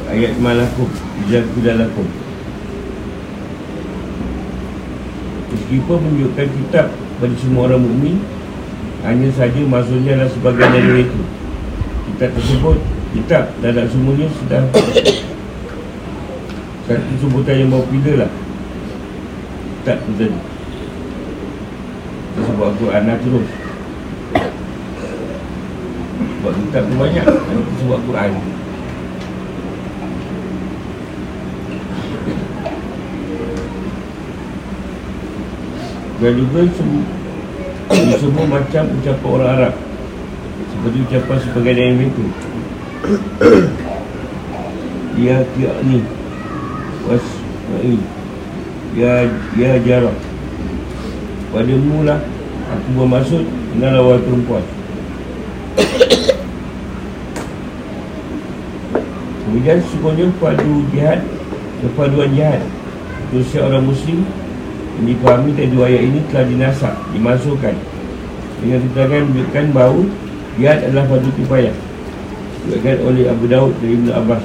Ayat 0.09 0.33
malakum 0.41 0.89
Jagadalakum 1.29 2.09
Meskipun 5.53 5.97
menunjukkan 6.01 6.49
kitab 6.49 6.89
bagi 7.21 7.37
semua 7.45 7.69
orang 7.69 7.85
mukmin 7.85 8.17
Hanya 9.05 9.29
saja 9.37 9.61
maksudnya 9.69 10.17
adalah 10.17 10.33
sebagian 10.33 10.73
dari 10.73 11.05
itu 11.05 11.21
Kitab 12.09 12.33
tersebut 12.41 12.81
Kitab 13.13 13.53
dan 13.61 13.77
tak 13.77 13.93
semuanya 13.93 14.33
sudah 14.33 14.65
Satu 16.89 17.13
sebutan 17.21 17.53
yang 17.61 17.69
popular 17.69 18.25
lah. 18.25 18.31
Kitab 19.85 20.01
tadi 20.17 20.54
Kita 22.65 22.73
Al-Quran 22.73 23.03
lah 23.05 23.17
terus. 23.21 23.49
Sebab 26.17 26.51
kitab 26.57 26.83
tu 26.89 26.95
banyak 26.97 27.25
Kita 27.29 27.61
sebut 27.77 27.93
Al-Quran 27.93 28.31
Dan 36.17 36.31
juga 36.41 36.59
sem- 36.73 37.07
semua 38.17 38.45
macam 38.49 38.83
ucapan 38.97 39.29
orang 39.29 39.49
Arab. 39.61 39.73
Seperti 40.73 40.97
ucapan 41.05 41.37
sebagai 41.37 41.73
yang 41.77 42.01
itu. 42.01 42.25
Ya 45.15 45.37
ki'ni 45.53 46.01
Wasma'i 47.05 47.95
Ya 48.97 49.29
ya 49.55 49.77
jarah 49.85 50.17
Padamu 51.53 52.03
lah 52.03 52.19
Aku 52.65 52.89
bermaksud 52.97 53.43
Kenal 53.45 54.01
awal 54.01 54.17
perempuan. 54.23 54.65
Kemudian 59.45 59.79
semuanya 59.93 60.25
padu 60.41 60.73
jihad 60.89 61.21
Kepaduan 61.83 62.33
jihad. 62.33 62.61
Khususnya 63.29 63.69
orang 63.69 63.85
muslim 63.85 64.25
Yang 64.97 65.05
dipahami 65.13 65.49
dari 65.53 65.69
dua 65.69 65.85
ayat 65.91 66.03
ini 66.09 66.19
telah 66.33 66.45
dinasak 66.49 66.93
Dimasukkan. 67.13 67.75
Dengan 68.63 68.79
keterangan 68.89 69.21
menunjukkan 69.29 69.65
bahawa 69.75 70.03
Jihad 70.55 70.79
adalah 70.87 71.05
padu 71.11 71.29
kifayah 71.35 71.75
Dikatakan 72.65 72.97
oleh 73.05 73.29
Abu 73.29 73.45
Daud 73.45 73.77
dari 73.77 73.93
Ibn 73.93 74.09
Abbas. 74.09 74.41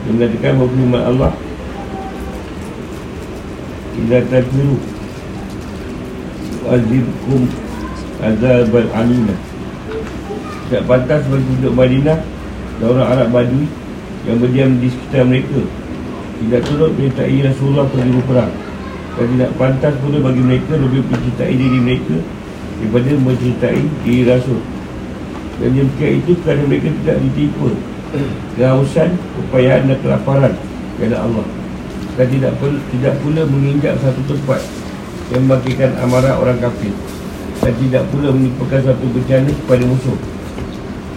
Dia 0.00 0.10
mengatakan 0.16 0.52
bahawa 0.56 1.00
Allah 1.04 1.32
Ila 4.00 4.18
takfiru 4.32 4.89
Azibkum 6.70 7.50
Azabal 8.22 8.86
alimah 8.94 9.38
Tak 10.70 10.86
pantas 10.86 11.26
bagi 11.26 11.42
penduduk 11.50 11.74
Madinah 11.74 12.18
Dan 12.78 12.86
orang 12.94 13.08
Arab 13.10 13.28
Badui 13.34 13.66
Yang 14.22 14.36
berdiam 14.46 14.70
di 14.78 14.86
sekitar 14.86 15.26
mereka 15.26 15.60
Tidak 16.38 16.62
turut 16.70 16.94
perintahai 16.94 17.38
Rasulullah 17.42 17.86
pergi 17.90 18.10
berperang 18.14 18.52
Dan 19.18 19.26
tidak 19.34 19.50
pantas 19.58 19.94
pula 19.98 20.18
bagi 20.22 20.42
mereka 20.46 20.72
Lebih 20.78 21.02
mencintai 21.10 21.54
diri 21.58 21.78
mereka 21.82 22.16
Daripada 22.80 23.12
mencintai 23.12 23.82
diri 24.08 24.24
Rasul. 24.24 24.56
Dan 25.60 25.76
demikian 25.76 26.24
itu 26.24 26.32
kerana 26.40 26.64
mereka 26.64 26.88
tidak 27.02 27.16
ditipu 27.28 27.76
Kehausan, 28.56 29.10
kepayahan 29.36 29.90
dan 29.90 29.98
kelaparan 30.06 30.54
Kepada 30.96 31.16
Allah 31.26 31.46
Dan 32.14 32.26
tidak 32.30 32.52
pula, 32.62 32.78
tidak 32.94 33.14
pula 33.20 33.42
menginjak 33.50 33.98
satu 33.98 34.22
tempat 34.24 34.79
Yang 35.30 35.40
membagikan 35.46 35.90
amarah 36.02 36.36
orang 36.38 36.58
kafir. 36.58 36.90
Dan 37.60 37.72
tidak 37.78 38.02
pula 38.10 38.34
menipukan 38.34 38.80
satu 38.82 39.04
bencana 39.14 39.50
kepada 39.50 39.84
musuh. 39.86 40.18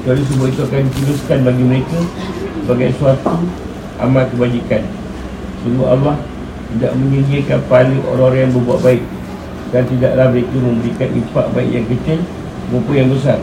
Kecuali 0.02 0.24
semua 0.28 0.48
itu 0.52 0.62
akan 0.68 0.84
dituliskan 0.92 1.40
bagi 1.48 1.64
mereka 1.64 2.00
Sebagai 2.64 2.90
suatu 3.00 3.36
amal 3.98 4.24
kebajikan. 4.30 4.84
Sungguh 5.64 5.88
Allah 5.88 6.16
tidak 6.76 6.92
menyingkirkan 6.98 7.60
pahala 7.72 7.98
orang-orang 8.12 8.40
yang 8.48 8.54
berbuat 8.56 8.80
baik. 8.86 9.04
Dan 9.74 9.84
tidaklah 9.90 10.30
mereka 10.30 10.58
memberikan 10.62 11.10
impak 11.18 11.46
baik 11.58 11.70
yang 11.74 11.86
kecil 11.90 12.20
maupun 12.70 12.94
yang 12.94 13.10
besar. 13.10 13.42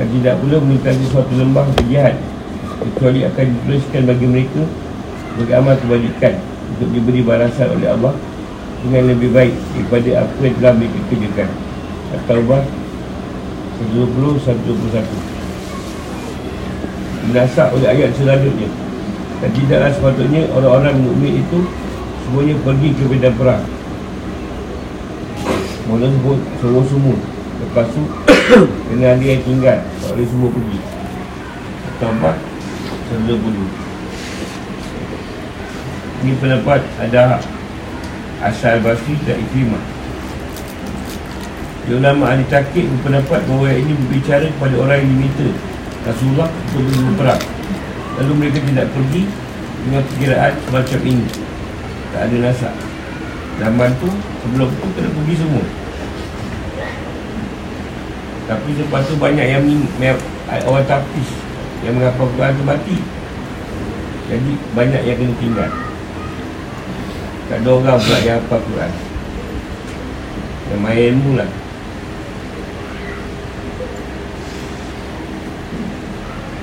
Dan 0.00 0.06
tidak 0.16 0.40
pula 0.40 0.56
melintasi 0.62 1.04
suatu 1.12 1.32
lembah 1.34 1.66
kejahat 1.76 2.16
Kecuali 2.80 3.20
akan 3.26 3.44
dituliskan 3.52 4.02
bagi 4.08 4.26
mereka 4.26 4.62
Sebagai 5.34 5.54
amal 5.60 5.74
kebajikan 5.76 6.34
Untuk 6.72 6.88
diberi 6.94 7.20
balasan 7.20 7.68
oleh 7.74 7.88
Allah 7.90 8.14
Dengan 8.80 9.12
lebih 9.12 9.30
baik 9.36 9.52
daripada 9.76 10.24
apa 10.24 10.40
yang 10.40 10.54
telah 10.56 10.72
mereka 10.72 10.98
kerjakan. 11.12 11.48
At-Taubah 12.10 12.62
120-121 13.92 15.04
Dinasak 17.28 17.68
oleh 17.76 17.88
ayat 17.92 18.10
selanjutnya. 18.16 18.68
Dan 19.40 19.50
tidaklah 19.56 19.90
sepatutnya 19.92 20.42
orang-orang 20.52 20.96
mukmin 21.00 21.40
itu 21.40 21.64
Semuanya 22.24 22.54
pergi 22.62 22.88
ke 22.94 23.04
medan 23.10 23.34
perang. 23.34 23.64
Mula 25.88 26.06
sebut 26.06 26.38
semua-semua 26.62 27.18
Lepas 27.60 27.86
tu 27.90 28.02
Kena 28.88 29.18
ada 29.18 29.24
yang 29.24 29.42
tinggal. 29.42 29.78
Tak 29.82 30.10
boleh 30.14 30.28
semua 30.28 30.48
pergi. 30.54 30.78
Serta 32.00 33.34
bulu 33.34 33.64
Ini 36.22 36.32
pendapat 36.38 36.80
ada 37.02 37.42
Asal 38.40 38.80
Basri 38.80 39.20
dan 39.28 39.36
Ikrimah 39.36 40.00
Ulama 41.90 42.30
ahli 42.30 42.46
takik 42.46 42.86
berpendapat 42.86 43.44
bahawa 43.50 43.66
ayat 43.66 43.82
ini 43.82 43.92
berbicara 43.98 44.46
kepada 44.46 44.74
orang 44.78 44.98
yang 45.02 45.10
diminta 45.10 45.48
Rasulullah 46.06 46.48
untuk 46.70 47.02
berperang. 47.12 47.42
Lalu 48.14 48.32
mereka 48.38 48.58
tidak 48.62 48.86
pergi 48.94 49.22
dengan 49.82 50.02
perkiraan 50.06 50.52
semacam 50.70 51.00
ini. 51.02 51.26
Tak 52.14 52.20
ada 52.30 52.36
nasak 52.40 52.74
Zaman 53.58 53.90
tu 53.98 54.08
sebelum 54.40 54.70
tu 54.70 54.86
kena 54.94 55.08
pergi 55.10 55.34
semua. 55.34 55.64
Tapi 58.46 58.70
lepas 58.78 59.02
tu 59.10 59.14
banyak 59.18 59.46
yang, 59.46 59.62
yang 59.98 60.18
orang 60.66 60.86
tapis 60.86 61.28
Yang 61.82 61.94
mengapa 61.98 62.22
Quran 62.22 62.52
tu 62.54 62.64
mati. 62.64 62.96
Jadi 64.30 64.50
banyak 64.78 65.02
yang 65.10 65.16
kena 65.18 65.34
tinggal 65.42 65.70
Tak 67.50 67.66
ada 67.66 67.70
orang 67.74 67.98
pula 67.98 68.18
yang 68.22 68.38
hafal 68.38 68.62
Quran. 68.62 68.92
Yang 70.70 70.80
main 70.86 71.00
ilmu 71.10 71.30
lah. 71.34 71.50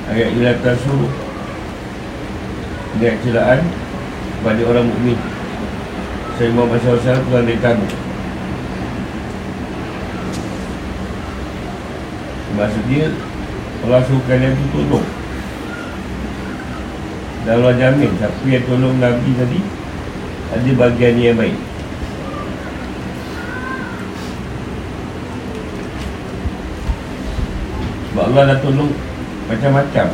Ayat 0.07 0.29
ila 0.39 0.51
tasur 0.63 1.11
ayat 3.03 3.19
celaan 3.19 3.61
kepada 4.39 4.61
orang 4.63 4.87
mukmin. 4.87 5.19
Saya 6.39 6.55
mahu 6.55 6.71
masalah-masalah 6.71 7.19
Tuhan 7.27 7.43
dari 7.43 7.59
tamu 7.59 7.87
maksud 12.57 12.83
dia 12.89 13.13
Allah 13.85 14.01
suruh 14.09 14.23
kalian 14.25 14.57
tolong. 14.73 15.05
Dan 17.45 17.61
Allah 17.61 17.73
jamin 17.77 18.11
siapa 18.17 18.43
yang 18.49 18.65
tolong 18.65 18.97
Nabi 18.97 19.29
tadi 19.37 19.76
ada 20.47 20.71
bagian 20.79 21.15
yang 21.19 21.35
baik. 21.35 21.57
Sebab 28.11 28.23
Allah 28.33 28.43
dah 28.55 28.57
tolong 28.63 28.91
macam-macam. 29.51 30.07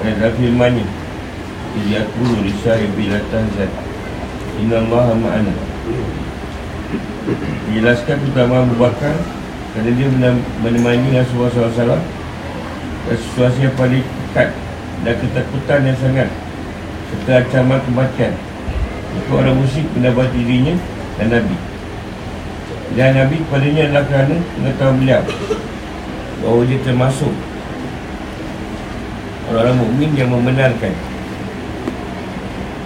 Ada 0.00 0.36
firman 0.36 0.74
ni 0.76 0.84
Ia 1.86 2.04
aku 2.04 2.44
risai 2.44 2.92
bila 2.92 3.16
tahzat 3.32 3.72
Inna 4.60 4.84
Allah 4.84 5.16
ma'ana. 5.16 5.54
Dijelaskan 7.70 8.16
pertama 8.26 8.66
Abu 8.66 8.74
Bakar 8.76 9.16
Kerana 9.70 9.90
dia 9.94 10.08
menemani 10.66 11.14
Rasulullah 11.14 11.54
SAW 11.54 12.02
Dan 13.06 13.16
situasi 13.16 13.70
yang 13.70 13.74
paling 13.78 14.02
dekat 14.02 14.48
Dan 15.06 15.14
ketakutan 15.22 15.80
yang 15.86 15.98
sangat. 15.98 16.28
Serta 17.10 17.42
ancaman 17.42 17.78
kematian. 17.86 18.34
Itu 19.18 19.30
orang 19.34 19.58
musyrik 19.58 19.86
mendapat 19.98 20.30
dirinya 20.30 20.74
dan 21.18 21.26
Nabi. 21.34 21.56
Dan 22.94 23.10
Nabi 23.18 23.34
kepadanya 23.42 23.82
adalah 23.90 24.04
kerana 24.06 24.36
Mengetahui 24.58 24.98
beliau. 25.02 25.22
Bahawa 26.40 26.60
dia 26.66 26.78
termasuk 26.86 27.32
Orang-orang 29.50 29.76
mukmin 29.82 30.10
yang 30.14 30.30
membenarkan. 30.30 30.94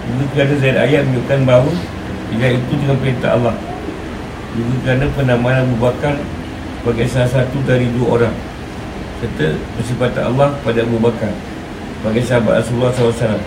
Juga 0.04 0.24
kerana 0.32 0.54
Zaid 0.64 0.76
ayat 0.80 1.04
menunjukkan 1.04 1.40
bahawa 1.44 1.72
Tidak 2.32 2.50
itu 2.56 2.72
dengan 2.80 2.96
perintah 2.96 3.30
Allah. 3.36 3.56
Juga 4.56 4.74
kerana 4.80 5.04
penamaan 5.12 5.68
Abu 5.68 5.76
Bakar 5.76 6.16
Sebagai 6.84 7.08
salah 7.08 7.32
satu 7.32 7.64
dari 7.64 7.88
dua 7.96 8.20
orang. 8.20 8.36
Serta 9.24 9.56
bersifat 9.80 10.20
Allah 10.20 10.52
kepada 10.60 10.84
Abu 10.84 11.00
Bakar. 11.00 11.32
Sebagai 12.04 12.20
sahabat 12.28 12.60
Rasulullah 12.60 12.92
SAW 12.92 13.40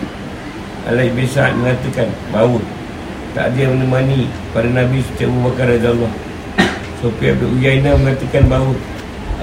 Alai 0.90 1.14
bin 1.14 1.30
Sa'ad 1.30 1.54
mengatakan 1.54 2.10
bahawa 2.34 2.58
tak 3.38 3.54
ada 3.54 3.58
yang 3.70 3.78
menemani 3.78 4.26
pada 4.50 4.66
Nabi 4.74 5.06
setiap 5.06 5.30
Abu 5.30 5.54
Bakar 5.54 5.70
Raja 5.70 5.94
Allah 5.94 6.12
Sofi 6.98 7.30
Abdul 7.30 7.54
Uyainah 7.62 7.94
mengatakan 8.02 8.50
bahawa 8.50 8.74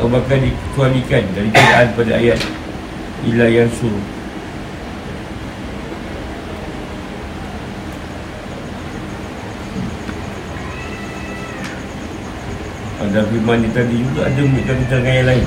Abu 0.03 0.09
Bakar 0.11 0.43
dikecualikan 0.43 1.23
dari 1.31 1.49
keadaan 1.55 1.89
pada 1.95 2.13
ayat 2.19 2.41
Ila 3.31 3.47
yang 3.47 3.71
suruh 3.79 4.14
Ada 13.15 13.31
firman 13.31 13.63
ni 13.63 13.71
tadi 13.71 14.03
juga 14.03 14.27
ada 14.27 14.43
menunjukkan 14.43 14.75
keterangan 14.75 15.15
yang 15.23 15.29
lain. 15.31 15.47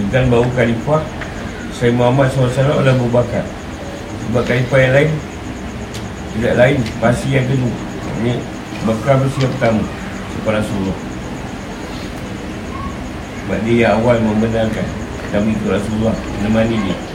Bukan 0.00 0.22
baru 0.32 0.48
khalifah 0.56 1.04
Saya 1.76 1.92
Muhammad 1.92 2.32
SAW 2.32 2.48
adalah 2.48 2.96
Abu 2.96 3.04
Bakar. 3.12 3.44
Sebab 4.24 4.42
khalifah 4.48 4.78
yang 4.80 4.92
lain 4.96 5.10
Tidak 6.32 6.54
lain 6.56 6.80
Masih 7.04 7.36
yang 7.36 7.44
kedua. 7.52 7.74
Ini 8.24 8.40
Bakar 8.88 9.20
bersih 9.20 9.44
yang 9.44 9.52
pertama 9.60 9.84
Sebab 10.40 10.56
Rasulullah. 10.56 10.98
Sebab 13.44 13.58
dia 13.68 13.76
yang 13.84 14.00
awal 14.00 14.16
membenarkan. 14.24 14.88
Kami 15.36 15.52
ikut 15.60 15.68
Rasulullah 15.68 16.16
Menemani 16.40 16.80
dia 16.80 17.13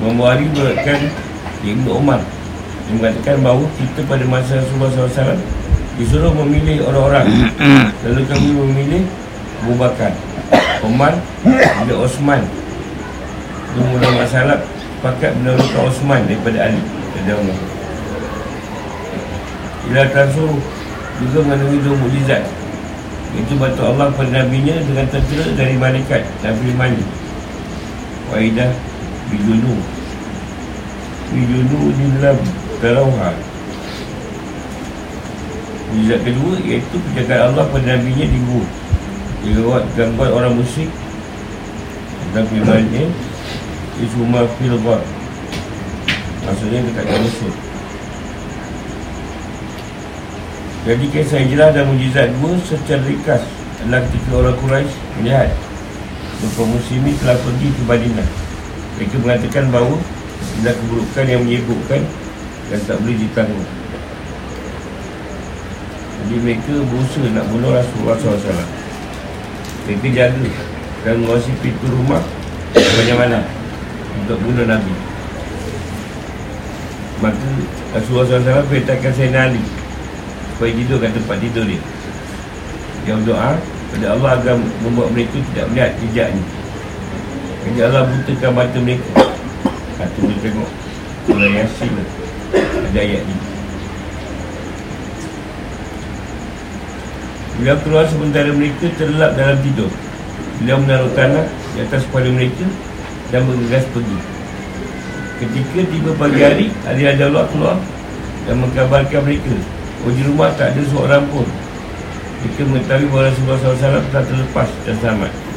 Membuari 0.00 0.48
beratkan 0.56 1.12
Ibn 1.60 1.86
Umar 1.92 2.20
Dia 2.88 2.92
mengatakan 2.96 3.36
bahawa 3.44 3.68
kita 3.76 4.00
pada 4.08 4.24
masa 4.24 4.56
Rasulullah 4.56 4.90
SAW 5.12 5.36
Disuruh 6.00 6.32
memilih 6.32 6.88
orang-orang. 6.88 7.28
Lalu 8.08 8.22
kami 8.24 8.48
memilih 8.56 9.02
Abu 9.60 9.76
Bakar 9.76 10.16
Umar 10.80 11.12
Juga 11.84 11.94
Osman. 12.00 12.40
Itu 13.70 13.80
mula 13.84 14.08
masalah 14.24 14.64
Pakat 15.04 15.36
mendahulukan 15.36 15.92
Osman 15.92 16.24
daripada 16.24 16.72
Ali 16.72 16.80
Daripada 16.80 17.32
Umar 17.44 17.58
Ila 19.92 20.02
Tansuh 20.08 20.52
Juga 21.20 21.38
mengandungi 21.44 21.78
dua 21.84 21.96
mujizat. 22.00 22.42
Itu 23.36 23.52
batu 23.60 23.84
Allah 23.84 24.08
kepada 24.08 24.42
Nabi-Nya 24.42 24.80
Dengan 24.88 25.06
tentera 25.12 25.44
dari 25.52 25.76
malaikat 25.76 26.24
dan 26.40 26.56
firman 26.56 26.96
Waidah 28.32 28.89
Bijunu 29.30 29.74
Bijunu 31.30 31.78
di 31.94 32.04
dalam 32.18 32.36
Terauha 32.82 33.30
Mujizat 35.90 36.20
kedua 36.22 36.54
iaitu 36.62 36.96
Penjagaan 37.02 37.50
Allah 37.50 37.66
pada 37.66 37.98
Nabi-Nya 37.98 38.26
di 38.30 38.38
gua. 38.46 38.62
Dia 39.42 39.82
gangguan 39.98 40.30
orang 40.30 40.54
musyrik. 40.54 40.90
Dan 42.30 42.46
firmannya 42.46 43.10
Isuma 43.98 44.46
filbar 44.58 45.02
Maksudnya 46.46 46.78
dekat 46.86 47.06
Mesir 47.10 47.52
Jadi 50.80 51.04
kisah 51.12 51.40
hijrah 51.42 51.70
dan 51.74 51.84
mujizat 51.90 52.32
dua 52.38 52.56
secara 52.64 53.02
ringkas 53.04 53.42
adalah 53.82 54.00
ketika 54.08 54.30
orang 54.32 54.56
Quraisy 54.62 54.94
melihat 55.20 55.50
Bapak 56.40 56.66
muslimin 56.72 57.14
telah 57.20 57.36
pergi 57.36 57.68
ke 57.68 57.82
Madinah 57.84 58.49
Mereka 59.00 59.16
mengatakan 59.24 59.72
bahawa 59.72 59.96
Adalah 60.60 60.76
keburukan 60.76 61.24
yang 61.24 61.42
menyebutkan 61.48 62.04
Dan 62.68 62.80
tak 62.84 63.00
boleh 63.00 63.16
ditanggung. 63.16 63.68
Jadi 66.20 66.36
mereka 66.44 66.74
berusaha 66.84 67.26
nak 67.32 67.48
bunuh 67.48 67.72
Rasulullah 67.72 68.16
SAW 68.20 68.68
Mereka 69.88 70.06
jaga 70.12 70.50
Dan 71.00 71.24
menguasai 71.24 71.56
pintu 71.64 71.88
rumah 71.88 72.20
Banyak 72.76 73.16
mana 73.16 73.40
Untuk 74.20 74.36
bunuh 74.44 74.68
Nabi. 74.68 74.92
Maka 77.24 77.48
Rasulullah 77.96 78.36
SAW 78.36 78.68
perintahkan 78.68 79.12
Sayyidina 79.16 79.48
Ali 79.48 79.64
Supaya 80.60 80.76
tidur 80.76 81.00
kat 81.00 81.16
tempat 81.16 81.40
tidur 81.40 81.64
dia. 81.64 81.80
Dia 83.08 83.16
berdoa 83.16 83.56
pada 83.90 84.06
Allah 84.12 84.30
agar 84.36 84.54
membuat 84.84 85.08
mereka 85.16 85.40
tidak 85.40 85.66
melihat 85.72 85.92
jejak 86.04 86.28
Jadi 87.60 87.78
Allah 87.84 88.08
butakan 88.08 88.50
mata 88.56 88.78
mereka. 88.80 89.10
Ha, 90.00 90.08
Tu 90.16 90.18
boleh 90.24 90.38
tengok 90.40 90.70
Surah 91.28 91.50
Yasin 91.52 91.92
Ada 92.56 93.00
ayat 93.04 93.22
ni. 93.28 93.36
Beliau 97.60 97.76
keluar 97.84 98.08
sementara 98.08 98.48
mereka 98.56 98.88
terlelap 98.96 99.36
dalam 99.36 99.60
tidur. 99.60 99.92
Beliau 100.64 100.80
menaruh 100.80 101.12
tanah 101.12 101.44
di 101.76 101.78
atas 101.84 102.04
kepala 102.08 102.32
mereka 102.32 102.64
Dan 103.28 103.44
bergegas 103.44 103.84
pergi. 103.92 104.18
Ketika 105.40 105.80
tiba 105.84 106.10
pagi 106.16 106.40
hari 106.40 106.66
Ali 106.88 107.04
Allah 107.04 107.44
keluar 107.52 107.76
Dan 108.48 108.64
mengkabarkan 108.64 109.20
mereka 109.20 109.52
Oh 110.00 110.08
di 110.08 110.24
rumah 110.24 110.48
tak 110.56 110.72
ada 110.72 110.80
seorang 110.88 111.28
pun. 111.28 111.44
Mereka 112.40 112.64
mengetahui 112.72 113.06
bahawa 113.12 113.28
Rasulullah 113.28 113.60
SAW 113.60 114.00
telah 114.08 114.24
terlepas 114.24 114.68
dan 114.88 114.96
selamat 114.96 115.49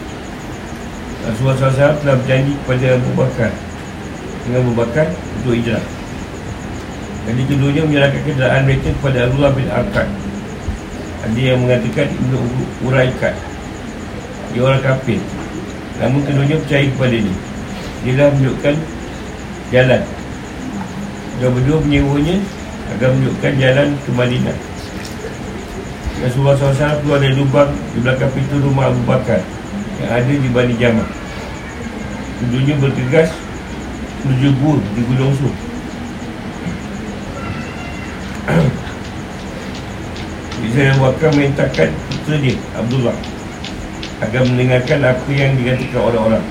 Rasulullah 1.24 1.56
SAW 1.56 1.96
telah 2.04 2.16
berjanji 2.20 2.54
kepada 2.64 3.00
Abu 3.00 3.12
Bakar. 3.16 3.52
Dengan 4.44 4.60
Abu 4.68 4.74
Bakar 4.76 5.08
untuk 5.40 5.56
hijrah 5.56 5.80
Jadi 7.24 7.42
keduanya 7.48 7.88
menyerahkan 7.88 8.22
kenderaan 8.28 8.68
mereka 8.68 8.92
kepada 8.92 9.32
Allah 9.32 9.50
bin 9.56 9.68
Arkad 9.72 10.08
Ada 11.24 11.40
yang 11.40 11.64
mengatakan 11.64 12.12
Ibn 12.12 12.32
Uraikat. 12.84 13.36
Dia 14.52 14.62
orang 14.68 14.84
kafir. 14.84 15.24
Namun 16.04 16.20
keduanya 16.28 16.60
percaya 16.60 16.84
kepada 16.92 17.16
dia. 17.16 17.38
Dia 18.04 18.14
dah 18.20 18.28
menunjukkan 18.36 18.76
jalan. 19.72 20.02
Dia 21.40 21.48
berdua 21.48 21.78
menyewanya 21.88 22.36
agar 22.92 23.10
menunjukkan 23.16 23.54
jalan 23.56 23.88
ke 24.04 24.10
Madinah. 24.12 24.58
Rasulullah 26.28 26.60
SAW 26.60 27.00
keluar 27.08 27.20
dari 27.24 27.36
lubang 27.40 27.72
di 27.96 28.04
belakang 28.04 28.32
pintu 28.36 28.60
rumah 28.60 28.92
Abu 28.92 29.00
Bakar 29.08 29.40
yang 30.04 30.12
ada 30.12 30.34
di 30.36 30.50
Bani 30.52 30.76
Jamah. 30.76 31.08
Keduanya 32.44 32.76
bergegas 32.84 33.32
menuju 34.28 34.50
gua 34.60 34.76
di 35.00 35.02
Gunung 35.08 35.32
Sur. 35.40 35.54
Bisa 40.64 40.80
yang 40.92 41.00
Bakar 41.00 41.32
mintakan 41.36 41.90
putera 42.12 42.36
dia, 42.44 42.56
Abdullah 42.76 43.16
agar 44.24 44.42
mendengarkan 44.48 45.00
apa 45.04 45.32
yang 45.32 45.56
dikatakan 45.60 46.00
orang-orang. 46.00 46.46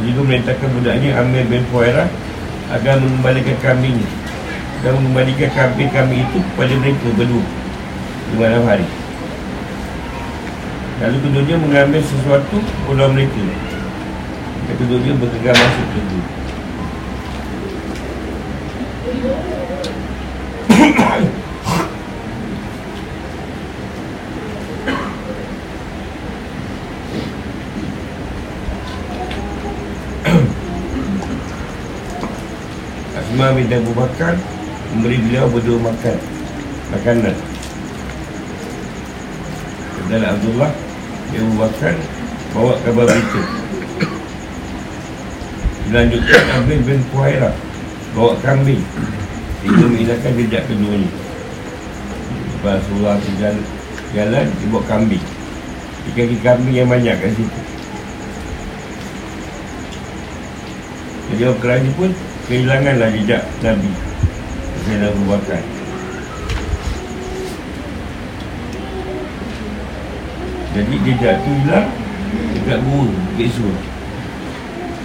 Dia 0.00 0.04
juga 0.12 0.20
merintahkan 0.32 0.68
budaknya 0.80 1.10
Amir 1.20 1.44
bin 1.48 1.64
Fuairah 1.68 2.08
agar 2.72 2.96
mengembalikan 3.00 3.56
kambingnya 3.60 4.08
dan 4.80 4.96
mengembalikan 4.96 5.50
kambing 5.52 5.92
kami 5.92 6.24
itu 6.24 6.38
kepada 6.40 6.72
mereka 6.80 7.08
berdua 7.16 7.44
di 8.32 8.34
malam 8.40 8.64
hari. 8.64 8.86
Lalu 11.00 11.16
keduanya 11.24 11.56
mengambil 11.56 12.04
sesuatu 12.04 12.60
pulau 12.84 13.08
mereka. 13.08 13.40
Dan 14.68 14.74
keduanya 14.76 15.12
bergegar 15.16 15.56
masuk 15.56 15.86
ke 15.96 16.00
itu. 16.04 16.20
Asma 33.16 33.56
bin 33.56 33.72
Abu 33.72 33.92
Bakar 33.96 34.36
memberi 34.92 35.16
beliau 35.16 35.48
berdua 35.48 35.80
makan 35.80 36.16
makanan 36.92 37.36
dan 40.10 40.26
Abdullah 40.26 40.89
dia 41.30 41.46
Bakar 41.54 41.94
bawa 42.50 42.74
kabar 42.82 43.06
berita. 43.06 43.42
Dilanjutkan 45.86 46.42
Abin 46.58 46.80
bin 46.82 47.00
Puhaira 47.14 47.50
bawa 48.14 48.34
kambing. 48.42 48.82
Itu 49.62 49.82
menghilangkan 49.86 50.32
jejak 50.38 50.62
keduanya. 50.66 51.10
Lepas 52.58 52.82
Rasulullah 52.82 53.16
jalan, 53.38 53.62
jalan 54.12 54.46
dia 54.50 54.66
bawa 54.70 54.82
kambing. 54.90 55.24
Di 56.06 56.10
kaki 56.18 56.36
kambing 56.42 56.74
yang 56.74 56.90
banyak 56.90 57.14
kat 57.14 57.30
situ. 57.38 57.60
Jadi 61.30 61.42
orang 61.46 61.60
kerajaan 61.62 61.94
pun 61.94 62.10
kehilanganlah 62.50 63.08
jejak 63.14 63.42
Nabi. 63.62 63.90
Saya 64.80 65.12
Abu 65.12 65.22
Bakar 65.30 65.79
Jadi 70.70 70.94
dia 71.02 71.14
jatuh 71.18 71.54
hilang 71.66 71.88
Dekat 72.54 72.78
gua 72.86 73.06
Dekat 73.34 73.50
sur 73.50 73.74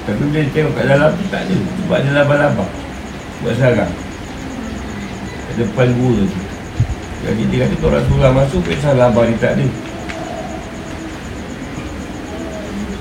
Tapi 0.05 0.22
bila 0.30 0.41
dia 0.45 0.53
tengok 0.53 0.74
kat 0.78 0.86
dalam 0.86 1.11
tu 1.18 1.26
tak 1.34 1.41
ada. 1.49 1.57
Sebab 1.57 1.97
ada 1.97 2.09
laba-laba. 2.13 2.66
Buat 3.41 3.55
sarang 3.57 3.93
Kat 5.49 5.55
depan 5.57 5.88
gua 5.97 6.13
tu. 6.22 6.39
Jadi 7.26 7.43
dia 7.49 7.66
kata 7.66 7.76
kalau 7.82 7.97
Rasulullah 7.97 8.34
masuk 8.38 8.61
Kisah 8.70 8.93
laba 8.93 9.26
dia 9.26 9.41
tak 9.41 9.53
ada. 9.57 9.66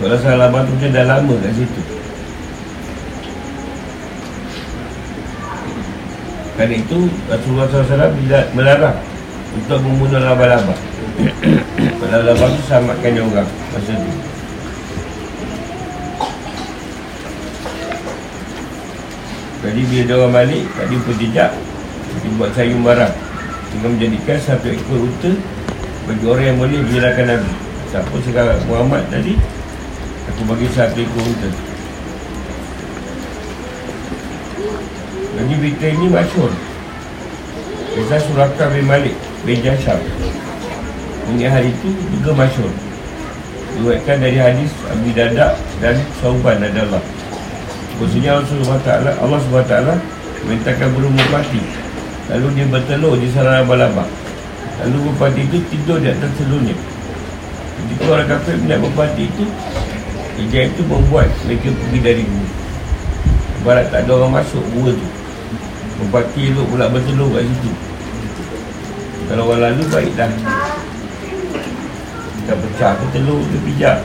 Kalau 0.00 0.10
rasa 0.16 0.36
laba 0.36 0.64
tu 0.64 0.72
macam 0.74 0.90
dah 0.90 1.04
lama 1.06 1.34
kat 1.44 1.52
situ. 1.56 1.82
Kerana 6.54 6.74
itu 6.78 6.98
Rasulullah 7.26 7.66
SAW 7.66 8.14
melarang 8.54 8.94
Untuk 9.58 9.78
membunuh 9.82 10.22
laba-laba 10.22 10.74
Laba-laba 12.10 12.44
itu 12.52 12.62
selamatkan 12.68 13.10
dia 13.16 13.24
orang 13.24 13.48
Masa 13.72 13.92
itu 13.96 14.10
Jadi 19.64 19.80
bila 19.88 20.02
dia 20.04 20.14
orang 20.20 20.32
balik 20.32 20.64
Tak 20.76 20.86
jumpa 20.92 21.10
jejak 21.16 21.50
Dibuat 22.20 22.50
sayembara 22.52 23.08
Dengan 23.72 23.90
menjadikan 23.96 24.38
satu 24.42 24.68
ekor 24.68 25.00
unta 25.00 25.32
Bagi 26.04 26.24
orang 26.28 26.44
yang 26.52 26.58
boleh 26.60 26.78
menyerahkan 26.84 27.26
Nabi. 27.32 27.52
Siapa 27.88 28.16
sekarang? 28.20 28.60
Muhammad 28.68 29.08
tadi? 29.08 29.40
Aku 30.28 30.44
bagi 30.44 30.68
satu 30.68 31.00
ekor 31.00 31.24
unta. 31.24 31.48
Jadi 35.34 35.52
berita 35.58 35.86
ini 35.90 36.06
masyur 36.08 36.50
Kisah 37.94 38.20
Surakah 38.22 38.70
bin 38.70 38.86
Malik 38.86 39.14
bin 39.42 39.58
Jashab 39.60 39.98
Ini 41.32 41.48
hari 41.48 41.72
itu 41.72 41.88
juga 42.12 42.36
masyur. 42.36 42.68
Diwetkan 43.80 44.20
dari 44.20 44.38
hadis 44.38 44.70
Abu 44.86 45.08
Dadak 45.16 45.56
dan 45.82 45.96
Sauban 46.22 46.62
adalah 46.62 47.02
Maksudnya 47.98 48.38
Allah 48.38 48.46
SWT 48.46 48.90
Allah 49.18 49.38
SWT 49.42 49.74
Mintakan 50.46 50.88
burung 50.94 51.14
merpati. 51.16 51.58
Lalu 52.30 52.46
dia 52.54 52.66
bertelur 52.68 53.18
di 53.18 53.26
sarang 53.32 53.64
laba-laba 53.64 54.04
Lalu 54.84 54.96
merpati 55.10 55.42
itu 55.48 55.58
tidur 55.72 55.98
di 56.02 56.12
atas 56.12 56.30
telurnya. 56.36 56.76
Jadi 57.74 57.94
orang 58.06 58.28
kafir 58.30 58.54
minat 58.60 58.78
merpati 58.78 59.26
itu 59.26 59.44
Ijaz 60.34 60.66
itu 60.74 60.82
membuat 60.90 61.30
mereka 61.46 61.70
pergi 61.70 61.98
dari 62.02 62.22
gua 62.26 62.46
Barat 63.64 63.86
tak 63.88 64.04
ada 64.04 64.12
orang 64.18 64.42
masuk 64.42 64.60
gua 64.76 64.92
tu. 64.92 65.08
Merpati 66.02 66.40
elok 66.52 66.66
pula 66.68 66.90
bertelur 66.90 67.32
kat 67.32 67.46
situ. 67.46 67.70
Kalau 69.24 69.48
orang 69.48 69.72
lalu 69.72 69.82
baik 69.88 70.12
dah 72.44 72.52
Kita 72.52 72.60
pecah 72.60 72.92
ke 73.00 73.06
telur 73.16 73.40
dia 73.48 73.60
pijak 73.64 73.98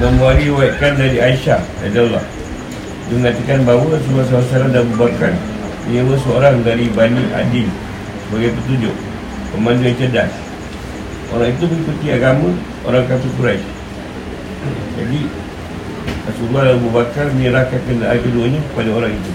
Nombor 0.00 0.32
riwayatkan 0.40 0.96
dari 0.96 1.18
Aisyah 1.20 1.60
Adalah 1.84 2.24
Dia 3.08 3.14
mengatakan 3.20 3.58
bahawa 3.68 4.00
Rasulullah 4.00 4.26
SAW 4.28 4.72
dan 4.72 4.80
Abu 4.80 4.94
Bakar 4.96 5.32
Menyewa 5.88 6.16
seorang 6.24 6.64
dari 6.64 6.88
Bani 6.88 7.20
Adil 7.36 7.68
Sebagai 8.28 8.56
petunjuk 8.56 8.96
Pemandu 9.50 9.82
yang 9.82 9.98
cerdas. 9.98 10.30
Orang 11.34 11.50
itu 11.50 11.66
mengikuti 11.66 12.06
agama 12.14 12.54
Orang 12.86 13.02
kafir 13.10 13.30
Quraisy. 13.34 13.66
Jadi 14.94 15.20
Rasulullah 16.22 16.70
dan 16.70 16.74
Abu 16.78 16.88
Bakar 16.94 17.26
menyerahkan 17.34 17.80
kenderaan 17.82 18.20
keduanya 18.22 18.60
kepada 18.70 18.90
orang 18.94 19.10
itu. 19.10 19.32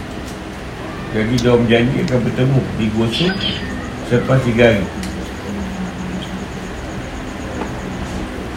Jadi 1.15 1.33
dia 1.39 1.53
berjanji 1.55 1.97
akan 2.03 2.19
bertemu 2.27 2.59
di 2.75 2.85
Gosok 2.91 3.35
Selepas 4.11 4.39
tiga 4.43 4.63
hari 4.67 5.04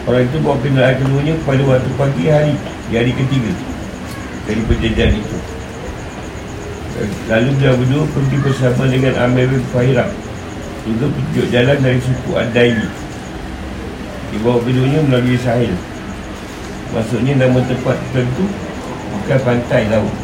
Orang 0.09 0.25
itu 0.25 0.41
bawa 0.41 0.57
kenderaan 0.65 0.97
keduanya 0.97 1.37
pada 1.45 1.61
waktu 1.69 1.91
pagi 1.93 2.33
hari 2.33 2.57
Di 2.89 2.97
hari 2.97 3.13
ketiga 3.13 3.53
Dari 4.49 4.61
perjanjian 4.65 5.13
itu. 5.21 5.37
Lalu 7.29 7.49
dia 7.61 7.77
berdua 7.77 8.09
pergi 8.09 8.37
bersama 8.41 8.89
dengan 8.89 9.13
Amir 9.21 9.45
bin 9.45 9.61
Fahirah 9.69 10.09
Juga 10.81 11.13
tunjuk 11.13 11.45
jalan 11.53 11.77
dari 11.77 12.01
suku 12.01 12.31
Ad-Daili 12.33 12.89
Dibawa 14.33 14.57
keduanya 14.65 14.99
melalui 15.05 15.37
sahil. 15.37 15.77
Maksudnya 16.89 17.45
nama 17.45 17.61
tempat 17.69 18.01
tertentu 18.09 18.49
Bukan 19.13 19.39
pantai 19.45 19.93
laut. 19.93 20.15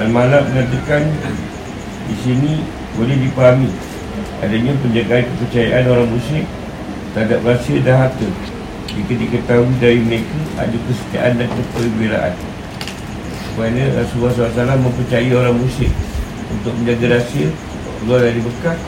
Al-Malak 0.00 0.48
mengatakan 0.48 1.04
Di 2.08 2.16
sini 2.24 2.64
boleh 2.96 3.16
dipahami 3.28 3.89
adanya 4.40 4.72
penjagaan 4.80 5.24
kepercayaan 5.28 5.84
orang 5.84 6.08
musyrik 6.08 6.46
terhadap 7.12 7.40
rahsia 7.44 7.78
dan 7.84 7.96
harta. 8.06 8.28
Jika 8.90 9.12
diketahui 9.14 9.74
dari 9.78 10.00
mereka 10.02 10.38
ada 10.58 10.76
kesetiaan 10.88 11.38
dan 11.38 11.48
keperwiraan. 11.48 12.34
Kerana 13.54 13.82
Rasulullah 14.00 14.32
SAW 14.34 14.80
mempercayai 14.80 15.30
orang 15.36 15.56
musyrik 15.60 15.92
untuk 16.50 16.72
menjaga 16.80 17.20
rahsia 17.20 17.48
keluar 18.00 18.24
dari 18.24 18.40
bekas 18.40 18.78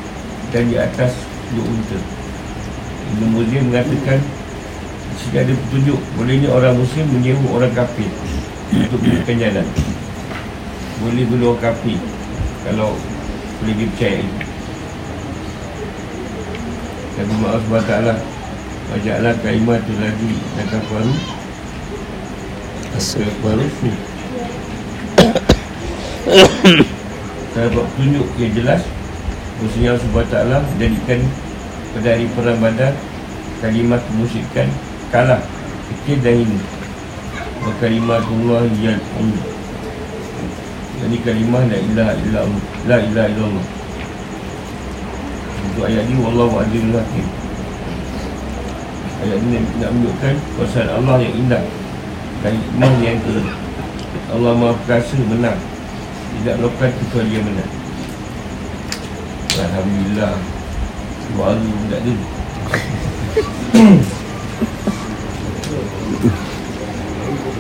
dan 0.51 0.65
di 0.73 0.77
atas 0.81 1.13
dua 1.53 1.65
unta. 1.69 1.99
Ibn 3.13 3.23
Muzir 3.37 3.61
mengatakan 3.61 4.19
jika 5.21 5.45
ada 5.45 5.53
petunjuk 5.53 6.01
bolehnya 6.17 6.49
orang 6.49 6.75
muslim 6.81 7.05
menyewa 7.13 7.61
orang 7.61 7.73
kafir 7.77 8.09
untuk 8.73 8.99
berikan 9.05 9.37
jalan. 9.37 9.67
Boleh 11.05 11.25
boleh 11.29 11.47
orang 11.53 11.61
kafir 11.61 11.99
kalau 12.65 12.97
boleh 13.61 13.75
dipercayai 13.77 14.52
Nabi 17.23 17.39
Muhammad 17.39 17.87
SWT 17.87 18.19
Wajaklah 18.91 19.35
kalimah 19.47 19.79
tu 19.87 19.95
lagi 19.95 20.33
Dan 20.59 20.67
kafaru 20.75 21.15
Kafaru 22.99 23.67
tu 23.79 23.91
Saya 27.53 27.69
buat 27.69 27.87
tunjuk 27.95 28.27
yang 28.43 28.53
jelas. 28.59 28.83
Maksudnya 29.63 29.95
Allah 29.95 30.67
SWT 30.67 30.83
Jadikan 30.83 31.21
pada 31.95 32.09
hari 32.11 32.27
perang 32.35 32.59
badar 32.59 32.91
Kalimah 33.63 34.03
kemusyikan 34.11 34.67
Kalah. 35.15 35.39
Kecil 35.93 36.19
dan 36.27 36.43
ini. 36.43 36.59
Wa 37.63 37.71
kalimatullah 37.79 38.67
yang 38.83 38.99
Jadi 40.99 41.17
kalimah 41.23 41.63
La 41.71 41.79
ilaha 41.79 42.13
illallah. 42.19 42.63
La 42.91 42.97
ilaha 42.99 43.29
illallah 43.31 43.82
untuk 45.73 45.89
ayat 45.89 46.05
ini 46.05 46.21
Wallahu 46.21 46.61
adilul 46.61 47.01
hakim 47.01 47.27
Ayat 49.25 49.39
ini 49.41 49.57
nak 49.81 49.91
menunjukkan 49.97 50.35
Kuasa 50.61 50.85
Allah 50.85 51.17
yang 51.25 51.33
indah. 51.33 51.65
Dan 52.43 52.59
hikmah 52.59 52.93
yang 53.01 53.23
ke. 53.23 53.39
Allah 54.35 54.53
maha 54.59 54.75
perkasa 54.83 55.15
menang. 55.31 55.55
Tidak 56.43 56.59
melakukan 56.59 56.91
kecuali 56.91 57.31
yang 57.31 57.47
menang. 57.47 57.73
Alhamdulillah. 59.63 60.35
Walu 61.39 61.73
tak 61.87 62.03
ada 62.03 62.13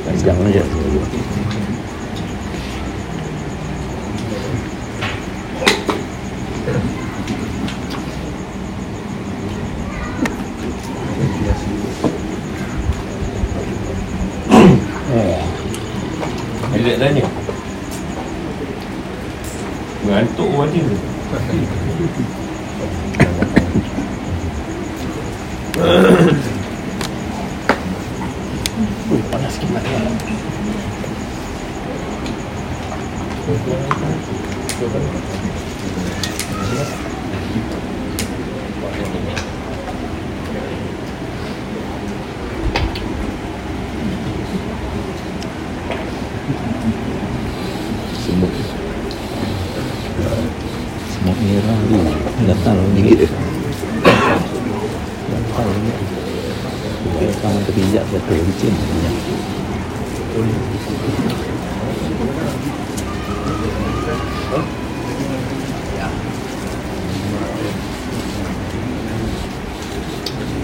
Panjang 0.02 0.38
aja. 0.50 1.21
Elok 16.82 16.98
tanya 16.98 17.22
Mengantuk 20.02 20.50
pun 20.50 20.66
ada 20.66 20.82
Ui, 29.12 29.18
panas 29.30 29.52
sikit 29.52 29.68
mata. 29.74 29.92
Semut. 48.22 48.52
Semut 51.10 51.38
merah 51.42 51.80
ni. 51.90 52.00
Gatal 52.48 52.78
gigit 52.96 53.18
dia. 53.26 53.30
Gatal 55.28 55.68
ni. 55.68 55.92
Dia 57.18 57.34
tangan 57.44 57.62
terpijak 58.32 58.40
jatuh 58.40 58.40
licin. 58.48 58.74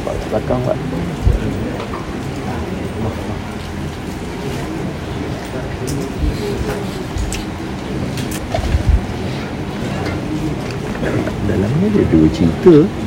Pak 0.04 0.14
belakang 0.32 0.60
pak. 0.64 0.78
Dalamnya 11.48 11.88
ada 11.88 12.02
dua 12.12 12.28
cerita 12.28 12.48
Satu 12.68 12.97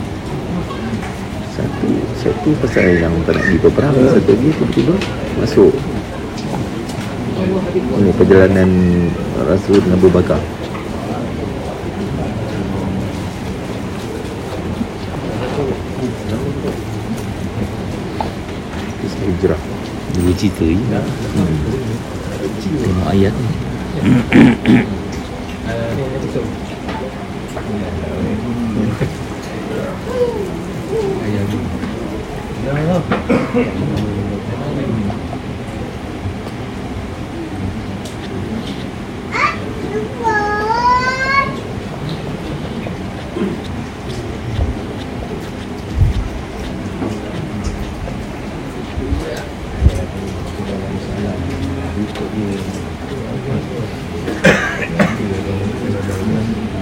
Satu 2.52 2.68
pasal 2.68 3.00
yang 3.00 3.16
tak 3.24 3.40
nak 3.40 3.48
pergi 3.48 3.64
berperang 3.64 3.96
Satu 3.96 4.36
lagi 4.36 4.52
tiba-tiba 4.52 4.92
Masuk. 5.40 5.72
Ini 7.80 8.12
perjalanan 8.12 8.68
Rasul 9.48 9.80
dengan 9.80 9.96
Abu 9.96 10.12
Bakar. 10.12 10.36
Kisah 19.00 19.24
hijrah. 19.32 19.62
Dua 20.20 20.36
cerita 20.36 20.68
je 20.68 20.76
hmm. 20.76 21.56
Tengok 22.84 23.08
ayat 23.16 23.32
ni 23.32 23.48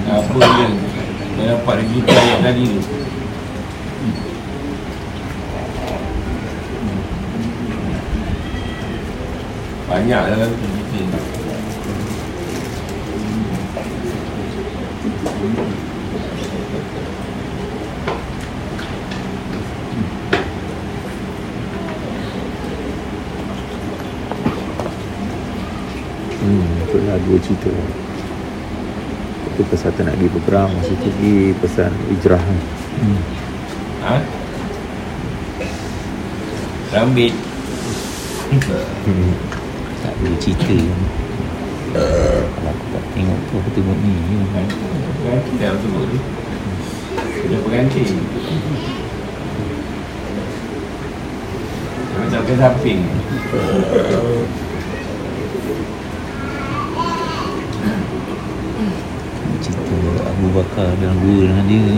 Apa 0.10 0.38
dia 0.42 0.68
Dah 1.40 1.46
dapat 1.56 1.74
rezeki 1.80 2.00
ayat 2.12 2.40
tadi 2.44 2.64
tu 2.68 2.82
Banyak 9.90 10.22
dalam 10.22 10.50
tu 10.54 10.68
cerita 10.94 11.20
Hmm, 26.40 26.66
betul 26.82 27.02
lah 27.04 27.20
dua 27.26 27.38
cerita. 27.44 27.70
Tak 30.00 30.08
nak 30.08 30.16
pergi 30.16 30.32
berperang, 30.32 30.72
masa 30.72 30.96
tu 30.96 31.12
pergi 31.12 31.52
pesan 31.60 31.92
hijrah. 32.08 32.40
hmm. 32.40 33.20
Ha? 34.00 34.16
Rambit 36.96 37.36
Hmm. 38.50 39.34
Tak 40.02 40.14
dua 40.18 40.34
cerita 40.42 40.74
Kalau 41.94 42.72
aku 42.72 42.86
tak 42.90 43.04
tengok 43.14 43.40
tu 43.46 43.54
Aku 43.60 43.70
tengok 43.76 43.98
ni 44.02 44.16
Berganti 45.22 45.52
dah 45.60 45.76
sebut 45.78 46.06
tu 46.08 46.18
Dia 47.46 47.58
berganti 47.62 48.04
Macam 52.18 52.42
ke 52.42 52.54
samping 52.58 53.02
Abu 60.24 60.48
Bakar 60.52 60.92
dan 61.00 61.16
dua 61.24 61.48
dengan 61.48 61.66
dia. 61.68 61.96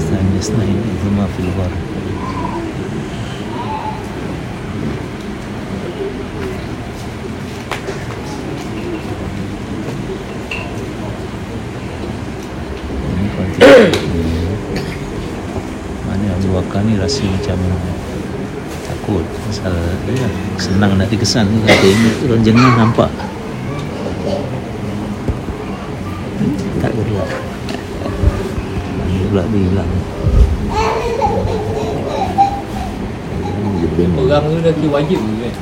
Sanya 0.00 0.40
Snain 0.40 0.78
Zama 1.00 1.24
fil 1.36 1.50
Ghar. 1.56 1.72
Ini 13.06 13.28
konteks 13.32 13.96
Mana 16.04 16.26
Abu 16.36 16.48
Bakar 16.52 16.80
ni 16.84 16.94
rasa 17.00 17.24
macam 17.24 17.58
Takut. 18.86 19.24
Pasal 19.48 19.74
ya, 20.12 20.28
Senang 20.60 20.94
nak 21.00 21.08
dikesan 21.08 21.48
tu 21.48 21.60
tu 22.28 22.34
Jangan 22.44 22.86
nampak 22.86 23.25
dia 29.56 29.64
hilang. 29.72 29.90
Orang 34.16 34.44
tu 34.52 34.58
dah 34.60 34.74
kira 34.76 34.88
wajib 34.92 35.18
ke 35.24 35.34
kan 35.40 35.54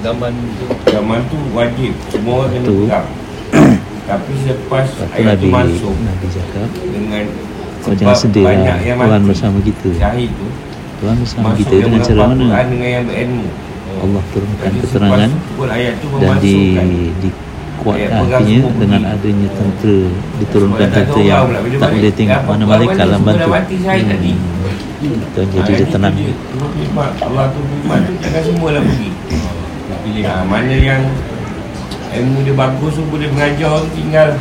Zaman 0.00 0.32
tu. 0.32 0.66
Zaman 0.88 1.20
tu 1.28 1.36
wajib. 1.52 1.92
Semua 2.08 2.34
orang 2.44 2.50
kena 2.56 2.68
pegang. 2.72 3.06
Tapi 4.08 4.32
selepas 4.42 4.86
Lepas 4.88 5.10
ayat 5.14 5.36
tu 5.38 5.46
masuk 5.52 5.94
Nabi 6.02 6.26
cakap 6.34 6.68
Dengan 6.82 7.24
Kau 7.80 7.94
jangan 7.94 8.16
sedih 8.18 8.42
banyak 8.42 8.76
lah 8.82 9.06
Tuhan 9.06 9.22
bersama 9.22 9.58
kita. 9.62 9.88
Syahid 9.94 10.30
tu 10.34 10.48
Tuhan 10.98 11.14
bersama 11.20 11.44
Masuk 11.52 11.58
kita 11.62 11.74
dengan 11.86 12.00
cara 12.02 12.22
mana? 12.26 12.44
Dengan 12.66 12.88
yang 12.90 13.04
berilmu. 13.06 13.46
Allah 14.00 14.22
turunkan 14.32 14.70
keterangan 14.80 15.30
Dan 15.30 15.30
di 15.92 16.06
memasukkan 16.08 16.86
Pegang 17.80 18.12
hatinya 18.28 18.56
semua 18.60 18.72
Dengan 18.76 19.00
bunyi. 19.00 19.14
adanya 19.16 19.48
tentera 19.56 19.98
Diturunkan 20.36 20.78
Sebab 20.80 20.94
tentera 20.94 21.22
yang 21.24 21.44
Tak 21.48 21.60
balik, 21.80 21.92
boleh 21.96 22.12
tengok 22.12 22.40
mana 22.44 22.62
malaikat 22.66 23.06
ni, 23.06 23.18
bantu. 23.24 23.48
tadi. 24.04 24.32
Tuan 25.32 25.46
jadi 25.48 25.72
dia 25.72 25.86
tenang. 25.88 26.14
Allah 27.24 27.44
tu 27.48 27.60
firman 27.64 28.00
tu 28.04 28.12
jangan 28.20 28.42
semua 28.44 28.68
lah 28.76 28.82
pergi 28.84 29.10
Pilih 30.00 30.24
ha, 30.28 30.44
Mana 30.44 30.76
yang 30.76 31.02
Ilmu 32.10 32.38
dia 32.42 32.52
bagus 32.52 32.92
tu 32.98 33.06
boleh 33.06 33.30
mengajar 33.30 33.70
tu 33.80 33.88
tinggal. 33.94 34.34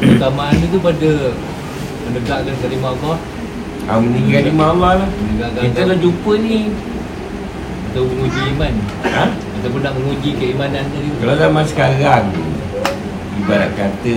Keutamaan 0.00 0.54
dia 0.56 0.68
tu 0.72 0.80
pada 0.80 1.10
Menegakkan 2.08 2.54
kalimah 2.64 2.96
Allah. 2.96 3.16
Ha, 3.84 4.00
Meninggal 4.00 4.40
di 4.48 4.52
Allah 4.56 4.92
lah. 5.04 5.08
Kita 5.60 5.80
dah 5.84 5.96
jumpa 6.00 6.32
ni 6.40 6.72
Atau 7.98 8.14
menguji 8.14 8.54
iman. 8.54 8.74
Ha? 9.10 9.24
Ataupun 9.58 9.82
nak 9.82 9.90
menguji 9.98 10.30
keimanan 10.38 10.86
tadi 10.86 11.10
Kalau 11.18 11.34
zaman 11.34 11.66
sekarang 11.66 12.30
Ibarat 13.42 13.74
kata 13.74 14.14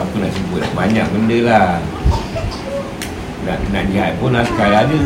Apa 0.00 0.14
nak 0.16 0.32
sebut? 0.32 0.64
Banyak 0.72 1.06
benda 1.12 1.38
lah. 1.44 1.70
Nak, 3.44 3.58
nak 3.68 3.84
jihad 3.92 4.16
pun 4.16 4.32
askar 4.32 4.72
ada. 4.72 5.00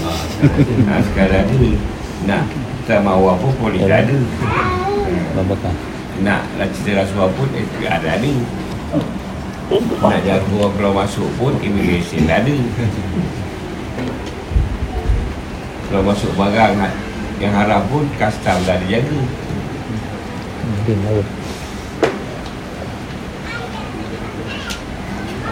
Ha, 0.00 0.92
Askar 0.96 1.28
ada. 1.28 1.60
Nak 2.24 2.48
mawar 3.04 3.36
pun 3.36 3.52
polis 3.60 3.84
Ya. 3.84 4.00
ada. 4.00 4.16
Nak 6.24 6.40
nak 6.56 6.68
cerita 6.72 7.04
rasuah 7.04 7.28
pun 7.36 7.52
eh, 7.52 7.68
ada 7.84 8.16
ada. 8.16 8.32
Nak 9.76 10.20
jaga 10.24 10.48
orang 10.56 10.72
keluar 10.72 11.04
masuk 11.04 11.28
pun 11.36 11.52
immigration 11.60 12.24
ada 12.32 12.56
Kalau 15.92 16.08
masuk 16.08 16.32
barang 16.40 16.72
ha- 16.80 16.96
yang 17.36 17.52
haram 17.52 17.84
pun 17.92 18.08
custom 18.16 18.56
dah 18.64 18.80
ada 18.80 18.86
jaga 18.88 19.20
Mungkin 20.64 20.96
laut 21.04 21.26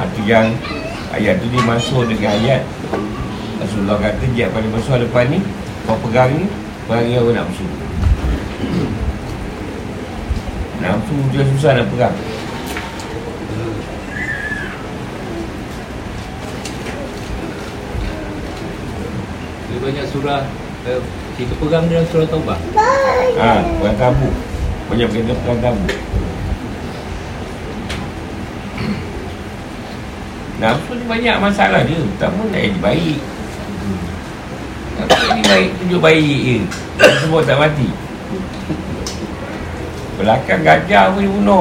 Arti 0.01 0.23
yang 0.25 0.49
ayat 1.13 1.45
tu 1.45 1.47
dia 1.53 1.61
masuk 1.69 2.09
dengan 2.09 2.33
ayat. 2.41 2.65
Rasulullah 3.61 4.01
kata 4.01 4.25
jihad 4.33 4.49
paling 4.57 4.73
besar 4.73 4.97
depan 4.97 5.29
ni 5.29 5.45
Kau 5.85 6.01
pegang 6.09 6.33
ni 6.33 6.49
Perangi 6.89 7.21
orang 7.21 7.45
nafsu 7.45 7.69
Nafsu 10.81 11.17
dia 11.29 11.45
susah 11.53 11.77
nak 11.77 11.87
pegang 11.93 12.17
banyak 19.81 20.07
surah 20.13 20.45
eh, 20.85 21.01
Kita 21.41 21.53
pegang 21.57 21.89
dalam 21.89 22.05
surah 22.13 22.29
Taubah. 22.29 22.59
Ha, 23.41 23.65
pegang 23.81 23.97
tabu. 23.97 24.29
Banyak 24.93 25.09
kata 25.09 25.33
pegang 25.33 25.61
tabu. 25.65 25.89
Nafsu 30.61 30.93
ni 30.93 31.05
banyak 31.09 31.37
masalah 31.41 31.81
dia? 31.89 31.97
Pertama 31.97 32.45
nak 32.53 32.61
jadi 32.61 32.81
baik. 32.85 33.19
Nafsu 35.01 35.27
ni 35.33 35.43
baik 35.49 35.69
tunjuk 35.81 36.01
baik 36.05 36.37
je. 36.45 36.59
Semua 37.25 37.41
tak 37.41 37.57
mati. 37.57 37.89
Belakang 40.21 40.61
gajah 40.61 41.17
pun 41.17 41.25
dia 41.25 41.61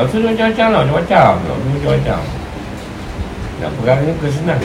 Kalau 0.00 0.16
tu 0.16 0.24
dia 0.24 0.32
macam-macam 0.32 0.72
lah, 0.72 0.80
macam-macam. 0.80 1.44
Kalau 1.44 1.60
tu, 1.60 1.68
macam-macam. 1.76 2.24
Nak 3.60 3.68
perang 3.76 4.00
ni 4.00 4.16
kesenang. 4.16 4.64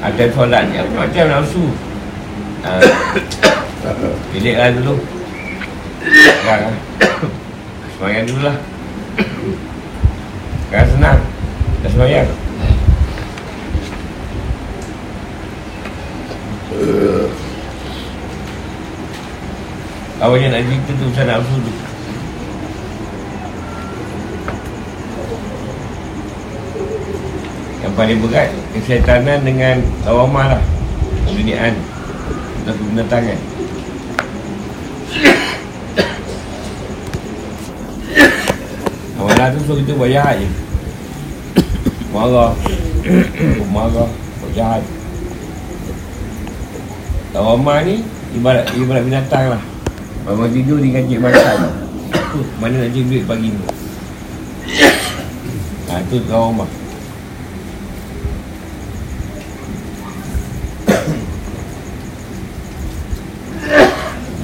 Ada 0.00 0.24
solat 0.32 0.72
ni, 0.72 0.80
macam-macam 0.80 1.24
nak 1.28 1.44
usul. 1.44 1.68
Ha. 2.64 2.80
Ah, 3.84 4.16
bilik 4.32 4.56
lah 4.56 4.72
dulu. 4.80 4.96
Sekarang 6.40 6.72
lah. 6.72 6.80
Semayang 8.00 8.24
dulu 8.24 8.48
lah. 8.48 8.56
Sekarang 10.72 10.90
senang. 10.96 11.20
Dah 11.84 11.90
semayang. 11.92 12.24
Awalnya 20.24 20.48
nak 20.48 20.64
cerita 20.64 20.96
tu 20.96 21.04
Ustaz 21.12 21.28
Nafsu 21.28 21.60
tu 21.60 21.89
Yang 27.90 27.98
paling 27.98 28.22
berat. 28.22 28.54
Kesyaitanan 28.70 29.42
dengan 29.42 29.82
Awamah 30.06 30.54
lah. 30.54 30.62
Duniaan 31.26 31.74
Atau 32.62 32.78
kebenatangan 32.78 33.34
Amalah 39.18 39.50
tu 39.50 39.58
suruh 39.66 39.82
kita 39.82 39.98
buat 39.98 40.06
jahat 40.06 40.38
je. 40.38 40.46
Marah. 42.14 42.54
Marah. 43.74 44.06
Buat 44.38 44.54
jahat. 44.54 44.86
Awamah 47.34 47.82
ni 47.82 48.06
Ibarat 48.38 48.70
ibarat 48.78 49.02
binatang 49.02 49.58
lah. 49.58 49.62
Bangun 50.30 50.54
tidur 50.54 50.78
dengan 50.78 51.10
cik 51.10 51.18
makan. 51.18 51.58
Mana 52.62 52.86
nak 52.86 52.94
cik 52.94 53.10
duit 53.10 53.26
pagi 53.26 53.50
ni? 53.50 53.58
Ha 55.90 55.98
tu 56.06 56.22
awamah 56.30 56.70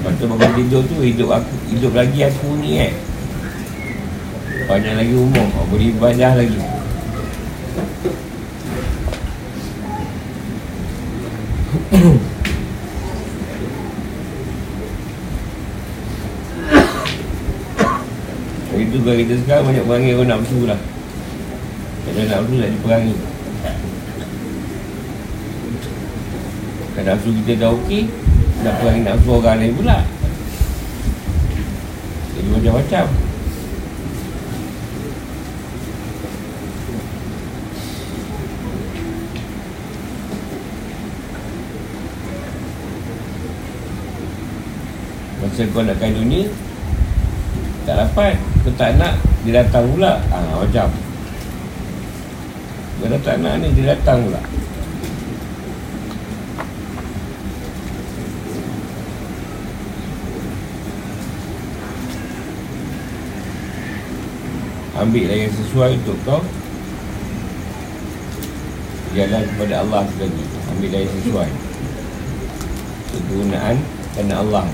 Lepas 0.07 0.23
tu 0.23 0.31
bangun 0.31 0.46
tidur 0.57 0.81
tu 0.89 0.97
hidup 1.05 1.29
aku 1.37 1.53
hidup 1.69 1.93
lagi 1.93 2.25
aku 2.25 2.49
ni 2.65 2.81
kan. 2.81 2.95
Banyak 4.67 4.95
lagi 4.99 5.15
umur, 5.15 5.47
aku 5.53 5.77
boleh 5.77 5.93
ibadah 5.93 6.33
lagi. 6.33 6.59
Itu 18.77 19.01
kalau 19.01 19.17
kita 19.17 19.35
sekarang 19.41 19.65
banyak 19.73 19.85
perangi 19.89 20.13
orang 20.13 20.31
nafsu 20.37 20.69
lah 20.69 20.81
Kalau 22.05 22.25
nafsu 22.29 22.55
nak 22.61 22.71
diperangi 22.77 23.15
Kalau 26.93 27.05
nafsu 27.09 27.29
kita 27.41 27.53
dah 27.57 27.71
okey 27.73 28.03
Nak 28.61 28.75
perangi 28.81 29.01
nafsu 29.05 29.31
orang 29.33 29.59
lain 29.65 29.73
pula 29.81 29.99
Macam-macam 32.67 33.07
Masa 45.39 45.63
kau 45.71 45.87
nak 45.87 45.95
kain 46.03 46.11
dunia 46.19 46.51
Tak 47.87 48.03
dapat. 48.03 48.35
Kau 48.67 48.75
tak 48.75 48.99
nak 48.99 49.15
Dia 49.47 49.63
datang 49.63 49.87
pula. 49.95 50.19
Ha, 50.35 50.59
Macam. 50.59 50.91
Kau 52.99 53.07
dah 53.07 53.21
tak 53.23 53.39
nak 53.47 53.63
ni 53.63 53.71
Dia 53.79 53.95
datang 53.95 54.27
pula 54.27 54.56
Ambil 64.97 65.29
lah 65.29 65.37
yang 65.37 65.53
sesuai 65.53 65.91
untuk 66.01 66.17
kau. 66.25 66.41
Jalan 69.17 69.45
kepada 69.49 69.75
Allah 69.81 70.03
sekali 70.13 70.45
Ambil 70.73 70.89
lah 70.93 71.01
yang 71.05 71.15
sesuai. 71.21 71.51
Kegunaan 73.13 73.77
Kerana 74.17 74.35
Allah 74.41 74.65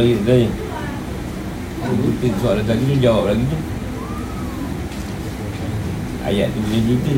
Lagi 0.00 0.16
tanya? 0.24 0.48
Soalan 2.40 2.64
tadi 2.64 2.88
tu 2.88 2.96
jawab 3.04 3.36
lagi 3.36 3.44
tu. 3.52 3.58
Ayat 6.24 6.48
tu 6.56 6.60
boleh 6.64 6.80
cerita 6.88 7.14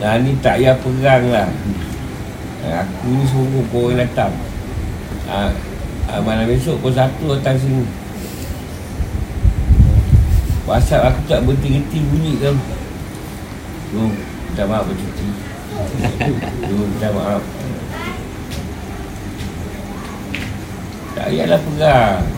Nah 0.00 0.24
ni 0.24 0.32
tak 0.40 0.56
payah 0.56 0.72
perang 0.80 1.24
lah. 1.28 1.48
Aku 2.64 3.12
ni 3.12 3.28
suruh 3.28 3.64
kau 3.68 3.92
orang 3.92 4.08
datang. 4.08 4.32
Ah, 5.28 5.52
Malam 6.24 6.48
besok 6.48 6.80
kau 6.80 6.88
satu 6.88 7.36
datang 7.36 7.60
sini 7.60 8.07
WhatsApp 10.68 11.08
aku 11.08 11.20
tak 11.24 11.40
berhenti-henti 11.48 11.98
bunyi 12.12 12.36
tau 12.44 12.52
Tu, 13.88 14.04
minta 14.04 14.68
maaf 14.68 14.84
bercuti 14.84 15.28
Tu, 16.60 16.74
minta 16.76 17.08
maaf. 17.08 17.40
Tak 21.16 21.32
payahlah 21.32 21.60
perang 21.64 22.37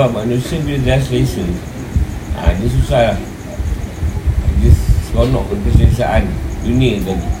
Sebab 0.00 0.16
manusia 0.16 0.56
bila 0.64 0.80
dah 0.80 0.96
selesa. 0.96 1.44
Ha, 2.40 2.56
Dia 2.56 2.68
susah. 2.72 3.12
Lah 3.12 3.18
Dia 4.56 4.72
seronok 5.12 5.44
ke 5.52 5.54
keselesaan 5.68 6.24
dunia 6.64 7.04
tadi 7.04 7.40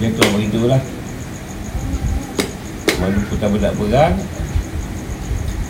Dia 0.00 0.08
tu 0.16 0.24
begitu 0.32 0.64
lah 0.64 0.80
Malu 3.04 3.20
pun 3.28 3.36
tak 3.36 3.52
berdak 3.52 3.76
perang 3.76 4.16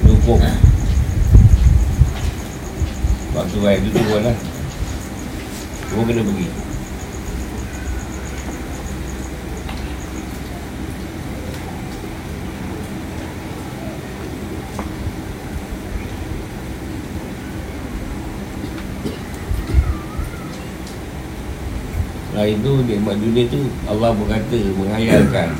Dukung 0.06 0.38
Waktu 3.34 3.56
baik 3.58 3.78
tu 3.82 3.90
turun 3.90 4.22
lah 4.22 4.36
Semua 5.90 6.06
kena 6.06 6.22
pergi 6.22 6.46
Hari 22.38 22.54
tu 22.62 22.72
nikmat 23.01 23.16
dunia 23.16 23.48
tu 23.48 23.64
Allah 23.88 24.12
berkata 24.12 24.61
menghayalkan 24.76 25.57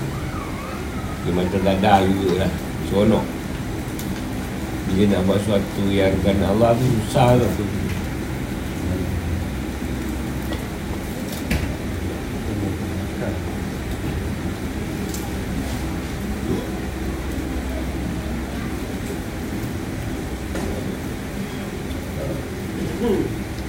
macam 1.31 1.63
dadah 1.63 2.05
juga 2.05 2.45
lah 2.45 2.53
Seronok. 2.91 3.25
Bila 4.91 5.03
nak 5.15 5.21
buat 5.25 5.39
sesuatu 5.41 5.85
yang 5.89 6.13
kerana 6.21 6.53
Allah 6.53 6.77
tu 6.77 6.85
susah 6.85 7.39
lah 7.41 7.51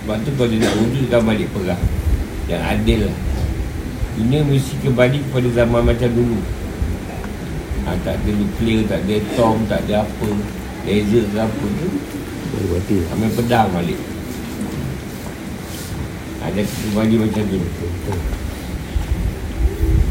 Sebab 0.01 0.17
tu 0.25 0.31
kalau 0.35 0.49
dia 0.49 0.59
nak 0.59 0.73
wujudkan 0.81 1.21
balik 1.23 1.47
perang 1.55 1.83
Yang 2.49 2.63
adil 2.67 2.99
lah 3.07 3.30
Dunia 4.11 4.43
mesti 4.43 4.75
kembali 4.83 5.23
kepada 5.23 5.49
zaman 5.63 5.81
macam 5.87 6.09
dulu. 6.11 6.39
Ha, 7.87 7.95
Tak 8.03 8.19
ada 8.19 8.31
nuklear, 8.35 8.83
tak 8.91 8.99
ada 9.07 9.13
atom, 9.23 9.55
tak 9.71 9.79
ada 9.87 10.03
apa. 10.03 10.29
Laser 10.83 11.23
ke 11.31 11.37
apa 11.39 11.65
tu. 11.79 11.89
Ambil 13.15 13.31
pedang 13.39 13.71
balik. 13.71 13.99
Ada 16.43 16.59
kembali 16.59 17.15
macam 17.23 17.43
tu. 17.47 17.59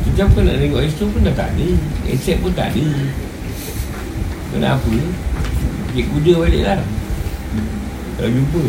Kita 0.08 0.22
pun 0.32 0.42
nak 0.48 0.56
tengok? 0.56 0.80
Isu 0.80 1.04
pun 1.12 1.20
dah 1.20 1.34
tak 1.36 1.52
ada. 1.52 1.68
Aset 2.08 2.36
pun 2.40 2.52
tak 2.56 2.72
ada. 2.72 2.84
Kenapa? 4.50 4.94
Pergi 5.90 6.02
kuda 6.08 6.32
balik 6.40 6.62
lah. 6.64 6.80
Kalau 8.16 8.30
jumpa. 8.32 8.64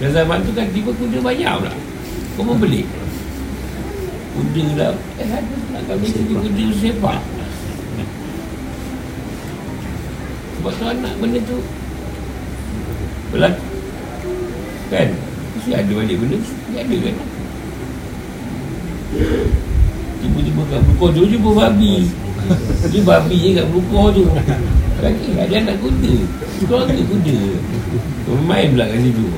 Dan 0.00 0.10
zaman 0.10 0.38
tu 0.42 0.50
kan 0.56 0.66
tiba 0.72 0.90
kuda 0.96 1.18
banyak 1.20 1.52
pula 1.60 1.91
Kau 2.32 2.48
pun 2.48 2.56
beli. 2.56 2.88
Kuda 4.32 4.64
lah. 4.80 4.96
Eh 5.20 5.28
ada 5.28 5.54
pula 5.68 5.80
kami 5.84 6.06
jadi 6.08 6.32
kuda 6.32 6.64
sepak. 6.80 7.20
Sebab 10.56 10.72
tu 10.78 10.84
anak 10.86 11.14
benda 11.18 11.38
tu 11.44 11.58
Berlaku. 13.34 13.64
Kan? 14.88 15.08
Mesti 15.58 15.70
ada 15.74 15.92
balik 15.92 16.16
benda 16.22 16.36
Mesti 16.40 16.76
ada 16.80 16.96
kan? 16.96 17.16
Tiba-tiba 20.22 20.62
kat 20.72 20.80
Blue 20.86 21.10
tu 21.12 21.28
jumpa 21.28 21.50
babi. 21.52 22.08
Dia 22.88 23.00
babi 23.04 23.36
je 23.36 23.50
kat 23.60 23.66
Blue 23.68 24.08
tu. 24.16 24.24
Lagi 25.04 25.30
ada 25.36 25.54
anak 25.60 25.76
kuda. 25.84 26.14
Keluarga 26.64 27.02
kuda. 27.04 27.36
Main 28.48 28.72
pula 28.72 28.88
kat 28.88 28.98
situ 29.04 29.28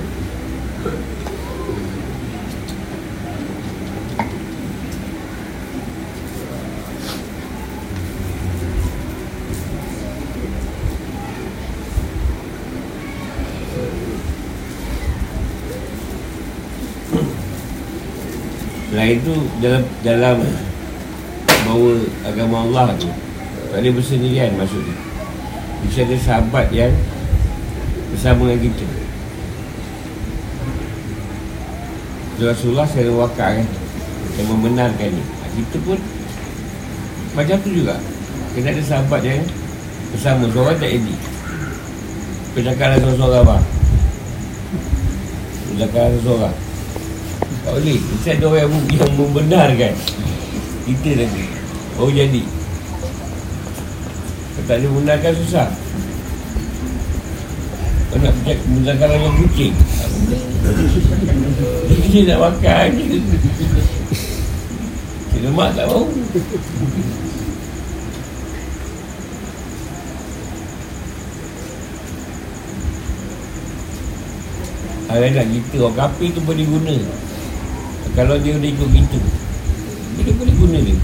Selain 19.04 19.20
itu 19.20 19.36
dalam 19.60 19.84
dalam 20.00 20.36
bahawa 21.68 21.92
agama 22.24 22.56
Allah 22.64 22.96
tu 22.96 23.12
tak 23.68 23.84
ada 23.84 23.92
bersendirian 23.92 24.56
maksudnya. 24.56 24.96
Bisa 25.84 26.08
ada 26.08 26.16
sahabat 26.16 26.72
yang 26.72 26.88
bersama 28.08 28.48
dengan 28.48 28.64
kita. 28.64 28.86
Rasulullah 32.48 32.88
saya 32.88 33.12
wakar 33.12 33.60
kan 33.60 33.68
yang 34.40 34.48
membenarkan 34.48 35.12
ni. 35.12 35.20
Ha, 35.20 35.52
Kita 35.52 35.76
pun 35.84 36.00
macam 37.36 37.60
tu 37.60 37.76
juga. 37.76 38.00
Kena 38.56 38.72
ada 38.72 38.80
sahabat 38.88 39.20
yang 39.20 39.44
bersama 40.16 40.48
seorang 40.48 40.80
tak 40.80 40.88
edit. 40.88 41.20
Percakapan 42.56 42.96
seorang-seorang 43.04 43.44
apa? 43.52 43.56
Seorang 46.24 46.63
tak 47.64 47.72
boleh 47.80 47.98
Mesti 47.98 48.28
ada 48.36 48.44
orang 48.44 48.60
yang, 48.68 48.72
yang 48.92 49.12
membenarkan 49.16 49.92
Kita 50.84 51.10
lagi 51.16 51.44
Baru 51.94 52.10
jadi. 52.10 52.42
Kalau 54.54 54.66
tak 54.66 54.82
membenarkan 54.82 55.32
susah. 55.38 55.68
Kau 58.10 58.18
nak 58.18 58.34
percaya 58.42 58.58
membenarkan 58.66 59.08
orang 59.14 59.34
kucing? 59.46 59.74
Tak 59.74 60.08
boleh 60.10 60.42
Dia 62.10 62.20
nak 62.34 62.38
makan. 62.50 62.88
Si 65.30 65.36
lemak 65.38 65.70
tak 65.78 65.86
mau 65.86 66.06
Ada 75.14 75.26
nak 75.30 75.46
kita 75.46 75.76
orang 75.78 75.94
kafir 75.94 76.28
tu 76.34 76.42
boleh 76.42 76.66
guna 76.66 76.96
kalau 78.14 78.38
dia 78.38 78.54
dah 78.54 78.70
ikut 78.70 78.90
kita 78.94 79.18
Dia 80.22 80.32
boleh 80.38 80.54
guna 80.54 80.78
dia. 80.78 80.96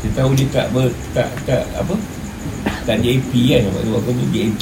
Dia 0.00 0.10
tahu 0.16 0.32
dia 0.32 0.48
tak 0.48 0.66
ber, 0.72 0.88
tak, 1.12 1.28
tak 1.44 1.68
apa? 1.76 1.92
Tak 2.88 2.96
JP 3.04 3.30
kan 3.52 3.62
Waktu 3.68 3.90
waktu 3.92 4.12
tu 4.16 4.26
JP 4.32 4.60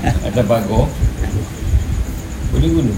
Atas 0.32 0.44
pagar. 0.48 0.88
Boleh 2.50 2.70
guna? 2.72 2.94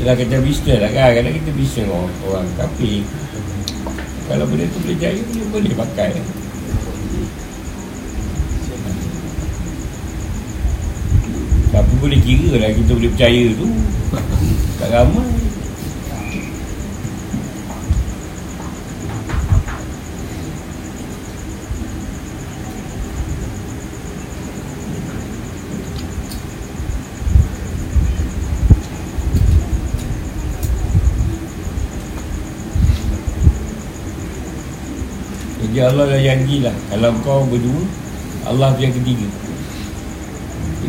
Yelah 0.00 0.16
kata 0.16 0.40
bisnes 0.40 0.80
lah 0.80 0.90
kan. 0.90 1.12
Kadang 1.12 1.34
kita 1.38 1.50
bisnes 1.54 1.86
orang, 1.86 2.10
orang 2.26 2.48
kafir 2.58 3.06
Kalau 4.26 4.44
benda 4.50 4.66
tu 4.74 4.78
boleh 4.82 4.98
jaya 4.98 5.22
Boleh, 5.22 5.46
boleh 5.54 5.72
pakai 5.78 6.18
Tapi 11.70 11.89
boleh 12.00 12.20
kira 12.24 12.56
lah 12.56 12.72
kita 12.72 12.96
boleh 12.96 13.10
percaya 13.12 13.44
tu. 13.52 13.66
Tak 14.80 14.88
ramai. 14.88 15.28
Jadi 35.60 35.86
Allah 35.86 36.10
dah 36.10 36.18
janjilah 36.18 36.74
Kalau 36.90 37.14
kau 37.22 37.46
berdua 37.46 37.84
Allah 38.42 38.74
yang 38.82 38.90
ketiga 38.90 39.28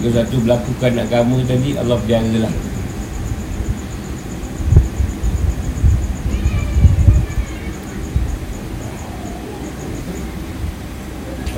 jika 0.02 0.26
satu 0.26 0.42
melakukan 0.42 0.98
agama 0.98 1.38
tadi 1.46 1.78
Allah 1.78 1.94
berjaya 2.02 2.42
lah 2.42 2.54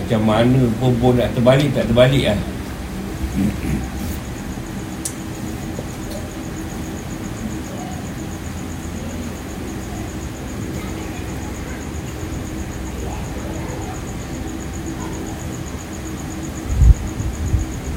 Macam 0.04 0.22
mana 0.28 0.62
pun 0.76 0.91
pun 1.00 1.16
nak 1.16 1.32
terbalik 1.32 1.72
tak 1.72 1.88
terbalik 1.88 2.36
lah 2.36 2.39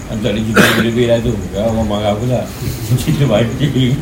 Tak 0.06 0.22
ada 0.22 0.38
cerita 0.38 0.62
lebih-lebih 0.62 1.04
lah 1.10 1.18
tu. 1.18 1.34
Kau 1.50 1.66
orang 1.66 1.86
marah 1.90 2.14
pula 2.14 2.40
Cerita 2.94 3.26
mancing 3.26 3.98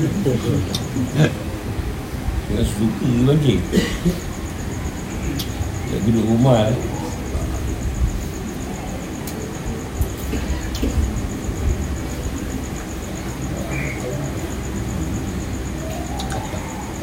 Kau 2.45 2.61
suka 2.61 3.07
mancing 3.25 3.61
Tak 5.89 5.99
duduk 6.05 6.25
rumah 6.29 6.69
lah. 6.69 6.77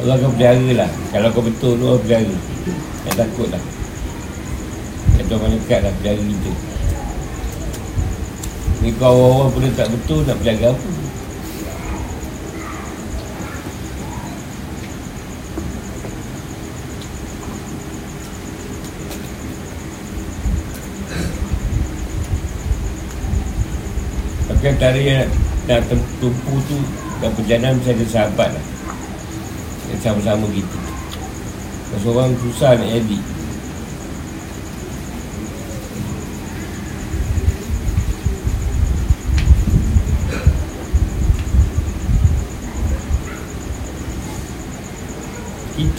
Allah 0.02 0.18
kau 0.18 0.34
pelihara 0.34 0.72
lah. 0.82 0.90
Kalau 1.14 1.30
kau 1.30 1.46
betul 1.46 1.78
tu 1.78 1.86
Allah 1.90 2.02
pelihara. 2.02 2.38
Jangan 3.06 3.16
takut 3.18 3.48
lah. 3.50 3.64
Kata 5.18 5.32
orang 5.42 5.52
dekat 5.58 5.80
lah 5.86 5.94
pelihara 5.98 6.22
kita 6.22 6.71
Ni 8.82 8.90
kau 8.98 9.14
orang-orang 9.14 9.54
pun 9.54 9.78
tak 9.78 9.94
betul 9.94 10.26
nak 10.26 10.42
berjaga 10.42 10.74
apa? 10.74 10.90
Mungkin 24.50 24.78
antara 24.78 24.98
yang 24.98 25.30
nak 25.70 25.86
tem- 25.86 26.10
tumpu 26.18 26.54
tu 26.66 26.78
Dan 27.22 27.30
perjalanan 27.38 27.78
mesti 27.78 27.94
ada 27.94 28.06
sahabat 28.10 28.50
lah. 28.50 28.66
Yang 29.94 30.02
sama-sama 30.02 30.50
Kalau 30.50 32.00
seorang 32.02 32.34
susah 32.42 32.74
nak 32.82 32.90
jadi 32.90 33.41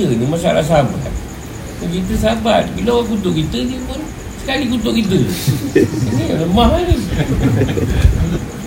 Kita 0.03 0.18
ni 0.18 0.26
masalah 0.26 0.66
sahabat 0.66 0.98
Kita 1.78 2.14
sahabat 2.18 2.66
Bila 2.74 2.98
orang 2.98 3.14
kutuk 3.14 3.38
kita 3.38 3.62
Dia 3.62 3.78
pun 3.86 4.03
sekali 4.42 4.66
kutuk 4.66 4.98
kita 4.98 5.14
Ini 5.78 6.42
lemah 6.42 6.74
ni 6.82 6.98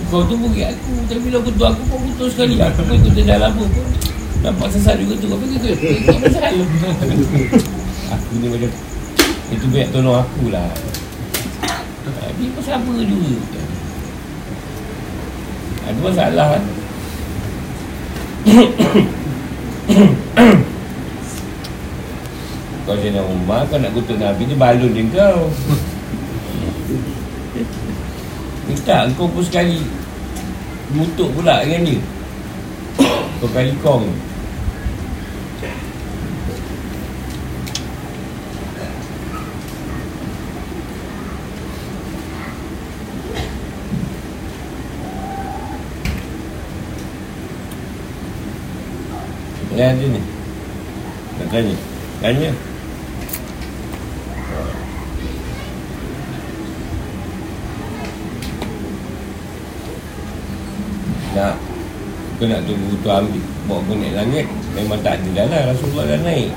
Kau 0.08 0.24
tu 0.24 0.32
bagi 0.40 0.64
aku 0.64 0.96
Tapi 1.04 1.20
bila 1.28 1.44
kutuk 1.44 1.68
aku 1.68 1.84
Kau 1.92 2.00
kutuk 2.08 2.32
sekali 2.32 2.56
Aku 2.56 2.88
pun 2.88 2.96
dia 3.12 3.36
dah 3.36 3.52
lama 3.52 3.68
pun 3.68 3.84
Nampak 4.40 4.72
sesat 4.72 4.96
juga 4.96 5.12
tu 5.20 5.28
kata 5.28 5.44
Kau 6.08 6.16
pasal 6.24 6.56
Aku 8.16 8.32
ni 8.40 8.46
macam 8.48 8.72
Itu 9.52 9.66
banyak 9.68 9.92
tolong 9.92 10.24
aku 10.24 10.48
lah 10.48 10.72
Ah, 12.16 12.32
Dia 12.32 12.48
pun 12.48 12.64
sama 12.64 12.96
juga 13.04 13.60
Ada 15.84 16.00
masalah 16.00 16.46
kan 16.56 16.64
Kau 22.86 22.94
jangan 22.94 23.26
rumah 23.26 23.66
Kau 23.66 23.82
nak 23.82 23.90
kutuk 23.92 24.14
Nabi 24.14 24.46
Dia 24.46 24.54
balun 24.54 24.94
dia 24.94 25.04
kau. 25.10 25.50
Minta 28.70 29.10
kau 29.18 29.26
pun 29.26 29.42
sekali 29.42 29.82
Mutuk 30.94 31.34
pula 31.34 31.66
dengan 31.66 31.82
dia. 31.82 31.98
Kau 33.42 33.50
kali 33.50 33.74
kong. 33.82 34.06
Yang 49.76 49.92
ada 49.92 50.04
ni? 50.08 50.22
Nak 51.36 51.46
tanya? 51.52 51.76
Tanya 52.24 52.50
Nak 61.36 61.54
Kau 62.36 62.44
nak 62.44 62.68
tunggu 62.68 62.92
tu 63.00 63.08
ambil. 63.08 63.44
Bawa 63.64 63.80
kau 63.88 63.96
naik 63.96 64.12
langit 64.12 64.46
Memang 64.76 65.00
tak 65.00 65.16
ada 65.16 65.28
dah 65.32 65.46
lah. 65.48 65.60
Rasulullah 65.72 66.04
dah 66.04 66.20
naik. 66.20 66.52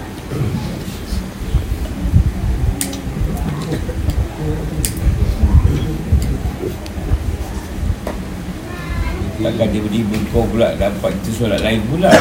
Takkan 9.39 9.71
tiba-tiba 9.71 10.15
kau 10.35 10.43
pula 10.51 10.75
dapat 10.75 11.15
kita 11.23 11.31
solat 11.39 11.63
lain 11.63 11.79
pula. 11.87 12.11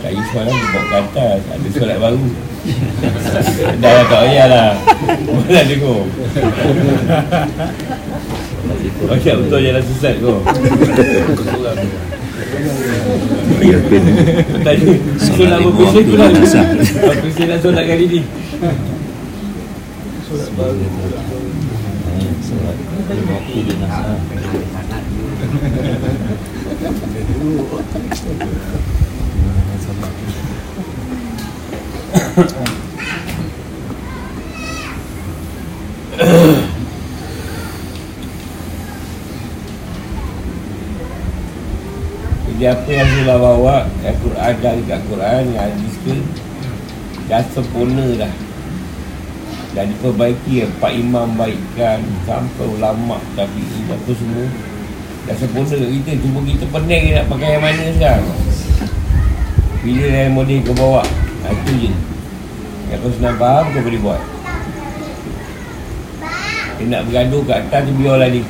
Tak 0.00 0.08
ada 0.08 0.22
solat 0.32 0.52
dia 0.56 0.68
bawa 0.72 0.82
ke 0.88 0.96
atas. 1.04 1.40
Ada 1.52 1.68
solat 1.68 1.98
baru. 2.00 2.26
Dah 3.84 3.90
lah 3.92 4.04
tak 4.10 4.20
payah 4.26 4.46
lah. 4.50 4.70
Mana 5.28 5.60
dengar 5.70 6.02
Macam 9.06 9.34
betul 9.44 9.60
jalan 9.62 9.82
sesat 9.86 10.14
kau 10.18 10.42
Ya 13.66 13.82
pen 13.82 14.02
Tanya 14.66 14.94
Solat 15.18 15.58
lima 15.58 15.74
berpusing 15.74 16.06
waktu 16.06 16.06
tu 16.06 16.14
lah 16.14 16.30
nak 17.50 17.58
solat 17.58 17.84
kali 17.90 18.06
ni 18.06 18.20
Solat 20.22 20.54
Waktu 23.26 23.58
dia 23.66 23.74
nasab 23.74 24.22
Jadi 42.56 42.72
apa 42.72 42.88
yang 42.88 43.04
Rasulullah 43.04 43.36
bawa 43.36 43.76
Yang 44.00 44.16
Quran 44.24 44.52
dan 44.64 44.76
kat 44.88 45.00
Quran 45.12 45.42
Yang 45.52 45.60
hadis 45.60 45.94
ke 46.00 46.14
Dah 47.28 47.44
sempurna 47.52 48.06
dah. 48.16 48.32
Dah 49.76 49.84
diperbaiki 49.84 50.64
Empat 50.64 50.92
imam 50.96 51.36
baikkan 51.36 52.00
Sampai 52.24 52.64
ulama 52.64 53.20
Tapi 53.36 53.60
apa 53.92 54.12
semua. 54.16 54.48
Dah 55.28 55.36
sempurna 55.36 55.76
kat 55.76 55.90
kita 56.00 56.10
Cuma 56.24 56.40
kita 56.48 56.64
pening 56.72 57.04
nak 57.12 57.24
pakai 57.28 57.48
yang 57.60 57.60
mana 57.60 57.84
sekarang. 57.92 58.36
Bila 59.84 60.04
yang 60.08 60.32
model 60.32 60.58
kau 60.64 60.74
bawa? 60.80 61.04
Ha, 61.44 61.52
Itu 61.52 61.72
je. 61.76 61.92
Yang 62.88 62.98
kau 63.04 63.12
senang 63.20 63.36
faham 63.36 63.68
kau 63.68 63.84
boleh 63.84 64.00
buat. 64.00 64.22
Dia 66.80 66.84
nak 66.88 67.04
bergaduh 67.04 67.42
kat 67.44 67.68
atas 67.68 67.80
tu 67.84 67.92
biarlah 68.00 68.32
dia. 68.32 68.48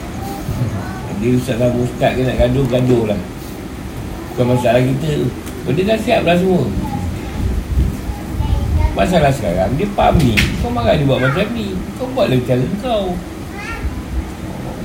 Dia 1.18 1.32
sama 1.42 1.74
ustaz 1.74 2.14
ke 2.14 2.22
nak 2.22 2.38
gaduh 2.38 2.66
Gaduh 2.70 3.02
lah 3.10 3.20
Bukan 4.36 4.52
masalah 4.52 4.84
kita 4.84 5.24
Dia 5.72 5.88
dah 5.88 5.96
siap 5.96 6.28
lah 6.28 6.36
semua. 6.36 6.68
Masalah 8.92 9.32
sekarang 9.32 9.72
Dia 9.80 9.88
faham 9.96 10.20
ni. 10.20 10.36
Kau 10.60 10.68
marah 10.68 10.92
dia 10.92 11.08
buat 11.08 11.24
macam 11.24 11.56
ni. 11.56 11.72
Kau 11.96 12.04
buatlah 12.12 12.36
cara 12.44 12.68
kau. 12.84 13.16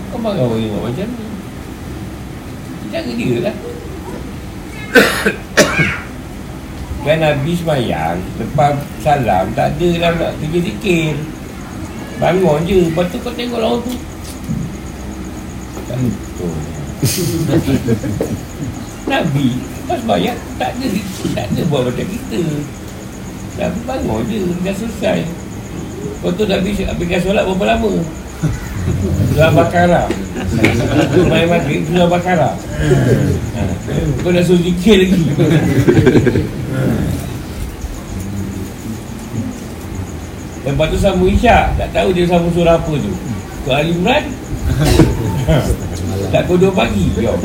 Kau 0.08 0.20
marah 0.24 0.48
orang 0.48 0.64
yang 0.64 0.72
buat 0.72 0.88
macam 0.88 1.04
ni. 1.04 1.28
Cara 2.96 3.12
dia 3.12 3.44
lah. 3.44 3.56
Kan 7.04 7.20
Nabi 7.20 7.52
semayang 7.52 8.24
Lepas 8.40 8.80
salam 9.04 9.52
Tak 9.52 9.76
ada 9.76 9.90
lah 10.00 10.12
nak 10.16 10.32
zikir 10.40 11.12
Bangun 12.22 12.62
je 12.64 12.88
Lepas 12.88 13.10
tu 13.10 13.18
kau 13.20 13.34
tengok 13.36 13.60
orang 13.60 13.84
tu 13.84 14.00
Nabi 19.12 19.60
Lepas 19.60 20.02
bayar 20.08 20.36
Tak 20.56 20.72
ada 20.80 20.88
Tak 21.36 21.46
ada 21.52 21.62
buat 21.68 21.82
macam 21.92 22.06
kita. 22.08 22.40
Nabi 23.60 23.80
bangun 23.84 24.24
je 24.32 24.40
Dah 24.64 24.74
selesai. 24.80 25.20
Lepas 26.02 26.32
tu 26.40 26.44
Nabi 26.48 26.70
Habiskan 26.80 27.20
solat 27.20 27.44
berapa 27.44 27.66
lama? 27.76 27.92
Surah 29.36 29.52
Bakara 29.52 30.04
Main 31.28 31.46
maghrib 31.52 31.84
Surah 31.92 32.08
Bakara 32.08 32.50
ha. 32.56 33.62
Kau 34.24 34.32
dah 34.32 34.42
suruh 34.42 34.62
zikir 34.62 35.04
lagi. 35.06 35.22
Lepas 40.62 40.88
tu 40.94 40.98
sambung 40.98 41.30
Isyak 41.30 41.78
Tak 41.78 41.90
tahu 41.94 42.10
dia 42.16 42.26
sambung 42.26 42.54
surah 42.54 42.78
apa 42.78 42.94
tu. 42.96 43.12
Surah 43.66 43.82
Ali 43.82 43.94
Imran? 43.94 44.24
Tak 46.32 46.48
kau 46.48 46.56
dua 46.58 46.72
pagi 46.74 47.12
Jom 47.18 47.38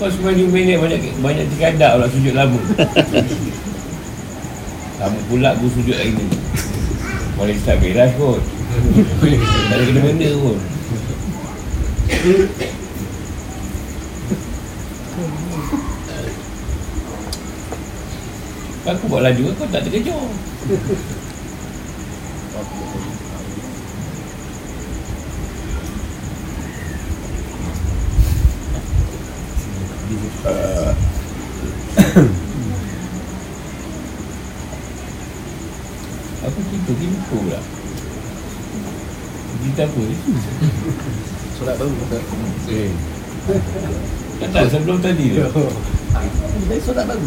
Kau 0.00 0.08
sembilan 0.08 0.48
minit 0.48 0.80
banyak 0.80 1.20
banyak 1.20 1.44
terkadak 1.52 2.00
pula 2.00 2.08
sujud 2.08 2.32
lama 2.32 2.56
Sama 4.96 5.20
pula 5.28 5.52
aku 5.52 5.68
sujud 5.76 5.92
lagi 5.92 6.16
ni. 6.16 6.24
Boleh 7.36 7.52
start 7.60 7.84
beras 7.84 8.08
kot. 8.16 8.40
Tak 9.20 9.76
ada 9.76 9.82
kena 9.84 10.00
benda 10.00 10.28
pun. 10.40 10.56
Aku 18.88 19.04
buat 19.04 19.20
laju 19.20 19.42
aku 19.52 19.68
tak 19.68 19.84
terkejut 19.84 20.16
Apa 36.40 36.58
kita 36.72 36.92
kita 36.96 37.18
pula 37.28 37.60
Kita 39.60 39.82
apa 39.84 40.00
ni? 40.00 40.16
Solat 41.60 41.76
baru 41.76 41.92
Ustaz. 41.92 42.24
Eh. 42.72 42.88
Kata 44.40 44.64
sebelum 44.72 45.04
tadi 45.04 45.36
tu. 45.36 45.44
Dari 46.64 46.80
solat 46.80 47.04
baru. 47.04 47.20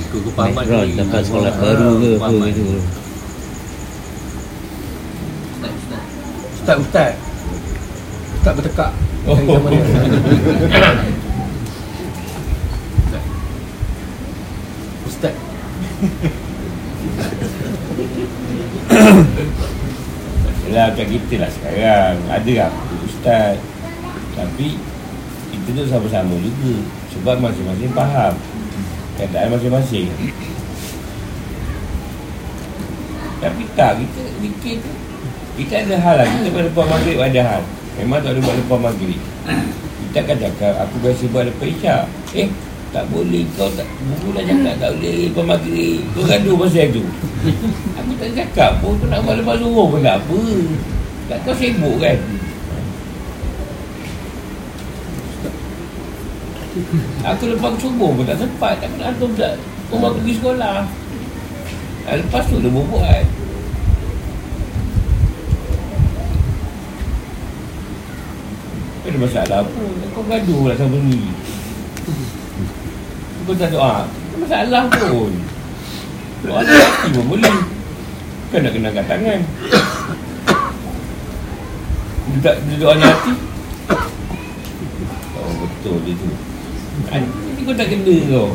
Ikut 0.00 0.20
kepahaman 0.32 0.64
ni. 0.64 0.96
dapat 0.96 1.22
solat 1.28 1.52
baru 1.60 2.00
ke 2.00 2.08
apa 2.16 2.32
Kepahaman. 2.32 2.48
itu 2.48 2.64
Ustaz 6.56 6.76
Ustaz. 6.80 7.12
Tak 8.42 8.52
bertekak 8.56 8.90
Oh 9.22 9.38
sama 9.46 9.68
dia 9.70 9.84
Ustaz 15.06 15.34
Yalah 20.66 20.90
macam 20.90 21.06
kita 21.06 21.34
lah 21.38 21.50
sekarang. 21.54 22.18
Ada 22.26 22.52
lah 22.66 22.70
ustaz. 23.06 23.54
Tapi 24.34 24.82
Kita 25.52 25.68
tu 25.78 25.86
sama-sama 25.86 26.34
juga. 26.42 26.82
Sebab 27.14 27.38
masing-masing 27.38 27.92
faham 27.94 28.34
Keadaan 29.14 29.54
masing-masing. 29.54 30.10
Tapi 33.38 33.62
tak 33.76 34.00
Kita 34.00 34.22
fikir 34.42 34.80
tu 34.82 34.90
Kita 35.60 35.86
ada 35.86 35.94
hal 36.02 36.16
lah. 36.18 36.26
Kita 36.26 36.50
buat 36.50 36.64
lepas 36.66 36.86
maghrib 36.90 37.22
ada 37.22 37.40
hal. 37.46 37.62
Memang 38.02 38.18
tak 38.26 38.34
ada 38.34 38.40
buat 38.42 38.56
lepas 38.58 38.80
maghrib. 38.90 39.20
Kita 40.10 40.18
akan 40.26 40.36
cakap 40.50 40.74
Aku 40.82 40.98
biasa 40.98 41.30
buat 41.30 41.46
lepas 41.46 41.66
isyak. 41.70 42.10
Eh 42.34 42.50
tak 42.92 43.08
boleh 43.08 43.48
kau 43.56 43.72
tak 43.72 43.88
Buku 44.04 44.36
dah 44.36 44.44
cakap 44.44 44.74
tak 44.76 44.90
boleh 45.00 45.32
lepas 45.32 45.44
maghrib. 45.48 46.00
Kau 46.12 46.22
gaduh 46.28 46.54
pasal 46.60 46.86
tu. 46.92 47.04
Aku 47.98 48.12
tak 48.20 48.30
cakap 48.36 48.70
pun 48.84 48.92
Kau 49.00 49.08
nak 49.08 49.24
lepas 49.24 49.56
zuhur 49.56 49.88
pun 49.88 50.04
tak 50.04 50.20
apa. 50.20 50.40
Tak 51.32 51.38
kau 51.48 51.56
sibuk 51.56 51.96
kan. 51.96 52.18
Aku 57.32 57.42
lepas 57.48 57.72
subuh 57.80 58.10
pun 58.12 58.24
tak 58.28 58.36
sempat. 58.36 58.76
Tak 58.84 58.88
kena 58.92 59.08
hantar 59.08 59.28
budak 59.28 59.54
Rumah 59.88 60.10
pergi 60.12 60.32
sekolah. 60.36 60.76
Ah, 62.04 62.14
Lepas 62.20 62.44
tu 62.52 62.60
dia 62.60 62.68
buat. 62.68 63.24
Ada 69.02 69.18
masalah 69.18 69.60
pun 69.66 69.98
Kau 70.14 70.22
gaduh 70.28 70.70
lah 70.70 70.76
sama 70.78 70.94
ni 71.02 71.26
Kau 73.42 73.58
tak 73.58 73.74
doa 73.74 74.06
ada 74.06 74.36
masalah 74.38 74.86
pun. 74.86 75.34
Doa 76.46 76.62
tak 76.62 76.78
hati 76.78 77.08
pun 77.10 77.24
boleh. 77.26 77.56
Kau 78.54 78.58
nak 78.62 78.70
kena 78.70 78.88
angkat 78.94 79.06
tangan. 79.10 79.40
Dia 82.22 82.38
tak 82.38 82.54
dia 82.64 82.76
doa 82.78 82.94
ni 82.96 83.04
hati 83.04 83.34
Oh 85.36 85.50
betul 85.58 85.96
dia 86.06 86.14
tu. 86.14 86.30
Kan? 87.10 87.22
Ni 87.26 87.60
kau 87.66 87.74
tak 87.74 87.90
kena 87.90 88.14
kau 88.30 88.48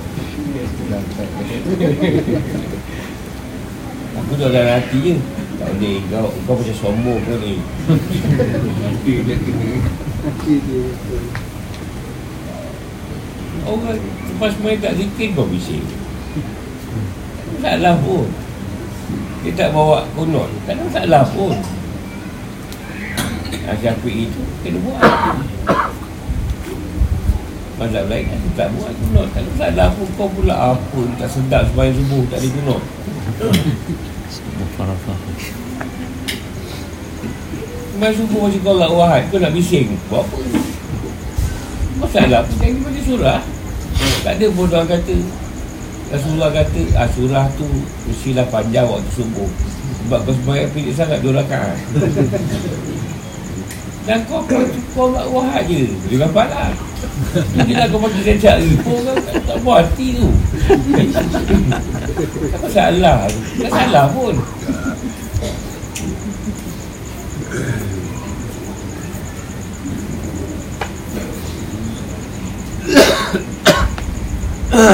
Aku 4.18 4.34
doa 4.40 4.50
dalam 4.56 4.72
hati 4.72 4.98
je. 5.04 5.16
Tak 5.60 5.68
boleh. 5.78 6.00
Kau 6.10 6.32
Kau 6.48 6.56
macam 6.56 6.76
sombong 6.80 7.20
kau 7.28 7.38
ni. 7.44 7.60
Orang 13.68 14.00
lepas 14.38 14.54
main 14.62 14.78
tak 14.78 14.94
zikir 14.94 15.34
kau 15.34 15.50
bising. 15.50 15.82
Salah 17.58 17.98
pun. 18.06 18.30
Dia 19.42 19.50
tak 19.58 19.74
bawa 19.74 20.06
Tak 20.70 20.78
ada 20.78 20.86
salah 20.94 21.26
pun. 21.34 21.58
Syafi'i 23.82 24.30
itu 24.30 24.42
kena 24.62 24.78
buat. 24.86 25.02
Mazhab 27.82 28.06
lain 28.14 28.30
aku 28.30 28.50
tak 28.54 28.70
buat 28.78 28.94
kunut. 28.94 29.26
Ada 29.34 29.50
salah 29.58 29.90
pun 29.98 30.06
kau 30.22 30.30
pula 30.30 30.78
apa 30.78 31.02
Tak 31.18 31.30
sedap 31.34 31.66
sembahyang 31.74 31.98
subuh 31.98 32.22
tak 32.30 32.38
ada 32.38 32.48
kunut. 32.54 32.82
Sembahyang 37.90 38.18
subuh 38.22 38.40
macam 38.46 38.62
kau 38.62 38.74
Allah 38.78 38.92
wahad 38.94 39.22
Kau 39.30 39.38
nak 39.42 39.54
bising 39.54 39.94
Buat 40.10 40.26
apa? 40.26 40.38
Masalah 41.98 42.42
pun 42.46 42.56
jangan 42.62 42.82
baca 42.86 43.02
surah 43.02 43.42
Tak 44.28 44.44
ada 44.44 44.52
pun 44.52 44.68
orang 44.68 44.92
kata. 44.92 45.16
Rasulullah 46.12 46.52
kata 46.52 46.84
ah, 47.00 47.08
Surah 47.16 47.48
tu 47.56 47.64
Mestilah 48.12 48.44
panjang 48.52 48.84
waktu 48.84 49.08
subuh. 49.16 49.48
Sebab 50.04 50.20
kau 50.28 50.36
sembahyang 50.36 50.68
pilih 50.76 50.92
sangat 50.92 51.24
Dua 51.24 51.40
rakaat. 51.40 51.80
Dan 54.04 54.28
kau 54.28 54.44
kau, 54.44 54.60
kau 54.92 55.16
nak 55.16 55.32
wahad 55.32 55.64
je. 55.72 55.88
Jangan 56.12 56.28
palah 56.36 56.76
Ini 57.56 57.72
lah 57.72 57.88
kau 57.88 58.04
pakai 58.04 58.36
ni 58.36 58.76
Kau 58.84 59.00
kan 59.00 59.16
tak, 59.48 59.58
puas 59.64 59.88
hati 59.88 60.20
tu. 60.20 60.28
Tak 62.52 62.60
masalah 62.68 63.32
Tak 63.32 63.72
salah 63.72 64.12
pun 64.12 64.36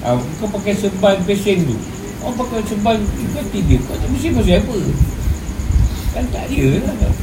Ah, 0.00 0.16
kau 0.16 0.48
pakai 0.48 0.74
serban 0.78 1.18
pesen 1.26 1.66
tu. 1.66 1.76
Orang 2.24 2.34
pakai 2.40 2.64
serban 2.64 2.98
Kau 3.34 3.44
tiga. 3.52 3.76
Kau 3.84 3.94
tak 3.98 4.08
mesti 4.08 4.32
pasal 4.32 4.58
apa. 4.62 4.76
Kan 6.14 6.24
tak 6.32 6.44
dia 6.48 6.80
lah. 6.80 7.14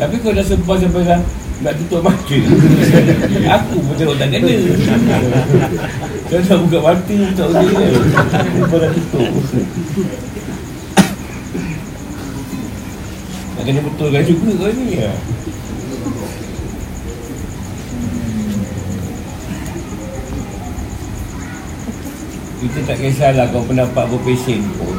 Tapi 0.00 0.14
kau 0.18 0.32
dah 0.34 0.44
serban 0.44 0.80
sampai 0.80 1.04
dah 1.04 1.20
Nak 1.60 1.76
tutup 1.76 2.00
mata. 2.00 2.38
Aku 3.60 3.76
pun 3.84 3.94
tengok 4.00 4.16
tak 4.16 4.28
kena. 4.32 4.54
Kau 6.30 6.38
dah 6.40 6.56
buka 6.62 6.78
mata 6.78 7.16
Tak 7.36 7.46
boleh 7.52 7.74
kan? 7.74 7.92
Kau 8.64 8.78
dah 8.80 8.90
tutup. 8.96 9.28
Nak 13.56 13.62
kena 13.68 13.80
betulkan 13.84 14.22
juga 14.24 14.50
kau 14.56 14.70
ni. 14.72 15.04
Ya. 15.04 15.12
Kita 22.60 22.78
tak 22.84 22.96
kisahlah 23.00 23.48
kau 23.48 23.64
pendapat 23.64 24.04
berpesen 24.08 24.60
pun. 24.76 24.96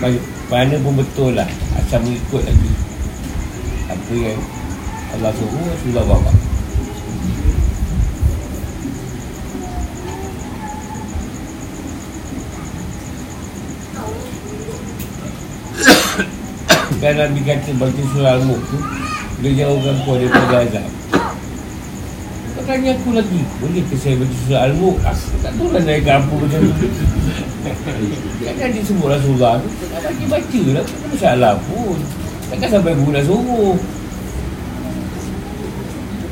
Mana- 0.00 0.24
Mana 0.46 0.78
pun 0.78 0.94
betul 0.94 1.34
lah. 1.34 1.48
Asal 1.74 2.00
mengikut 2.00 2.38
lagi. 2.46 2.70
Apa 3.90 4.12
yang 4.14 4.38
Allah 5.16 5.32
suruh 5.32 5.64
Rasulullah 5.64 6.04
bawa 6.04 6.32
Kan 17.00 17.12
Nabi 17.16 17.40
kata 17.48 17.70
baca 17.80 18.02
surah 18.12 18.32
Al-Mulk 18.36 18.60
tu 18.68 18.78
Dia 19.40 19.50
jauhkan 19.64 19.96
kau 20.04 20.20
daripada 20.20 20.68
azab. 20.68 20.84
Kau 22.56 22.62
tanya 22.68 22.92
aku 22.92 23.16
lagi 23.16 23.40
Boleh 23.56 23.84
ke 23.88 23.96
saya 23.96 24.20
baca 24.20 24.36
surah 24.44 24.62
Al-Mulk? 24.68 24.96
Aku 25.00 25.36
tak 25.40 25.52
tahu 25.56 25.68
lah 25.72 25.80
ke 25.80 26.12
apa 26.12 26.34
macam 26.36 26.60
tu. 26.60 26.88
Kan 28.44 28.68
ada 28.68 28.80
sebut 28.84 29.08
Rasulullah 29.08 29.64
tu. 29.64 29.68
Bagi 29.96 30.24
baca 30.28 30.60
lah 30.76 30.84
ada 30.84 31.06
masalah 31.08 31.54
pun. 31.64 31.98
Takkan 32.52 32.68
sampai 32.68 32.92
guru 33.00 33.10
nak 33.16 33.24
suruh 33.24 33.80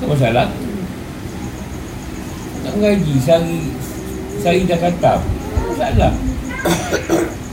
Tak 0.04 0.12
masalah 0.20 0.52
Tak 2.60 2.72
mengaji 2.76 3.14
Sehari 3.24 3.72
Sehari 4.36 4.68
dah 4.68 4.76
katam 4.76 5.20
Tak 5.24 5.64
masalah 5.64 6.12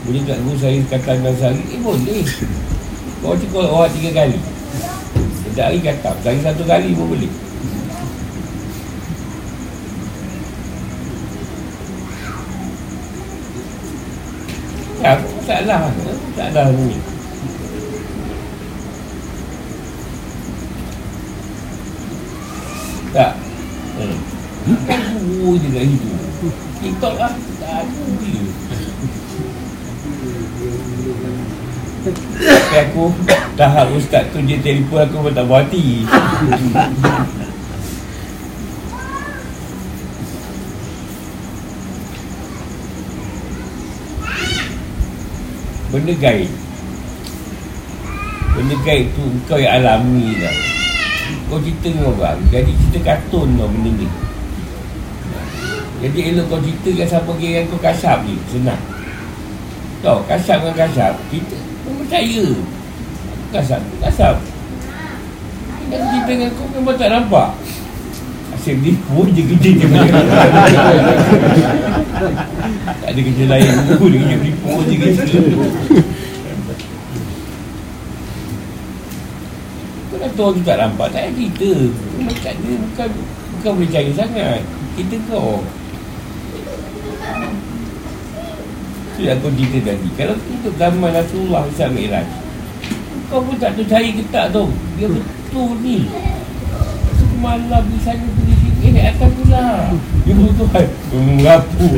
Boleh 0.02 0.22
tak 0.28 0.36
guru 0.44 0.56
saya 0.60 0.82
katam 0.84 1.24
dalam 1.24 1.36
sehari? 1.40 1.62
Eh 1.72 1.80
boleh. 1.80 2.26
Kau 3.24 3.38
cukup 3.38 3.70
orang 3.70 3.92
tiga 3.96 4.10
kali. 4.20 4.36
Setiap 5.46 5.70
hari 5.70 5.80
katam 5.80 6.14
Sehari 6.20 6.40
satu 6.44 6.62
kali 6.68 6.92
pun 6.92 7.06
boleh. 7.06 7.32
Ya, 15.00 15.16
aku 15.16 15.26
tak 15.48 15.64
salah. 15.64 15.88
Aku 15.88 16.24
tak 16.36 16.66
ni. 16.76 17.11
Tak. 23.12 23.36
Hmm. 24.00 24.16
Kan 24.88 25.00
guru 25.20 25.60
je 25.60 25.68
kat 25.68 25.84
situ. 25.84 26.10
TikTok 26.80 27.14
lah. 27.20 27.32
Tak 27.60 27.84
ada 27.84 28.00
je. 28.24 28.40
Tapi 32.42 32.76
aku 32.88 33.12
tahap 33.54 33.92
ustaz 33.94 34.26
tu 34.32 34.40
dia 34.42 34.58
telefon 34.64 35.04
aku 35.04 35.28
pun 35.28 35.32
tak 35.36 35.44
buat 35.44 35.68
hati. 35.68 36.08
Benda 45.92 46.16
gaib 46.16 46.48
Benda 48.56 48.76
gaib 48.80 49.12
tu 49.12 49.28
kau 49.44 49.60
yang 49.60 49.84
alami 49.84 50.40
dah 50.40 50.56
Kau 51.52 51.60
cerita 51.60 51.92
dengan 51.92 52.16
orang 52.16 52.40
Jadi 52.48 52.72
cerita 52.72 53.12
kartun 53.12 53.60
tau 53.60 53.68
benda 53.68 53.92
ni. 53.92 54.08
Jadi 56.00 56.32
elok 56.32 56.48
kau 56.48 56.56
ceritakan 56.64 57.04
siapa 57.12 57.28
geng 57.36 57.68
kau 57.68 57.76
kasap 57.76 58.24
je 58.24 58.32
Senang. 58.48 58.80
Kau 60.00 60.24
kasap 60.24 60.64
dengan 60.64 60.80
kasap 60.80 61.12
Kita 61.28 61.52
pun 61.84 61.92
percaya. 62.00 62.56
Kasap 63.52 63.84
Kasap 64.00 64.40
Kita 65.76 65.96
cerita 66.08 66.32
dengan 66.32 66.56
kau 66.56 66.64
memang 66.72 66.96
tak 66.96 67.12
nampak. 67.12 67.52
Asyik 68.56 68.80
menipu 68.80 69.28
je 69.36 69.42
kerja 69.44 69.70
je 69.76 69.86
Tak 73.04 73.08
ada 73.12 73.20
kerja 73.20 73.44
lain 73.44 73.68
pun 74.00 74.08
Dia 74.08 74.24
kerja 74.24 74.36
menipu 74.40 74.72
je 74.88 74.96
kerja 74.96 75.36
Tahu 80.32 80.56
tu 80.56 80.60
tak 80.64 80.80
nampak 80.80 81.12
Tak 81.12 81.28
payah 81.28 81.32
cerita. 81.36 81.72
Macam 82.24 82.54
dia 82.56 82.74
bukan 82.80 83.08
Bukan 83.52 83.70
boleh 83.78 83.88
percaya 83.92 84.10
sangat. 84.16 84.60
Kita 84.98 85.16
kau. 85.30 85.62
Itu 89.12 89.20
yang 89.22 89.38
kau 89.38 89.52
cerita 89.54 89.78
tadi. 89.92 90.08
Kalau 90.16 90.34
untuk 90.34 90.74
zaman 90.80 91.10
Rasulullah 91.12 91.62
Islam 91.68 91.90
Mi'raj 91.94 92.28
Kau 93.28 93.40
pun 93.44 93.56
tak 93.60 93.76
percaya 93.76 94.08
ke 94.08 94.24
tak 94.32 94.50
tu. 94.56 94.66
Dia 94.96 95.06
betul 95.06 95.70
ni. 95.84 96.08
Semalam 97.20 97.84
di 97.86 97.98
sana 98.00 98.24
pergi 98.24 98.54
sini. 98.56 98.98
Eh 98.98 99.04
atas 99.12 99.30
pula. 99.36 99.94
Dia 100.24 100.32
betul 100.32 100.66
kan 100.72 100.86
Mengapu 101.12 101.88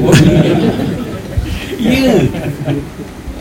Ya. 1.85 2.13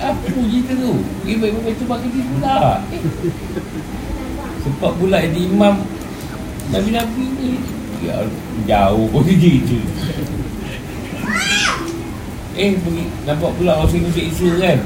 Apa 0.04 0.28
cerita 0.28 0.74
tu? 0.78 0.94
Dia 1.24 1.36
baik-baik 1.40 1.76
tu 1.80 1.86
pakai 1.88 2.08
dia 2.12 2.24
pula 2.28 2.84
Sebab 4.64 4.92
pula 4.96 5.20
jadi 5.20 5.42
imam 5.44 5.84
Nabi-Nabi 6.72 7.26
ni 7.36 7.52
Ya 8.04 8.24
jauh 8.68 9.08
pun 9.12 9.28
dia 9.28 9.60
Eh 12.54 12.78
pergi 12.80 13.04
Nampak 13.28 13.52
pula 13.60 13.80
orang 13.80 13.92
sini 13.92 14.10
seksa 14.14 14.48
kan? 14.62 14.80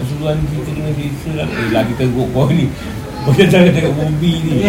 Rasulullah 0.00 0.32
ni 0.32 0.48
kita 0.48 0.72
kena 0.72 0.92
seksa 0.96 1.30
lah. 1.36 1.44
Eh 1.44 1.68
lagi 1.76 1.92
teruk 2.00 2.28
kau 2.32 2.48
ni. 2.48 2.72
Dah 3.20 3.46
jangan 3.52 3.68
tengok 3.68 3.94
movie 4.00 4.40
ni. 4.48 4.64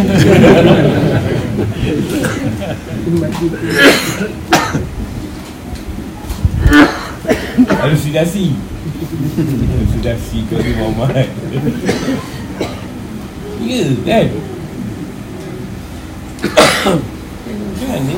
Halusinasi. 7.79 8.45
Halusinasi 9.71 10.37
kau 10.51 10.59
ni 10.59 10.71
Muhammad 10.75 11.31
raya 13.71 13.95
kan 14.03 14.19
eh. 14.19 14.27
kan 17.79 18.01
ni? 18.03 18.17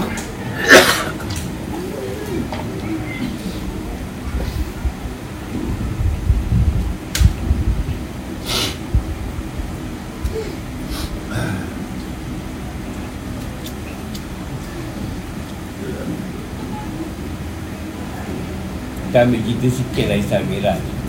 Kita 19.14 19.30
ambil 19.30 19.46
cerita 19.46 19.70
sikit 19.70 20.06
lah 20.10 20.18
Isan 20.18 20.42
Merah 20.50 20.74
ni 20.82 21.03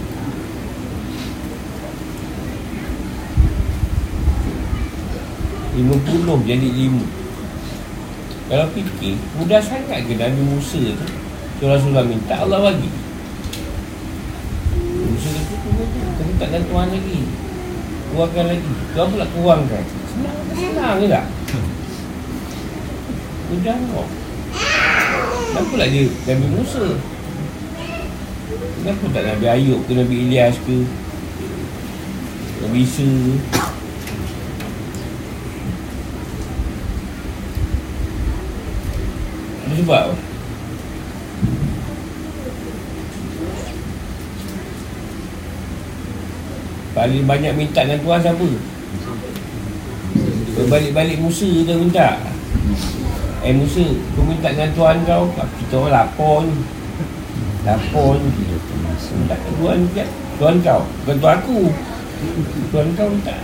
50 5.74 6.46
jadi 6.46 6.68
5 6.70 8.46
Kalau 8.46 8.66
fikir 8.70 9.14
Mudah 9.42 9.58
sangat 9.58 10.06
ke 10.06 10.14
Nabi 10.14 10.42
Musa 10.46 10.78
tu? 10.78 11.06
Tu 11.54 11.64
Rasulullah 11.70 12.02
minta 12.02 12.34
Allah 12.34 12.62
bagi. 12.62 12.90
Musa 15.02 15.28
tu 15.34 15.54
tu 15.58 15.70
Kamu 16.14 16.32
tak 16.38 16.48
gantuan 16.50 16.90
lagi. 16.90 17.20
Keluarkan 18.10 18.44
lagi. 18.50 18.72
Tuan 18.94 19.06
pula 19.10 19.26
kuangkan 19.34 19.84
Senang 20.54 21.02
ke 21.02 21.06
tak? 21.10 21.26
Mudah 23.50 23.74
kok 23.74 24.08
Kenapa 25.54 25.74
lah 25.78 25.86
dia 25.86 26.10
Nabi 26.26 26.46
Musa. 26.50 26.98
Kenapa 28.82 29.04
tak 29.14 29.22
Nabi 29.22 29.46
Ayub 29.46 29.80
ke 29.86 29.92
Nabi 29.94 30.14
Ilyas 30.26 30.58
ke? 30.66 30.82
Nabi 32.62 32.78
Isa 32.82 33.06
Ada 39.74 39.82
sebab? 39.82 40.06
Paling 46.94 47.26
banyak 47.26 47.52
minta 47.58 47.82
dengan 47.82 47.98
Tuhan 48.06 48.20
siapa? 48.22 48.48
Berbalik-balik 50.54 51.18
Musa 51.18 51.50
tu 51.50 51.74
minta 51.74 52.22
Eh 53.42 53.50
Musa, 53.50 53.82
kau 54.14 54.22
minta 54.22 54.54
dengan 54.54 54.70
Tuhan 54.78 55.02
kau? 55.02 55.26
Kita 55.34 55.74
orang 55.74 55.90
lapor 55.90 56.46
ni 56.46 56.54
Lapor 57.66 58.22
ni 58.22 58.30
Minta 59.18 59.34
ke 59.34 59.50
Tuhan 59.58 59.78
je 59.90 60.04
Tuhan 60.38 60.54
kau? 60.62 60.82
Bukan 61.02 61.16
Tuhan 61.18 61.38
aku. 61.42 61.58
Tuhan 62.70 62.86
kau 62.94 63.08
minta 63.10 63.34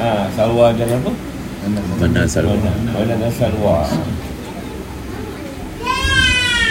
Ah, 0.00 0.24
Salwa 0.32 0.72
dan 0.72 0.88
apa? 0.88 1.12
Mana 2.00 2.24
Salwa 2.24 2.56
Mana, 2.56 2.72
mana 2.96 3.12
dan 3.20 3.28
Salwa 3.28 3.84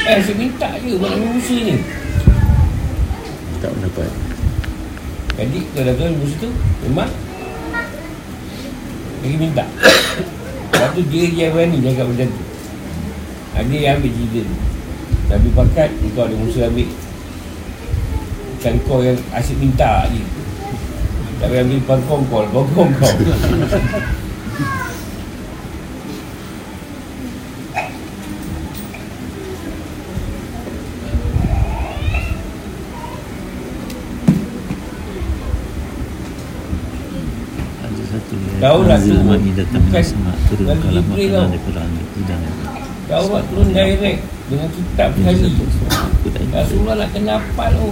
Eh, 0.03 0.19
saya 0.19 0.35
minta 0.35 0.67
je 0.83 0.99
buat 0.99 1.15
Musa 1.15 1.55
ni. 1.63 1.79
Tak 3.63 3.71
dapat 3.79 4.11
Jadi, 5.39 5.59
kalau 5.71 5.87
dah 5.87 5.95
tahu 5.95 6.19
Musa 6.19 6.35
tu 6.43 6.51
Memang 6.83 7.07
Lagi 9.23 9.37
minta. 9.39 9.63
Lepas 9.63 10.89
tu 10.91 11.01
dia 11.07 11.23
yang 11.31 11.55
berani 11.55 11.79
cakap 11.79 12.11
macam 12.11 12.27
tu. 12.27 12.43
Ha, 13.55 13.63
Dia 13.63 13.79
yang 13.79 14.03
ambil 14.03 14.11
cerita 14.11 14.39
tu. 14.43 14.55
Nabi 15.31 15.49
pakat 15.55 15.89
Kau 16.11 16.27
ada 16.27 16.35
Musa 16.35 16.67
ambil. 16.67 16.89
Bukan 18.59 18.75
kau 18.83 18.99
yang 18.99 19.15
asyik 19.31 19.55
minta 19.55 20.03
Tak 21.39 21.47
payah 21.47 21.63
ambil 21.63 21.79
pangkong 21.87 22.23
kau 22.27 22.43
Pangkong 22.51 22.91
kau 22.99 23.13
Ada 37.83 38.03
satu 38.09 38.35
Daurat 38.63 38.95
Anzil 38.95 39.19
Ma'idah 39.27 39.67
bukan 39.75 39.75
Tamin 39.75 39.91
Sama 40.07 40.31
Turun 40.47 40.63
dari 40.71 40.79
kalam 40.79 41.03
Jibril 41.03 41.35
makanan 41.35 41.35
tau. 41.35 41.51
daripada 41.51 41.79
langit 41.83 42.05
Tidak 42.15 42.37
Daurat 43.11 43.43
turun 43.51 43.67
direct 43.75 44.19
Dengan 44.47 44.69
kitab 44.71 45.09
sekali. 45.19 45.51
Rasulullah 46.55 46.95
nak 47.03 47.09
kena 47.11 47.35
hafal 47.39 47.75
tu. 47.75 47.89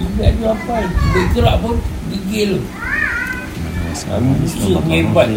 Ibadat 0.00 0.30
tu 0.32 0.44
hafal. 0.48 0.84
Bergerak 1.12 1.56
pun 1.60 1.74
Gigil. 2.08 2.52
Ni 4.88 4.96
hebat. 5.04 5.28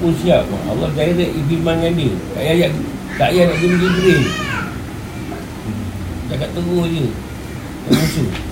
pun 0.00 0.12
siap. 0.20 0.44
Allah 0.44 0.88
direct 0.92 1.32
dengan 1.32 1.92
dia. 1.96 2.12
Tak 2.36 2.42
payah 2.44 2.70
Tak 3.16 3.28
payah 3.32 3.44
nak 3.48 3.56
guna 3.64 3.76
Jibril 3.80 4.20
Cakap 6.28 6.48
terus 6.52 6.84
je. 6.92 7.06
Musuh 7.88 8.49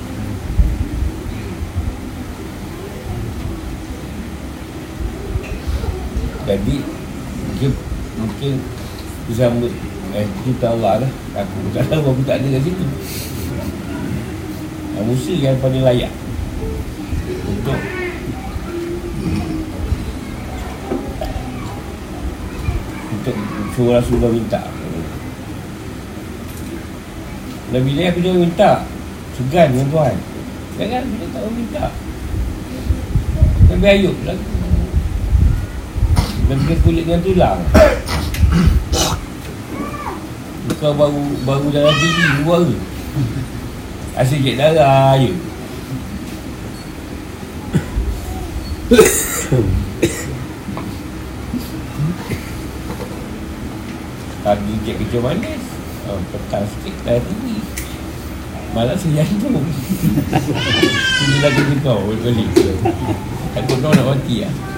Jadi 6.49 6.81
Mungkin 7.45 7.71
Mungkin 8.17 8.53
Bersama 9.29 9.69
Eh 10.17 10.25
kita 10.41 10.73
Allah 10.73 11.05
lah. 11.05 11.11
Aku 11.37 11.69
tak 11.77 11.85
tahu 11.93 12.17
Aku 12.17 12.23
tak 12.25 12.41
ada 12.41 12.49
kat 12.49 12.65
situ. 12.65 12.85
Ah, 14.97 15.05
Musa 15.05 15.33
yang 15.37 15.61
paling 15.61 15.85
layak 15.85 16.09
Untuk 17.45 17.79
untuk 23.19 23.35
suruh 23.75 23.99
Rasulullah 23.99 24.31
minta. 24.31 24.61
Nabi 27.75 27.91
dia 27.93 28.09
aku 28.09 28.25
jangan 28.25 28.41
minta 28.41 28.71
Segan 29.37 29.69
dengan 29.75 29.89
Tuhan 29.93 30.17
Jangan 30.79 31.03
kita 31.03 31.27
tak 31.35 31.41
mau 31.43 31.53
minta. 31.53 31.85
Nabi 33.69 33.87
Ayub 33.91 34.17
lah 34.25 34.58
Nabi 36.49 36.65
dia 36.65 36.77
kulit 36.81 37.05
dengan 37.05 37.21
tulang 37.21 37.61
Kau 40.79 40.95
baru 40.95 41.23
baru 41.43 41.67
darah 41.75 41.91
tinggi 41.91 42.25
keluar 42.39 42.63
ke 42.63 42.77
Asyik 44.19 44.43
cek 44.43 44.59
darah 44.59 45.15
je. 45.15 45.31
Pagi 54.43 54.75
cek 54.83 54.97
kecil 55.03 55.21
manis. 55.23 55.63
Oh, 56.11 56.19
Petang 56.35 56.67
sikit 56.67 56.95
dah 57.07 57.19
tinggi. 57.23 57.63
Malah 58.75 58.99
saya 58.99 59.23
jantung. 59.23 59.63
Ini 61.19 61.37
lagi 61.43 61.63
kau 61.83 62.11
Kali 62.23 62.45
Takut 63.55 63.79
kau 63.83 63.91
nak 63.91 64.07
mati 64.07 64.47
lah 64.47 64.53
Kau 64.55 64.78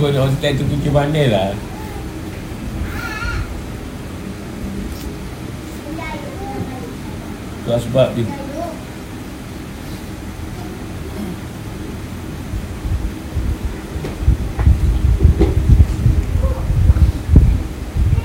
nak 0.00 0.24
hospital 0.24 0.56
tu 0.56 0.64
kecil 0.72 0.92
manis 0.96 1.28
lah. 1.28 1.52
Itu 7.62 7.76
sebab 7.76 8.08
dia 8.16 8.24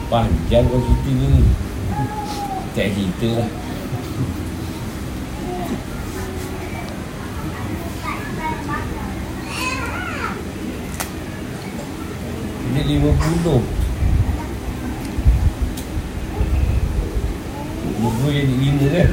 Panjang 0.08 0.64
kau 0.72 0.80
cerita 0.80 1.12
ni. 1.12 1.44
Tak 2.72 2.88
cerita 2.96 3.30
lah 3.44 3.67
Dia 12.88 13.04
lima 13.04 13.12
puluh. 13.20 13.60
Buku 18.00 18.26
jadi 18.32 18.56
lima 18.64 18.88
kan? 18.96 19.10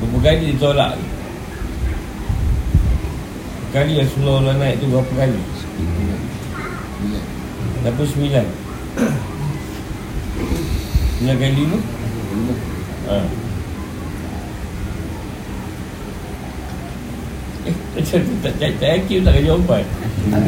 Berapa 0.00 0.16
kali 0.24 0.56
ditolak 0.56 0.96
Kali 3.76 3.92
Rasulullah 4.00 4.56
naik 4.56 4.80
tu 4.80 4.88
berapa 4.88 5.12
kali? 5.12 5.40
Berapa 7.84 8.02
sembilan? 8.08 8.46
Sembilan 11.18 11.34
kali 11.34 11.54
lima? 11.58 11.74
Ha. 13.10 13.18
Eh, 17.66 17.74
macam 17.74 18.18
tu 18.22 18.34
tak 18.38 18.54
tak 18.54 18.70
tak 18.78 19.02
yakin 19.02 19.26
tak 19.26 19.34
ada 19.34 19.42
jawapan. 19.42 19.82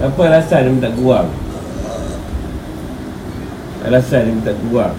Apa 0.00 0.20
alasan 0.24 0.64
dia 0.64 0.72
minta 0.72 0.88
kurang? 0.96 1.28
Alasan 3.90 4.22
dia 4.22 4.30
minta 4.38 4.54
kurang 4.54 4.94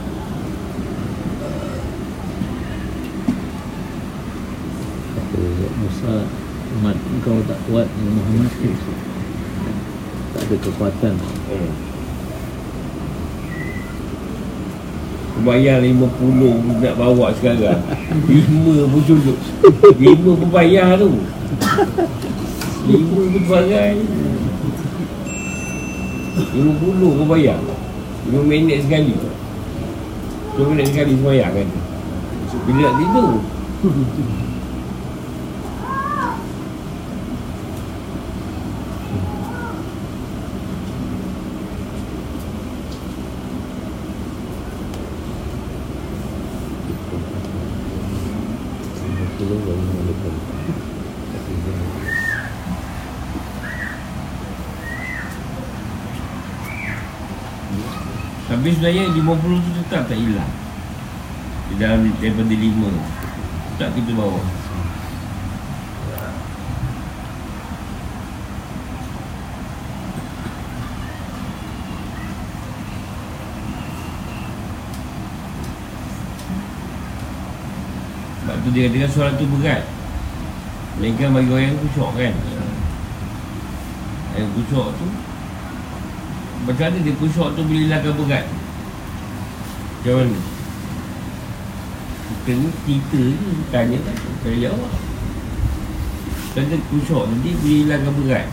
Musa 5.79 6.27
umat 6.75 6.99
kau 7.23 7.39
tak 7.47 7.55
kuat 7.71 7.87
dengan 7.87 8.19
Muhammad 8.19 8.51
tak 10.35 10.43
ada 10.43 10.55
kekuatan. 10.59 11.15
Hmm. 11.15 11.71
Bayar 15.47 15.79
50 15.79 16.83
nak 16.83 16.95
bawa 16.99 17.31
sekarang. 17.39 17.79
5 18.27 18.91
pun 18.91 19.01
cukup. 19.07 19.37
5 19.95 20.19
pun 20.19 20.49
bayar 20.51 20.99
tu. 20.99 21.15
5 22.91 23.07
pun 23.07 23.43
bagai. 23.47 24.03
50 26.59 26.59
pun 26.99 27.27
bayar 27.31 27.55
5 28.29 28.45
minit 28.45 28.85
sekali. 28.85 29.17
2 29.17 30.69
minit 30.69 30.85
sekali 30.91 31.17
sembahyang 31.17 31.53
kan. 31.55 31.67
Bila 32.67 32.79
nak 32.83 32.95
tidur 32.99 33.31
Tapi 58.71 58.79
sebenarnya 58.87 59.19
50 59.19 59.67
tu 59.67 59.71
tetap 59.83 60.07
tak 60.07 60.15
hilang. 60.15 60.47
Di 61.67 61.75
dalam 61.75 62.07
daripada 62.23 62.55
5 62.55 62.71
Tak 63.75 63.89
kita 63.99 64.11
bawa 64.15 64.39
Sebab 78.39 78.55
tu 78.55 78.69
dia 78.71 78.87
katakan 78.87 79.09
soalan 79.11 79.35
tu 79.35 79.51
berat. 79.51 79.83
Melainkan 80.95 81.35
bagi 81.35 81.51
orang 81.51 81.65
yang 81.67 81.79
kusyuk 81.83 82.11
kan. 82.15 82.33
Yang 84.39 84.49
kusyuk 84.55 84.87
tu 84.95 85.07
Macam 86.63 86.87
mana 86.87 86.97
dia 87.03 87.13
kusyuk 87.19 87.49
tu 87.51 87.61
boleh 87.67 87.83
hilangkan 87.83 88.15
berat 88.15 88.60
Macam 90.01 90.17
mana 90.17 90.33
Kita 92.25 92.57
ni 92.57 92.73
cerita 92.73 93.21
je 93.21 93.53
Tanya 93.69 94.01
kan 94.01 94.17
Saya 94.41 94.57
jawab 94.57 94.89
Kata 96.57 96.73
tu 96.73 96.97
dia 97.05 97.13
boleh 97.21 97.53
hilangkan 97.61 98.09
berat 98.17 98.49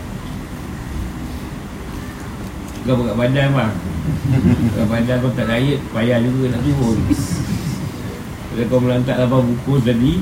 Bukan 2.85 2.95
berat 3.01 3.15
badan 3.17 3.47
bang. 3.49 3.73
Berat 4.77 4.87
badan 4.93 5.25
kau 5.25 5.33
tak 5.33 5.49
diet 5.49 5.81
Payah 5.89 6.21
juga 6.21 6.53
nak 6.53 6.61
turun 6.61 7.01
Kalau 8.53 8.65
kau 8.69 8.77
melantak 8.85 9.17
8 9.17 9.33
bungkus 9.33 9.81
tadi. 9.89 10.21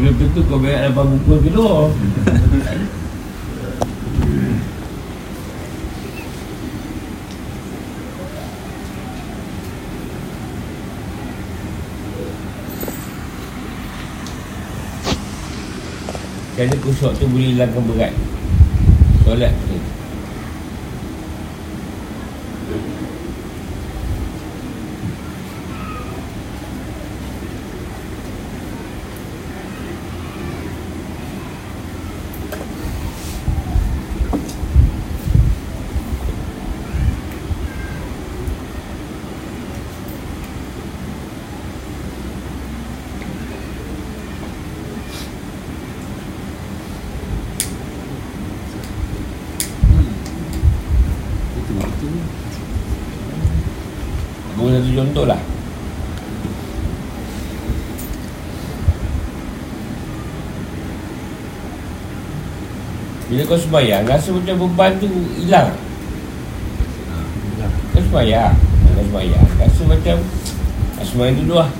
Belum 0.00 0.14
tentu 0.16 0.40
kau 0.48 0.56
berat 0.56 0.88
8 0.88 1.04
bungkus 1.04 1.44
kedua 1.44 1.92
Kerana 16.58 16.74
kusuk 16.82 17.14
tu 17.22 17.30
boleh 17.30 17.54
hilangkan 17.54 17.86
berat. 17.86 18.10
Solat 19.22 19.54
tu 19.70 19.78
Bagi 54.58 54.74
satu 54.74 54.90
contoh 54.90 55.24
lah 55.24 55.40
Bila 63.28 63.42
kau 63.46 63.56
sembahyang 63.68 64.02
Rasa 64.08 64.28
macam 64.32 64.54
beban 64.64 64.92
tu 64.96 65.08
hilang 65.36 65.68
Kau 67.92 68.00
sembahyang 68.00 68.56
Kau 68.96 69.04
sembahyang 69.04 69.46
Rasa 69.60 69.82
macam 69.84 70.16
ah, 70.96 71.04
Sembahyang 71.04 71.36
dulu 71.44 71.54
lah 71.60 71.70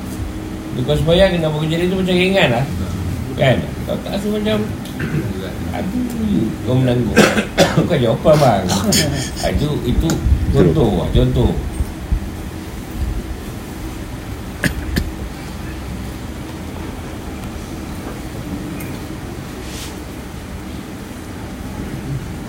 Bila 0.76 0.82
kau 0.84 0.96
sembahyang 1.00 1.30
Kenapa 1.40 1.56
kejadian 1.64 1.88
tu 1.88 1.96
macam 2.04 2.14
ringan 2.14 2.48
lah 2.52 2.64
Kan 3.40 3.56
Kau 3.88 3.96
tak 4.04 4.10
rasa 4.20 4.26
macam 4.28 4.56
Aduh, 5.68 6.50
kau 6.66 6.74
menanggung. 6.74 7.14
Bukan 7.78 7.98
jawapan 8.02 8.34
bang. 8.42 8.64
Ah, 9.46 9.50
Itu 9.54 9.78
itu 9.86 10.08
contoh, 10.50 11.06
ah, 11.06 11.08
contoh. 11.14 11.54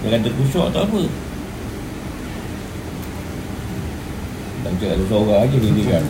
Dia 0.09 0.17
kata 0.17 0.33
kusyuk 0.33 0.73
tak 0.73 0.89
apa. 0.89 1.01
Tak 4.65 4.71
cakap 4.81 4.97
ada 4.97 5.03
seorang 5.05 5.37
aja 5.45 5.57
dia 5.61 5.69
ni 5.69 5.83
kan. 5.85 6.01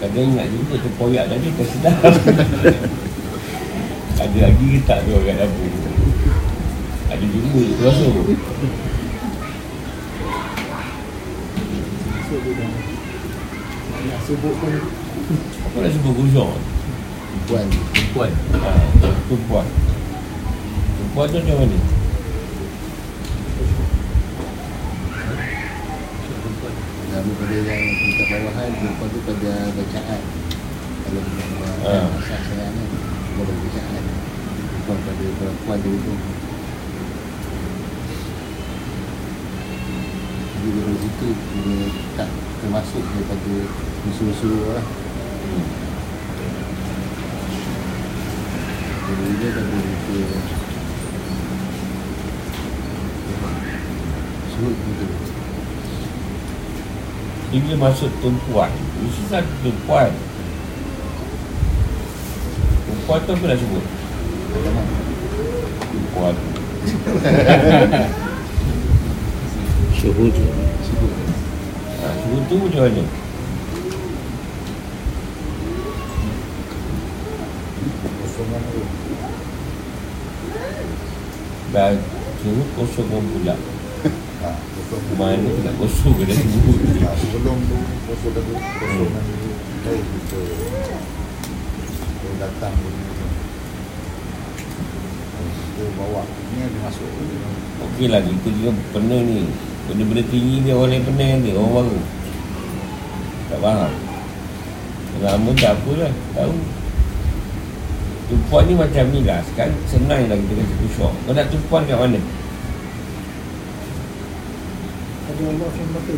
Kadang 0.00 0.26
ingat 0.32 0.48
juga 0.48 0.74
tu 0.80 0.88
poyak 0.96 1.28
tadi 1.28 1.52
tak 1.60 1.68
sedap. 1.68 2.00
Ada 4.16 4.38
lagi 4.48 4.64
ke 4.64 4.80
tak 4.88 5.04
tu 5.04 5.12
kat 5.12 5.36
dapur? 5.36 5.68
Ada 7.12 7.24
juga 7.28 7.60
tu 7.68 7.84
rasa. 7.84 8.08
Sibuk 14.22 14.54
pun 14.56 14.72
Apa 15.64 15.76
nak 15.78 15.90
sebut 15.90 16.12
kusyuk? 16.14 16.50
Puan 17.44 17.66
Perempuan 17.90 18.32
Ha, 18.54 18.70
perempuan. 19.26 19.66
Perempuan 20.94 21.26
tu 21.26 21.38
macam 21.38 21.56
mana? 21.60 21.78
Nama 27.12 27.30
pada 27.30 27.56
yang 27.58 27.82
tingkat 27.92 28.26
bawahan 28.30 28.70
Perempuan 28.72 29.08
tu 29.08 29.20
pada 29.22 29.52
bacaan 29.70 30.20
Kalau 31.02 31.20
dia 31.22 31.44
buat 31.52 31.76
Ah. 31.82 32.06
masak 32.08 32.40
sayang 32.46 32.72
kan 32.72 32.88
Pada 33.32 33.52
bacaan 33.52 34.02
Perempuan 34.82 34.98
pada 35.04 35.24
perempuan 35.36 35.78
dia 35.78 36.41
itu 41.02 41.28
Dia 41.34 41.90
tak 42.14 42.28
termasuk 42.62 43.02
daripada 43.02 43.54
Musuh-musuh 44.02 44.74
lah. 44.74 44.82
Hmm. 44.82 45.66
Jadi 49.02 49.34
dia 49.38 49.48
tak 49.54 49.64
boleh 49.66 49.96
ke 50.06 50.18
Surut 54.54 54.76
gitu 54.78 55.06
Dia 57.52 57.60
bila 57.60 57.92
masuk 57.92 58.08
tumpuan. 58.24 58.72
Satu 59.28 59.52
tumpuan. 59.60 60.08
Tumpuan 62.88 63.20
tu 63.28 63.32
apa 63.36 63.44
nak 63.44 63.58
sebut? 63.60 63.84
Tumpuan. 65.92 66.34
Syuhud 70.00 70.34
ha, 72.32 72.40
Suruh 72.40 72.48
tu 72.48 72.56
macam 72.64 72.80
mana? 72.88 73.04
Suruh 82.40 82.66
kosongkan 82.72 83.22
pula. 83.36 83.54
Ha, 84.42 84.50
Kosong 84.58 85.14
Mana 85.14 85.46
nak 85.62 85.74
kosong 85.78 86.18
kena 86.18 86.34
sebut 86.34 86.74
ha, 87.06 87.14
Sebelum 87.14 87.54
tu 87.70 87.78
Kosong 88.10 88.34
tu 88.34 88.52
Kosongan 88.58 89.22
tu. 89.22 89.48
Baik 89.86 90.02
kita. 90.02 90.38
Kita 92.02 92.28
datang 92.42 92.74
tu 92.74 92.88
Kita 95.36 95.84
bawa. 95.94 96.26
Ni 96.26 96.66
dia 96.66 96.80
masuk 96.82 97.06
Okey 97.86 98.06
lah 98.10 98.18
kita 98.24 98.48
juga 98.50 98.70
pernah 98.90 99.20
ni. 99.22 99.46
Benda-benda 99.86 100.24
tinggi 100.26 100.56
ni 100.66 100.70
orang 100.74 100.90
lain 100.94 101.02
pernah 101.06 101.28
ni 101.38 101.50
Orang 101.54 101.70
baru 101.76 101.98
Faham? 103.62 103.94
Lama 105.22 105.50
tak 105.54 105.78
apa 105.78 105.90
lah 106.02 106.12
Tahu. 106.34 106.56
Tumpuan 108.26 108.66
ni 108.66 108.74
macam 108.74 109.06
ni 109.14 109.22
lah 109.22 109.38
Sekarang 109.46 109.78
senang 109.86 110.26
lah 110.26 110.34
kita 110.34 110.52
kata 110.58 110.74
kusyuk 110.82 111.12
Kau 111.14 111.30
nak 111.30 111.46
tumpuan 111.46 111.86
kat 111.86 111.94
mana? 111.94 112.18
Ada 115.30 115.42
Allah 115.46 115.70
yang 115.78 115.90
mata 115.94 116.16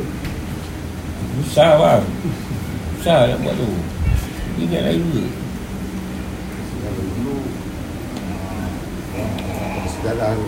Susah 1.35 1.71
bang. 1.83 2.05
Susah 3.03 3.27
nak 3.27 3.39
buat 3.43 3.55
tu. 3.59 3.67
Ingat 4.63 4.83
lain 4.87 5.03
ke? 5.03 5.25
Kalau 6.79 7.03
dulu 7.11 7.37
sejarah 9.91 10.31
tu 10.39 10.47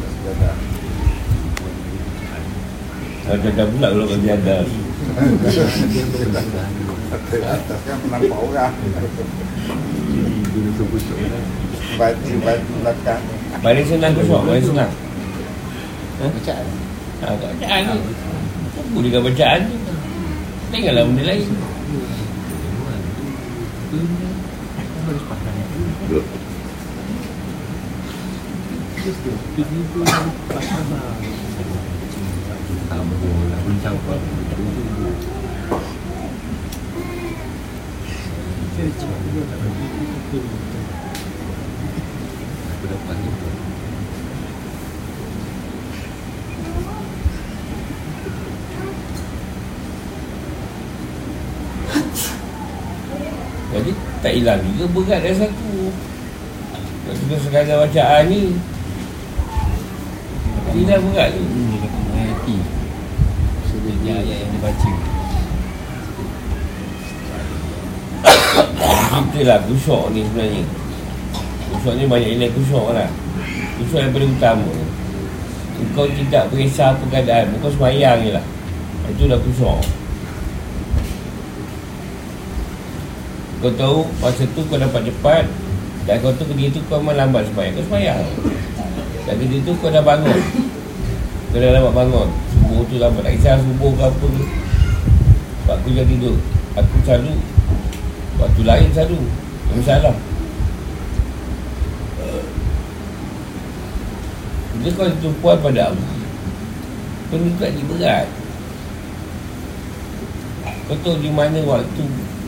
Sejarah 0.00 0.51
Kadang-kadang 3.22 3.68
pula 3.70 3.86
kalau 3.94 4.04
kau 4.10 4.18
kan 4.18 4.66
nampak 8.10 8.38
orang. 8.40 8.72
Baju-baju 11.92 12.72
belakang. 12.82 13.22
Paling 13.62 13.86
senang 13.86 14.12
kusyuk 14.16 14.42
Paling 14.42 14.64
senang? 14.64 14.90
Bacaan. 16.18 16.66
Ha, 17.22 17.26
Bacaan 17.38 17.80
tu 17.86 17.98
Tunggu 18.72 18.98
dekat 19.06 19.22
bacaan 19.22 19.60
tu? 19.70 19.76
Tengoklah 20.72 21.04
benda 21.04 21.22
lain 21.28 21.46
Tambah 32.92 33.16
lah 33.24 33.56
apa 33.88 34.14
Aku 42.68 42.84
dapat 42.84 43.16
ni 43.16 43.28
Jadi 53.72 53.92
tak 54.20 54.32
hilang 54.36 54.60
juga 54.68 54.84
berat 54.92 55.20
dari 55.24 55.36
satu 55.40 55.72
Kalau 57.08 57.40
sekadar 57.40 57.88
bacaan 57.88 58.28
ni. 58.28 58.52
Tak 60.68 60.74
hilang 60.76 61.02
berat 61.08 61.32
tu. 61.32 61.40
menghayati 61.40 61.71
Jadi 64.02 64.18
ayat 64.18 64.36
yang 64.42 64.50
dibaca. 64.50 64.90
Kita 69.32 69.46
lah 69.46 69.58
kusyuk 69.62 70.10
ni 70.10 70.26
sebenarnya. 70.26 70.66
Kusyuk 71.70 71.94
ni 71.94 72.10
banyak 72.10 72.34
nilai 72.34 72.50
kusyuk 72.50 72.98
lah. 72.98 73.06
Kusyuk 73.78 74.02
yang 74.02 74.10
paling 74.10 74.34
utama. 74.34 74.74
Kau 75.94 76.10
tidak 76.10 76.50
berisah 76.50 76.94
apa 76.94 77.04
keadaan 77.10 77.54
Kau 77.62 77.70
semayang 77.70 78.26
je 78.26 78.30
lah. 78.34 78.44
Itulah 79.06 79.38
kusyuk 79.38 79.82
Kau 83.62 83.70
tahu 83.78 83.98
masa 84.18 84.46
tu 84.50 84.62
kau 84.66 84.78
dapat 84.78 85.10
cepat 85.10 85.46
Dan 86.06 86.22
kau 86.22 86.30
tu 86.34 86.46
ketika 86.50 86.78
tu 86.78 86.80
kau 86.90 86.98
memang 86.98 87.22
lambat 87.22 87.46
semayang. 87.54 87.78
Kau 87.78 87.86
semayang. 87.86 88.18
Dan 89.30 89.34
ketika 89.38 89.62
tu 89.62 89.72
kau 89.78 89.94
dah 89.94 90.02
bangun. 90.02 90.40
Kau 91.54 91.58
dah 91.62 91.70
lambat 91.70 91.94
bangun 91.94 92.41
Subuh 92.72 92.88
tu 92.88 92.96
lambat 92.96 93.20
Tak 93.28 93.36
kisah 93.36 93.60
subuh 93.60 93.92
ke 93.92 94.00
apa 94.00 94.26
ke 94.32 94.44
Sebab 95.60 95.76
aku 95.76 95.88
jangan 95.92 96.08
tidur. 96.08 96.36
Aku 96.80 96.96
selalu 97.04 97.34
Waktu 98.40 98.60
lain 98.64 98.88
selalu 98.96 99.20
Tak 99.68 99.74
masalah 99.76 100.16
Bila 104.72 104.88
kau 104.98 105.06
tumpuan 105.20 105.60
pada 105.60 105.92
Allah. 105.92 106.10
Kau 107.30 107.38
ni 107.38 107.54
juga 107.54 107.70
ni 107.70 107.86
berat. 107.86 108.26
Kau 110.88 110.96
tahu 111.06 111.22
di 111.22 111.30
mana 111.30 111.60
waktu 111.62 112.02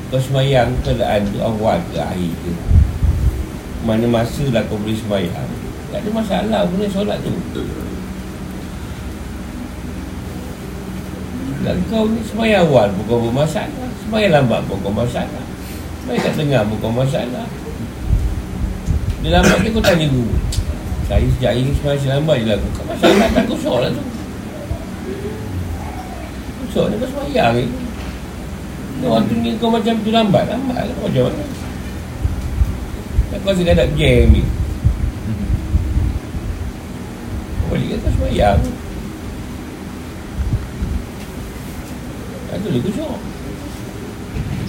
Kau 0.08 0.18
semayang 0.18 0.72
keadaan 0.82 1.30
tu 1.30 1.38
awal 1.38 1.78
ke 1.92 2.00
akhir 2.00 2.32
ke. 2.42 2.52
Mana 3.86 4.08
masa 4.08 4.50
lah 4.50 4.64
kau 4.66 4.80
boleh 4.80 4.96
semayang. 4.98 5.46
Tak 5.92 6.00
ada 6.00 6.10
masalah 6.10 6.60
boleh 6.66 6.88
solat 6.90 7.20
tu 7.22 7.30
Dan 11.64 11.80
kau 11.88 12.04
ni 12.04 12.20
semayang 12.28 12.68
awal 12.68 12.92
pun 12.92 13.24
bermasalah 13.24 13.88
Semayang 14.04 14.36
lambat 14.36 14.60
pun 14.68 14.76
kau 14.84 14.92
masalah 14.92 15.44
Semayang 16.04 16.20
kat 16.20 16.32
tengah 16.36 16.60
pun 16.68 16.76
kau 16.76 16.92
masalah 16.92 17.48
Dia 19.24 19.40
lambat 19.40 19.64
ni 19.64 19.72
kau 19.72 19.80
tanya 19.80 20.04
guru 20.12 20.36
Saya 21.08 21.24
sejak 21.24 21.52
ini 21.56 21.72
semayang 21.80 22.00
saya 22.04 22.10
lambat 22.20 22.36
je 22.36 22.44
lah 22.52 22.56
Kau 22.76 22.84
masalah 22.84 23.28
tak 23.32 23.44
kosong 23.48 23.78
lah 23.80 23.90
tu. 23.96 24.04
Kosong 26.68 26.86
ni 26.92 26.94
kau 27.00 27.08
semayang 27.08 27.50
ni. 27.56 27.64
Ni 29.00 29.04
waktu 29.08 29.34
ni 29.40 29.50
kau 29.56 29.72
macam 29.72 29.94
tu 30.04 30.12
lambat 30.12 30.44
Lambat 30.44 30.84
lah 30.84 30.96
macam 31.00 31.32
mana? 31.32 31.44
Kau 33.40 33.50
rasa 33.50 33.64
ada 33.64 33.88
jam 33.96 34.28
ni. 34.36 34.44
Kau 37.56 37.66
balik 37.72 38.04
kau 38.04 38.12
semayang 38.20 38.60
Tu 42.64 42.72
dia 42.72 42.80
kosong 42.80 43.20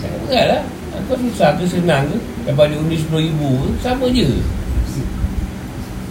Sangat 0.03 0.19
berat 0.27 0.45
lah. 0.51 0.61
Kau 1.07 1.15
susah 1.15 1.55
ke 1.55 1.63
senang 1.63 2.11
ke 2.11 2.19
Dapat 2.43 2.75
dia 2.75 2.79
undi 2.83 2.99
RM10,000 2.99 3.31
ke 3.31 3.67
Sama 3.79 4.11
je. 4.11 4.27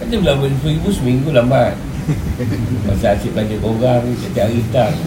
Kata 0.01 0.17
pula 0.17 0.33
RM10,000 0.33 0.85
seminggu 0.89 1.29
lambat. 1.29 1.77
Masa 2.89 3.13
asyik 3.13 3.37
belanja 3.37 3.57
korang 3.61 4.01
Setiap 4.17 4.49
hari 4.49 4.65
tak. 4.73 4.97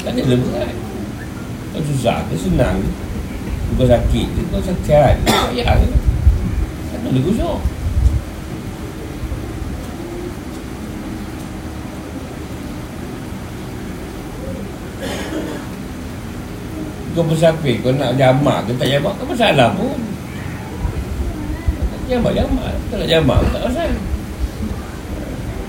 Kan 0.00 0.12
dia 0.16 0.24
berat 0.24 0.72
Kau 1.76 1.80
susah 1.92 2.24
ke 2.24 2.40
senang? 2.40 2.80
Ke 2.80 3.72
Kau 3.76 3.84
sakit 3.84 4.26
ke 4.32 4.40
Kau 4.48 4.64
sakit 4.64 5.12
ke 5.20 5.28
Payah 5.28 5.76
ke? 5.76 5.88
Kan 6.88 7.12
dia 7.12 7.20
gosok 7.20 7.81
Kau 17.12 17.24
bersapir 17.28 17.76
Kau 17.84 17.92
nak 17.92 18.16
jamak 18.16 18.64
ke 18.64 18.72
tak 18.80 18.88
jamak 18.88 19.12
Kau 19.20 19.28
masalah 19.28 19.68
pun. 19.76 20.00
Jamak 22.08 22.32
jamak. 22.32 22.72
Tak 22.88 22.96
nak 23.04 23.08
jamak 23.08 23.36
pun 23.40 23.50
tak 23.52 23.62
pasal. 23.68 23.90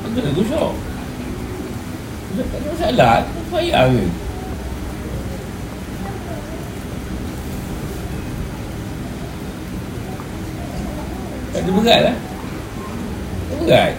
Itu 0.07 0.19
dia 0.19 0.31
gosok. 0.35 0.73
Tak 2.33 2.57
ada 2.57 2.67
masalah 2.71 3.15
Tak 3.27 3.43
payah 3.51 3.83
ke? 3.91 4.03
Tak 11.53 11.61
ada 11.61 11.69
berat 11.69 12.01
lah 12.01 12.17
Tak 13.51 13.57
berat. 13.61 13.93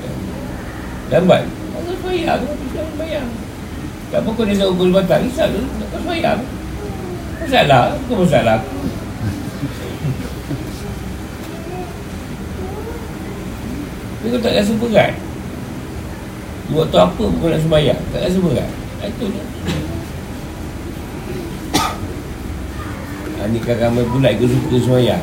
Lambat. 1.13 1.43
Tak 1.45 1.97
payah 2.03 2.35
ke 2.41 2.45
Tak 2.73 2.87
payah. 2.97 3.25
Tak 4.11 4.19
apa 4.23 4.31
kau 4.31 4.45
dia 4.47 4.55
nak 4.57 4.69
ukur 4.73 4.89
batang 4.91 5.23
Risau 5.29 5.49
tu. 5.53 5.63
Tak 5.93 6.01
payah 6.09 6.35
Masalah. 7.55 7.95
Bukan 8.11 8.27
masalah? 8.27 8.59
Aku 14.19 14.27
Tapi 14.27 14.27
kau 14.27 14.43
tak 14.43 14.59
rasa 14.59 14.75
berat. 14.75 15.15
Buat 16.75 16.91
tu 16.91 16.99
apa 16.99 17.23
kau 17.23 17.47
nak 17.47 17.63
sembahyang 17.63 18.03
Tak 18.11 18.27
rasa 18.27 18.39
berat. 18.43 18.71
Itu 19.07 19.31
je. 19.31 19.43
Ha, 23.39 23.47
Ni 23.47 23.63
kan 23.63 23.79
ramai 23.79 24.03
pula 24.03 24.35
ikut 24.35 24.51
suka 24.51 24.77
sembahyang 24.83 25.23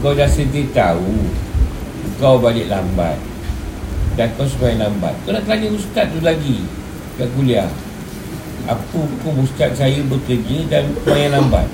Kau 0.00 0.16
dah 0.16 0.24
sendiri 0.24 0.72
tahu 0.72 1.04
Kau 2.16 2.40
balik 2.40 2.72
lambat 2.72 3.27
Dan 4.18 4.34
kau 4.34 4.42
sembahyang 4.42 4.82
lambat. 4.82 5.14
Kau 5.22 5.30
nak 5.30 5.46
tanya 5.46 5.70
ustaz 5.70 6.10
tu 6.10 6.18
lagi 6.26 6.66
Kat 7.14 7.30
kuliah. 7.38 7.70
Apa 8.66 8.82
hukum 8.98 9.46
ustaz 9.46 9.78
saya 9.78 10.02
bekerja 10.02 10.66
Dan 10.66 10.90
sembahyang 10.98 11.38
lambat. 11.38 11.70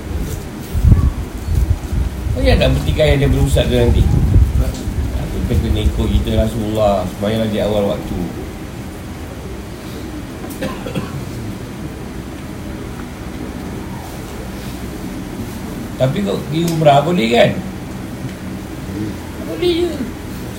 Kau 2.37 2.45
yang 2.45 2.61
tak 2.61 2.69
bertikai 2.69 3.17
yang 3.17 3.25
dia 3.25 3.33
berusaha 3.33 3.65
tu 3.65 3.73
nanti. 3.73 4.05
Kita 4.05 5.61
kena 5.61 5.81
ikut 5.89 6.07
kita 6.21 6.29
Rasulullah? 6.37 7.01
Sembahyang 7.17 7.49
di 7.49 7.59
awal 7.65 7.97
waktu. 7.97 8.19
Tapi 16.01 16.17
kau 16.21 16.37
pergi 16.37 16.61
umrah 16.69 17.01
boleh 17.01 17.27
kan? 17.33 17.49
Boleh 19.49 19.73
je 19.81 19.89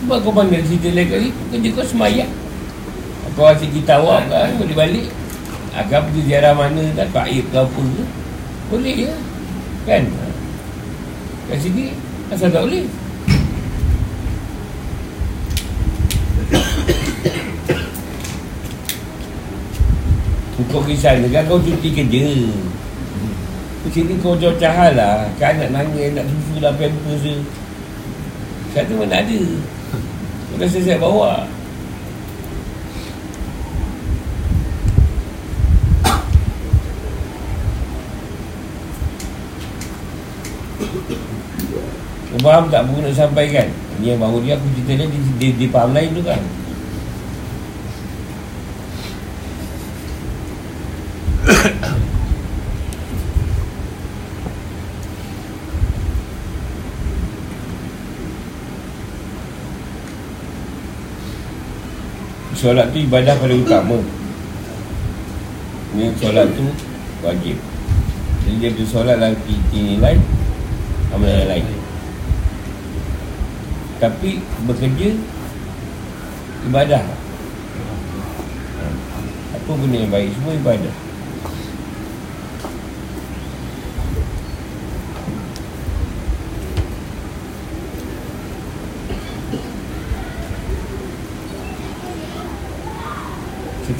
Sebab 0.06 0.22
kau 0.22 0.30
panggil 0.30 0.62
cerita 0.62 0.94
lain 0.94 1.10
kali 1.10 1.28
Kerja 1.50 1.68
kau 1.74 1.82
semayang. 1.82 2.30
Kau 3.34 3.50
asyik 3.50 3.74
kita 3.74 3.98
awak 3.98 4.30
kan 4.30 4.54
Boleh 4.54 4.78
balik. 4.78 5.10
Agak 5.74 6.06
pergi 6.06 6.30
ziarah 6.30 6.54
mana 6.54 6.94
kan 6.94 7.10
Taib 7.10 7.42
ke 7.50 7.58
apa 7.58 7.82
ke. 7.82 8.04
Boleh 8.70 8.94
je 8.94 9.10
Kan? 9.82 10.06
Kat 11.50 11.58
sini 11.58 11.90
Asal 12.30 12.54
tak 12.54 12.62
boleh. 12.70 12.86
Kau 20.70 20.82
pergi 20.86 21.02
sana 21.02 21.26
kan 21.34 21.50
kau 21.50 21.58
cuti 21.58 21.90
kerja. 21.90 22.26
Ke 23.82 23.88
sini 23.90 24.14
kau 24.22 24.38
jauh 24.38 24.54
cahal 24.54 24.94
lah. 24.94 25.26
Kan 25.34 25.58
nak 25.58 25.70
nangis, 25.74 26.14
nak 26.14 26.30
susu 26.30 26.62
lah 26.62 26.70
pampers 26.78 27.26
tu 28.84 28.94
mana 29.00 29.24
ada 29.24 29.40
Kau 30.56 30.64
dah 30.64 30.72
siap 30.72 31.04
bawa. 31.04 31.44
Kau 42.32 42.40
faham 42.40 42.72
tak 42.72 42.88
apa 42.88 43.04
nak 43.04 43.12
sampaikan? 43.12 43.68
Ni 44.00 44.08
yang 44.08 44.16
baru 44.16 44.40
dia 44.40 44.56
aku 44.56 44.64
cerita 44.72 44.96
dia 44.96 45.12
Dia, 45.12 45.20
dia, 45.36 45.52
dia 45.60 45.68
faham 45.68 45.92
lain 45.92 46.16
tu 46.16 46.24
kan 46.24 46.40
Solat 62.66 62.90
tu 62.90 62.98
ibadah 62.98 63.38
paling 63.38 63.62
utama. 63.62 63.94
Ni 65.94 66.10
solat 66.18 66.50
tu 66.58 66.66
wajib. 67.22 67.54
Jadi 68.42 68.58
dia 68.58 68.74
bersolat 68.74 69.22
dalam 69.22 69.38
piti 69.46 69.94
nilai 69.94 70.18
Amal 71.14 71.30
yang 71.30 71.46
lain. 71.46 71.66
Tapi 74.02 74.42
bekerja 74.66 75.14
Ibadah. 76.66 77.06
Apa 79.54 79.70
benda 79.70 80.02
yang 80.02 80.10
baik? 80.10 80.34
Semua 80.34 80.58
ibadah 80.58 81.05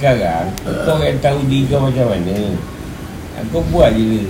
Sekarang 0.07 0.55
Kau 0.87 1.03
yang 1.03 1.19
tahu 1.19 1.43
diri 1.51 1.67
kau 1.67 1.83
macam 1.83 2.07
mana? 2.15 2.55
Kau 3.51 3.59
buat 3.75 3.91
je. 3.91 4.23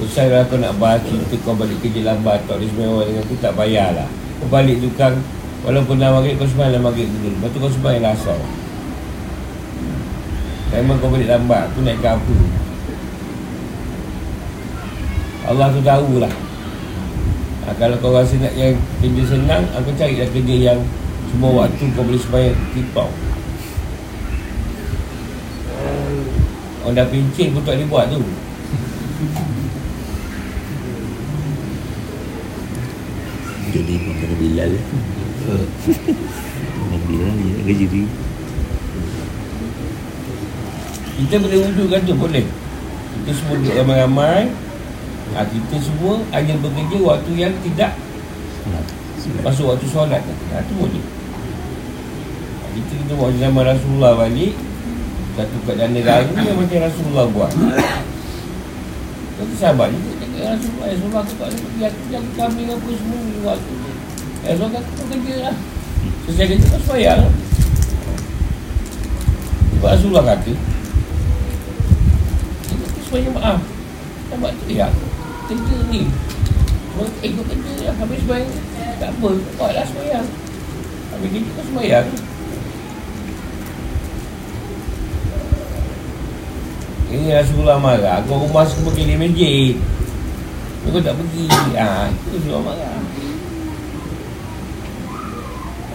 Usai 0.00 0.32
lah 0.32 0.48
kau 0.48 0.56
nak 0.56 0.80
bahas 0.80 1.04
cerita 1.04 1.36
kau 1.44 1.52
balik 1.52 1.76
kerja 1.84 2.08
lambat 2.08 2.40
Tak 2.48 2.56
boleh 2.56 2.72
semua 2.72 3.04
dengan 3.04 3.20
aku 3.20 3.36
tak 3.36 3.52
payahlah 3.52 4.08
Kau 4.40 4.48
balik 4.48 4.80
tukang 4.80 5.20
Walaupun 5.60 6.00
dah 6.00 6.08
maghrib 6.08 6.40
kau 6.40 6.48
sembahyang 6.48 6.80
maghrib 6.80 7.04
dulu. 7.04 7.36
Lepas 7.36 7.48
tu 7.52 7.58
kau 7.60 7.68
sembahyang 7.68 8.06
asal. 8.16 8.38
Memang 10.72 10.96
kau 10.96 11.12
balik 11.12 11.28
lambat 11.28 11.68
Aku 11.68 11.84
naik 11.84 12.00
ke 12.00 12.08
apa? 12.08 12.34
Allah 15.52 15.68
tu 15.68 15.84
tahulah 15.84 16.32
ha, 17.68 17.76
Kalau 17.76 17.96
kau 18.00 18.16
rasa 18.16 18.40
nak 18.40 18.56
yang 18.56 18.72
kerja 19.04 19.36
senang 19.36 19.68
Aku 19.76 19.92
carilah 20.00 20.28
kerja 20.32 20.56
yang 20.72 20.80
Semua 21.28 21.68
waktu 21.68 21.92
kau 21.92 22.08
boleh 22.08 22.20
sembahyang 22.24 22.56
tipau 22.72 23.12
Orang 26.86 27.02
dah 27.02 27.10
pincin 27.10 27.50
pun 27.50 27.66
tak 27.66 27.82
boleh 27.82 27.90
buat 27.90 28.06
tu. 28.14 28.22
Jadi 33.74 33.94
pun 34.06 34.14
kena 34.22 34.34
Bilal. 34.38 34.70
Dengan 36.62 37.00
Bilal 37.10 37.32
dia 37.34 37.50
nak 37.58 37.64
kerja 37.66 37.86
dia. 37.90 38.06
Kita 41.18 41.34
boleh 41.42 41.58
wujudkan 41.58 42.00
tu 42.06 42.14
boleh. 42.14 42.46
Kita 43.18 43.30
semua 43.34 43.54
duduk 43.58 43.74
ramai-ramai. 43.74 44.42
Ha, 45.34 45.42
Kita 45.42 45.76
semua 45.82 46.22
hanya 46.38 46.54
bekerja 46.62 47.02
waktu 47.02 47.34
yang 47.34 47.50
tidak 47.66 47.98
Masuk 49.42 49.74
waktu 49.74 49.90
solat. 49.90 50.22
Ha, 50.22 50.62
Itu 50.62 50.86
je 50.86 51.02
Kita 52.78 52.92
kita 52.94 53.12
buat 53.18 53.34
zaman 53.34 53.74
Rasulullah 53.74 54.14
balik 54.22 54.54
Satu 55.36 55.56
keadaan 55.68 55.92
negara 55.92 56.24
yang 56.32 56.56
macam 56.56 56.80
Rasulullah 56.80 57.28
buat. 57.28 57.52
Kita 59.36 59.54
sahabat 59.60 59.92
ni 59.92 60.00
Rasulullah 60.40 60.88
Rasulullah 60.88 61.20
aku 61.20 61.32
tak 61.36 61.48
boleh 61.52 61.60
pergi 61.60 61.84
Aku 62.16 62.30
kambing 62.40 62.68
apa 62.72 62.88
semua 62.88 63.20
ni 63.20 63.36
waktu 63.44 63.72
ni 63.76 63.92
Rasulullah 64.48 64.72
kata 64.80 64.88
kau 64.96 65.06
kerja 65.12 65.34
lah. 65.44 65.54
Selesai 66.24 66.46
kerja 66.48 66.66
kau 66.72 66.80
semayang 66.88 67.18
lah. 67.20 67.34
Sebab 69.76 69.88
Rasulullah 69.92 70.24
kata 70.24 70.52
Kita 72.64 73.00
semuanya 73.04 73.30
maaf. 73.36 73.60
Nampak 74.32 74.50
tu 74.56 74.64
ya 74.72 74.88
Kerja 75.52 75.76
ni. 75.92 76.02
Kau 76.96 77.04
ikut 77.20 77.44
kerja 77.44 77.72
lah 77.84 77.94
Habis 78.00 78.18
semayang 78.24 78.52
Tak 78.96 79.10
apa 79.12 79.28
Kau 79.60 79.68
lah 79.68 79.84
semayang 79.84 80.26
Habis 81.12 81.28
kerja 81.28 81.50
kau 81.52 81.64
semayang 81.68 82.06
Ini 87.16 87.32
Rasulullah 87.32 87.80
marah. 87.80 88.20
Kau 88.28 88.44
rumah 88.44 88.68
semua 88.68 88.92
pergi 88.92 89.08
di 89.08 89.16
masjid. 89.16 89.72
Kau 90.84 91.00
tak 91.00 91.16
pergi. 91.16 91.48
Ha, 91.80 92.12
Itu 92.12 92.36
Rasulullah 92.36 92.64
marah. 92.68 92.96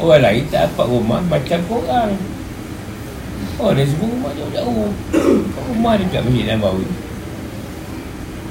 Orang 0.02 0.22
lain 0.26 0.50
tak 0.50 0.66
dapat 0.74 0.88
rumah 0.90 1.22
Macam 1.30 1.62
korang 1.70 2.10
Oh 3.62 3.70
dia 3.70 3.86
semua 3.86 4.10
rumah 4.10 4.34
jauh-jauh. 4.34 4.90
Rumah 5.70 5.94
dekat 6.02 6.26
masjid 6.26 6.46
Nabawi. 6.50 6.90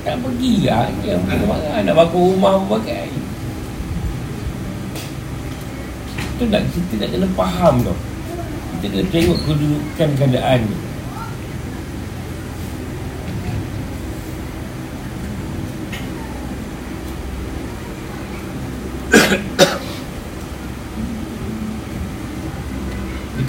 Tak 0.07 0.15
pergi 0.23 0.55
lah 0.71 0.87
Dia 1.03 1.19
marah. 1.27 1.83
Nak 1.83 1.95
bakar 1.99 2.23
rumah 2.23 2.55
apa 2.55 2.67
pakai. 2.79 3.11
Itu 6.39 6.47
nak 6.47 6.63
kita 6.71 6.93
nak 7.03 7.09
kena 7.11 7.29
faham 7.35 7.75
tau 7.83 7.99
Kita 8.79 8.87
kena 8.95 9.05
tengok 9.11 9.39
kedudukan 9.45 10.09
keadaan 10.17 10.61
ni 10.71 10.90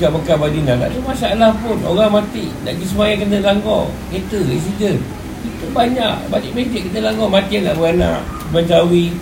Dekat 0.02 0.18
Mekah 0.18 0.38
Madinah 0.42 0.76
tak 0.82 0.90
ada 0.90 1.00
masalah 1.06 1.52
pun. 1.62 1.78
Orang 1.86 2.10
mati 2.10 2.50
nak 2.66 2.74
pergi 2.74 2.90
semayang 2.90 3.22
kena 3.22 3.38
langgar. 3.46 3.86
Kereta, 4.10 4.42
accident. 4.50 4.98
Kita 5.46 5.66
banyak. 5.78 6.14
Balik 6.26 6.52
meja 6.58 6.80
kita 6.82 7.06
langgar. 7.06 7.30
Mati 7.30 7.62
anak 7.62 7.78
beranak 7.78 8.26
Bancawi 8.50 9.14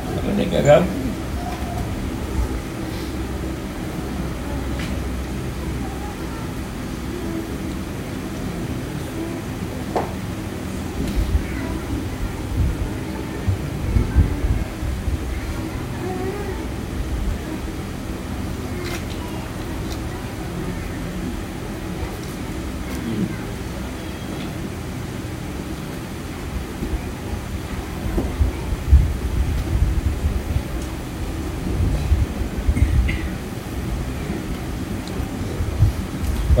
Kalau 0.00 0.32
dekat 0.40 0.62
kamu 0.64 1.00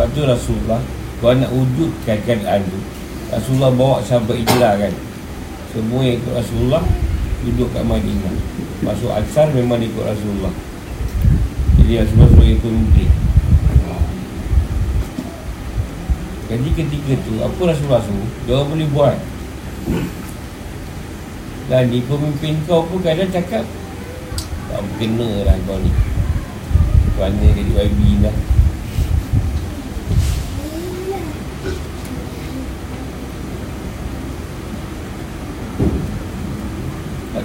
Sebab 0.00 0.09
tu 0.20 0.28
Rasulullah. 0.28 0.80
Kalau 1.20 1.36
nak 1.36 1.52
wujudkan 1.52 2.16
keadaan 2.24 2.60
tu 2.68 2.80
Rasulullah 3.32 3.72
bawa 3.72 3.96
sahabat 4.04 4.36
hijrah 4.36 4.76
kan. 4.76 4.92
Semua 5.72 6.00
yang 6.04 6.20
ikut 6.20 6.34
Rasulullah 6.36 6.84
Duduk 7.40 7.72
kat 7.72 7.80
Madinah. 7.88 8.36
Masuk 8.84 9.08
Ansar 9.08 9.48
memang 9.56 9.80
ikut 9.80 10.04
Rasulullah. 10.04 10.52
Jadi 11.80 12.04
Rasulullah 12.04 12.44
ikut 12.44 12.60
pemimpin. 12.60 13.08
Jadi 16.50 16.68
ketika 16.74 17.12
tu 17.24 17.32
Apa 17.40 17.60
Rasulullah 17.72 18.02
suruh? 18.04 18.30
Dia 18.44 18.60
boleh 18.60 18.88
buat. 18.92 19.16
Dan 21.70 21.88
di 21.88 22.02
pemimpin 22.04 22.60
kau 22.66 22.82
pun 22.82 22.98
kadang 22.98 23.30
cakap 23.30 23.62
Tak 24.68 24.82
kena 24.98 25.46
lah 25.46 25.56
kau 25.64 25.78
ni. 25.80 25.92
Kerana 27.14 27.46
jadi 27.56 27.72
YB 27.88 28.00
lah 28.26 28.34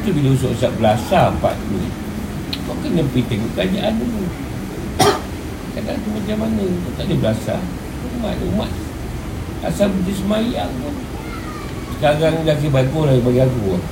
Tu 0.06 0.14
bila 0.14 0.38
usuk-usuk 0.38 0.70
belasah 0.78 1.34
empat 1.34 1.58
tu 1.66 1.82
Kau 2.70 2.78
kena 2.78 3.02
pergi 3.10 3.26
tengok 3.26 3.50
kerajaan 3.58 3.98
dulu 3.98 4.22
Kadang 5.74 5.98
tu 5.98 6.10
macam 6.14 6.38
mana? 6.46 6.62
Kau 6.62 6.92
tak 6.94 7.10
ada 7.10 7.16
belasah 7.18 7.62
Umat 8.22 8.38
umat. 8.54 8.72
Asal 9.66 9.90
berhenti 9.90 10.14
semayang 10.14 10.70
pun 10.78 10.94
Sekarang 11.98 12.46
kira 12.46 12.70
bagus 12.70 13.04
lah 13.10 13.18
bagi 13.18 13.42
aku 13.42 13.62
lah. 13.74 13.84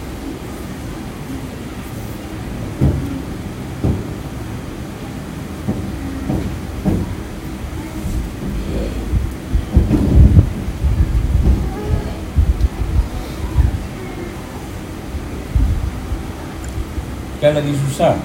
Kan 17.43 17.59
lagi 17.59 17.75
susah. 17.93 18.17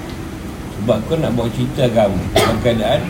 Sebab 0.81 0.97
kau 1.05 1.19
nak 1.21 1.35
bawa 1.37 1.51
cerita 1.53 1.85
agama 1.85 2.17
Dalam 2.33 2.57
keadaan 2.63 3.03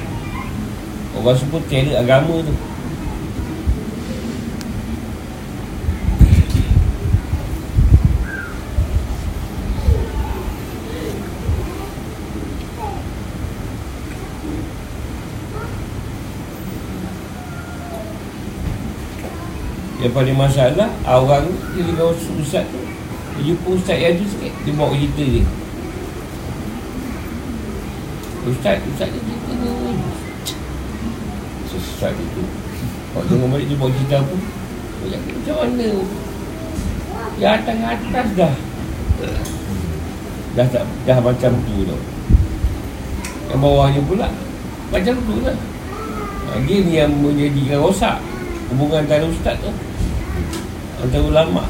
Orang 1.16 1.38
semua 1.38 1.62
terror 1.70 1.96
agama 2.02 2.42
tu. 2.42 2.56
Yang 20.00 20.16
paling 20.16 20.38
masalah 20.40 20.90
Orang 21.06 21.54
dia 21.76 21.84
dengan 21.86 22.16
ustaz 22.16 22.66
tu 22.72 22.82
Dia 23.38 23.52
jumpa 23.52 23.68
ustaz 23.78 24.00
yang 24.00 24.16
tu 24.16 24.26
sikit 24.32 24.54
Dia 24.64 24.74
bawa 24.74 24.96
cerita 24.96 25.24
dia 25.28 25.44
Ustaz, 28.50 28.82
ustaz 28.82 29.08
dia 29.14 29.22
cerita 29.22 29.52
ni 29.62 29.94
Sesat 31.70 32.14
itu 32.18 32.44
Kalau 33.14 33.26
dengar 33.30 33.48
balik 33.54 33.66
dia 33.70 33.78
bawa 33.78 33.92
cerita 33.94 34.16
apa 34.26 34.36
Dia 35.06 35.18
macam 35.22 35.56
mana? 35.62 35.90
Yang 37.38 37.54
atas-atas 37.62 38.28
dah. 38.36 38.54
Dah 40.58 40.68
tak 40.68 40.84
dah 41.06 41.18
macam 41.22 41.52
tu 41.62 41.76
tau. 41.86 42.02
Yang 43.54 43.60
bawahnya 43.62 44.02
pula 44.10 44.28
Macam 44.90 45.14
tu 45.14 45.36
lah. 45.46 45.58
Ha, 46.50 46.58
Dia 46.66 46.78
ni 46.82 46.94
yang 46.98 47.14
menjadikan 47.22 47.86
rosak 47.86 48.18
Hubungan 48.74 49.06
antara 49.06 49.30
ustaz 49.30 49.62
tu 49.62 49.70
Antara 51.06 51.22
ulama 51.22 51.70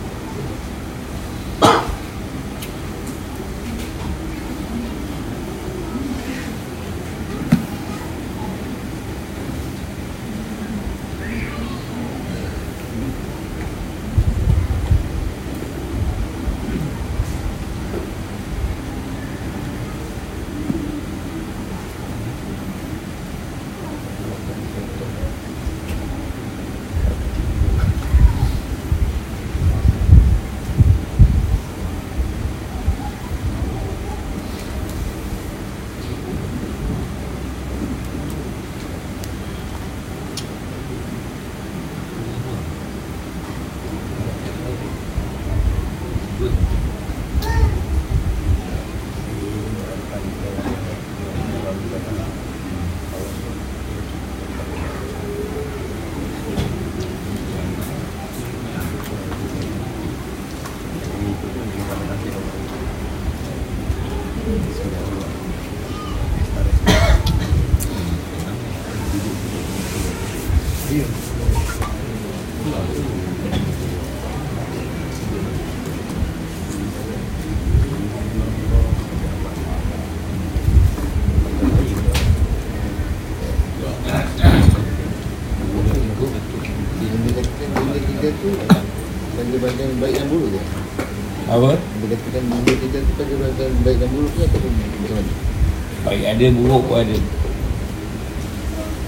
Ada, 96.41 96.57
buruk 96.57 96.89
pun 96.89 97.05
ada. 97.05 97.17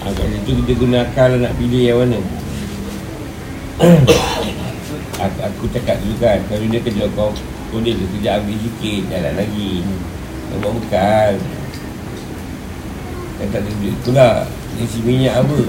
Ha, 0.05 0.13
Kat 0.13 0.25
situ 0.29 0.53
kita 0.61 0.71
guna 0.77 1.01
akal 1.01 1.41
nak 1.41 1.57
pilih 1.57 1.81
yang 1.81 1.97
mana. 2.05 2.21
Aku, 5.17 5.39
aku 5.41 5.63
cakap 5.73 5.97
dulu 6.03 6.19
kan 6.19 6.35
Kalau 6.45 6.67
dia 6.67 6.83
kerja 6.83 7.05
kau 7.15 7.31
Kau 7.71 7.79
dia 7.79 7.95
tu 7.95 8.05
kerja 8.17 8.37
ambil 8.37 8.59
sikit 8.59 9.01
Jalan 9.09 9.33
lagi. 9.33 9.81
Kau 10.51 10.57
buat 10.61 10.73
bekal. 10.77 11.33
Kan 13.41 13.47
tak 13.49 13.61
ada 13.65 13.69
duit 13.81 13.97
Itulah 13.97 14.45
Isi 14.77 14.99
minyak 15.01 15.41
apa? 15.41 15.59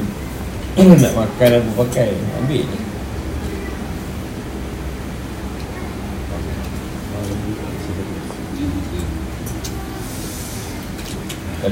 Nak 1.01 1.12
makan 1.16 1.49
apa 1.65 1.70
pakai? 1.81 2.12
Ambil 2.45 2.84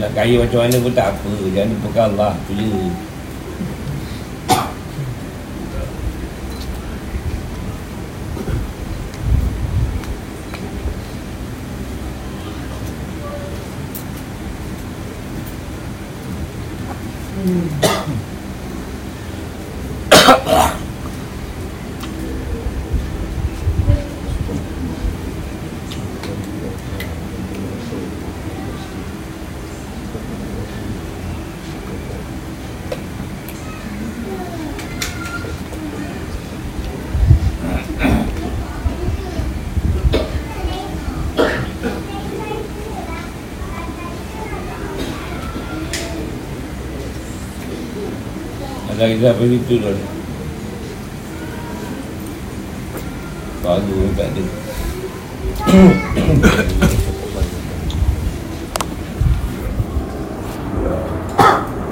nak 0.02 0.10
kaya 0.18 0.34
macam 0.42 0.66
mana 0.66 0.76
pun 0.82 0.92
tak 0.98 1.14
apa. 1.14 1.30
Jangan 1.54 1.70
lupakan 1.78 2.04
Allah. 2.10 2.32
Tu 2.50 2.52
je 2.58 2.70
Ada 49.22 49.38
kita 49.38 49.38
apa 49.38 49.44
itu 49.54 49.74
tu 49.78 49.94
Baru 53.62 54.10
tak 54.18 54.34
ada 54.34 56.01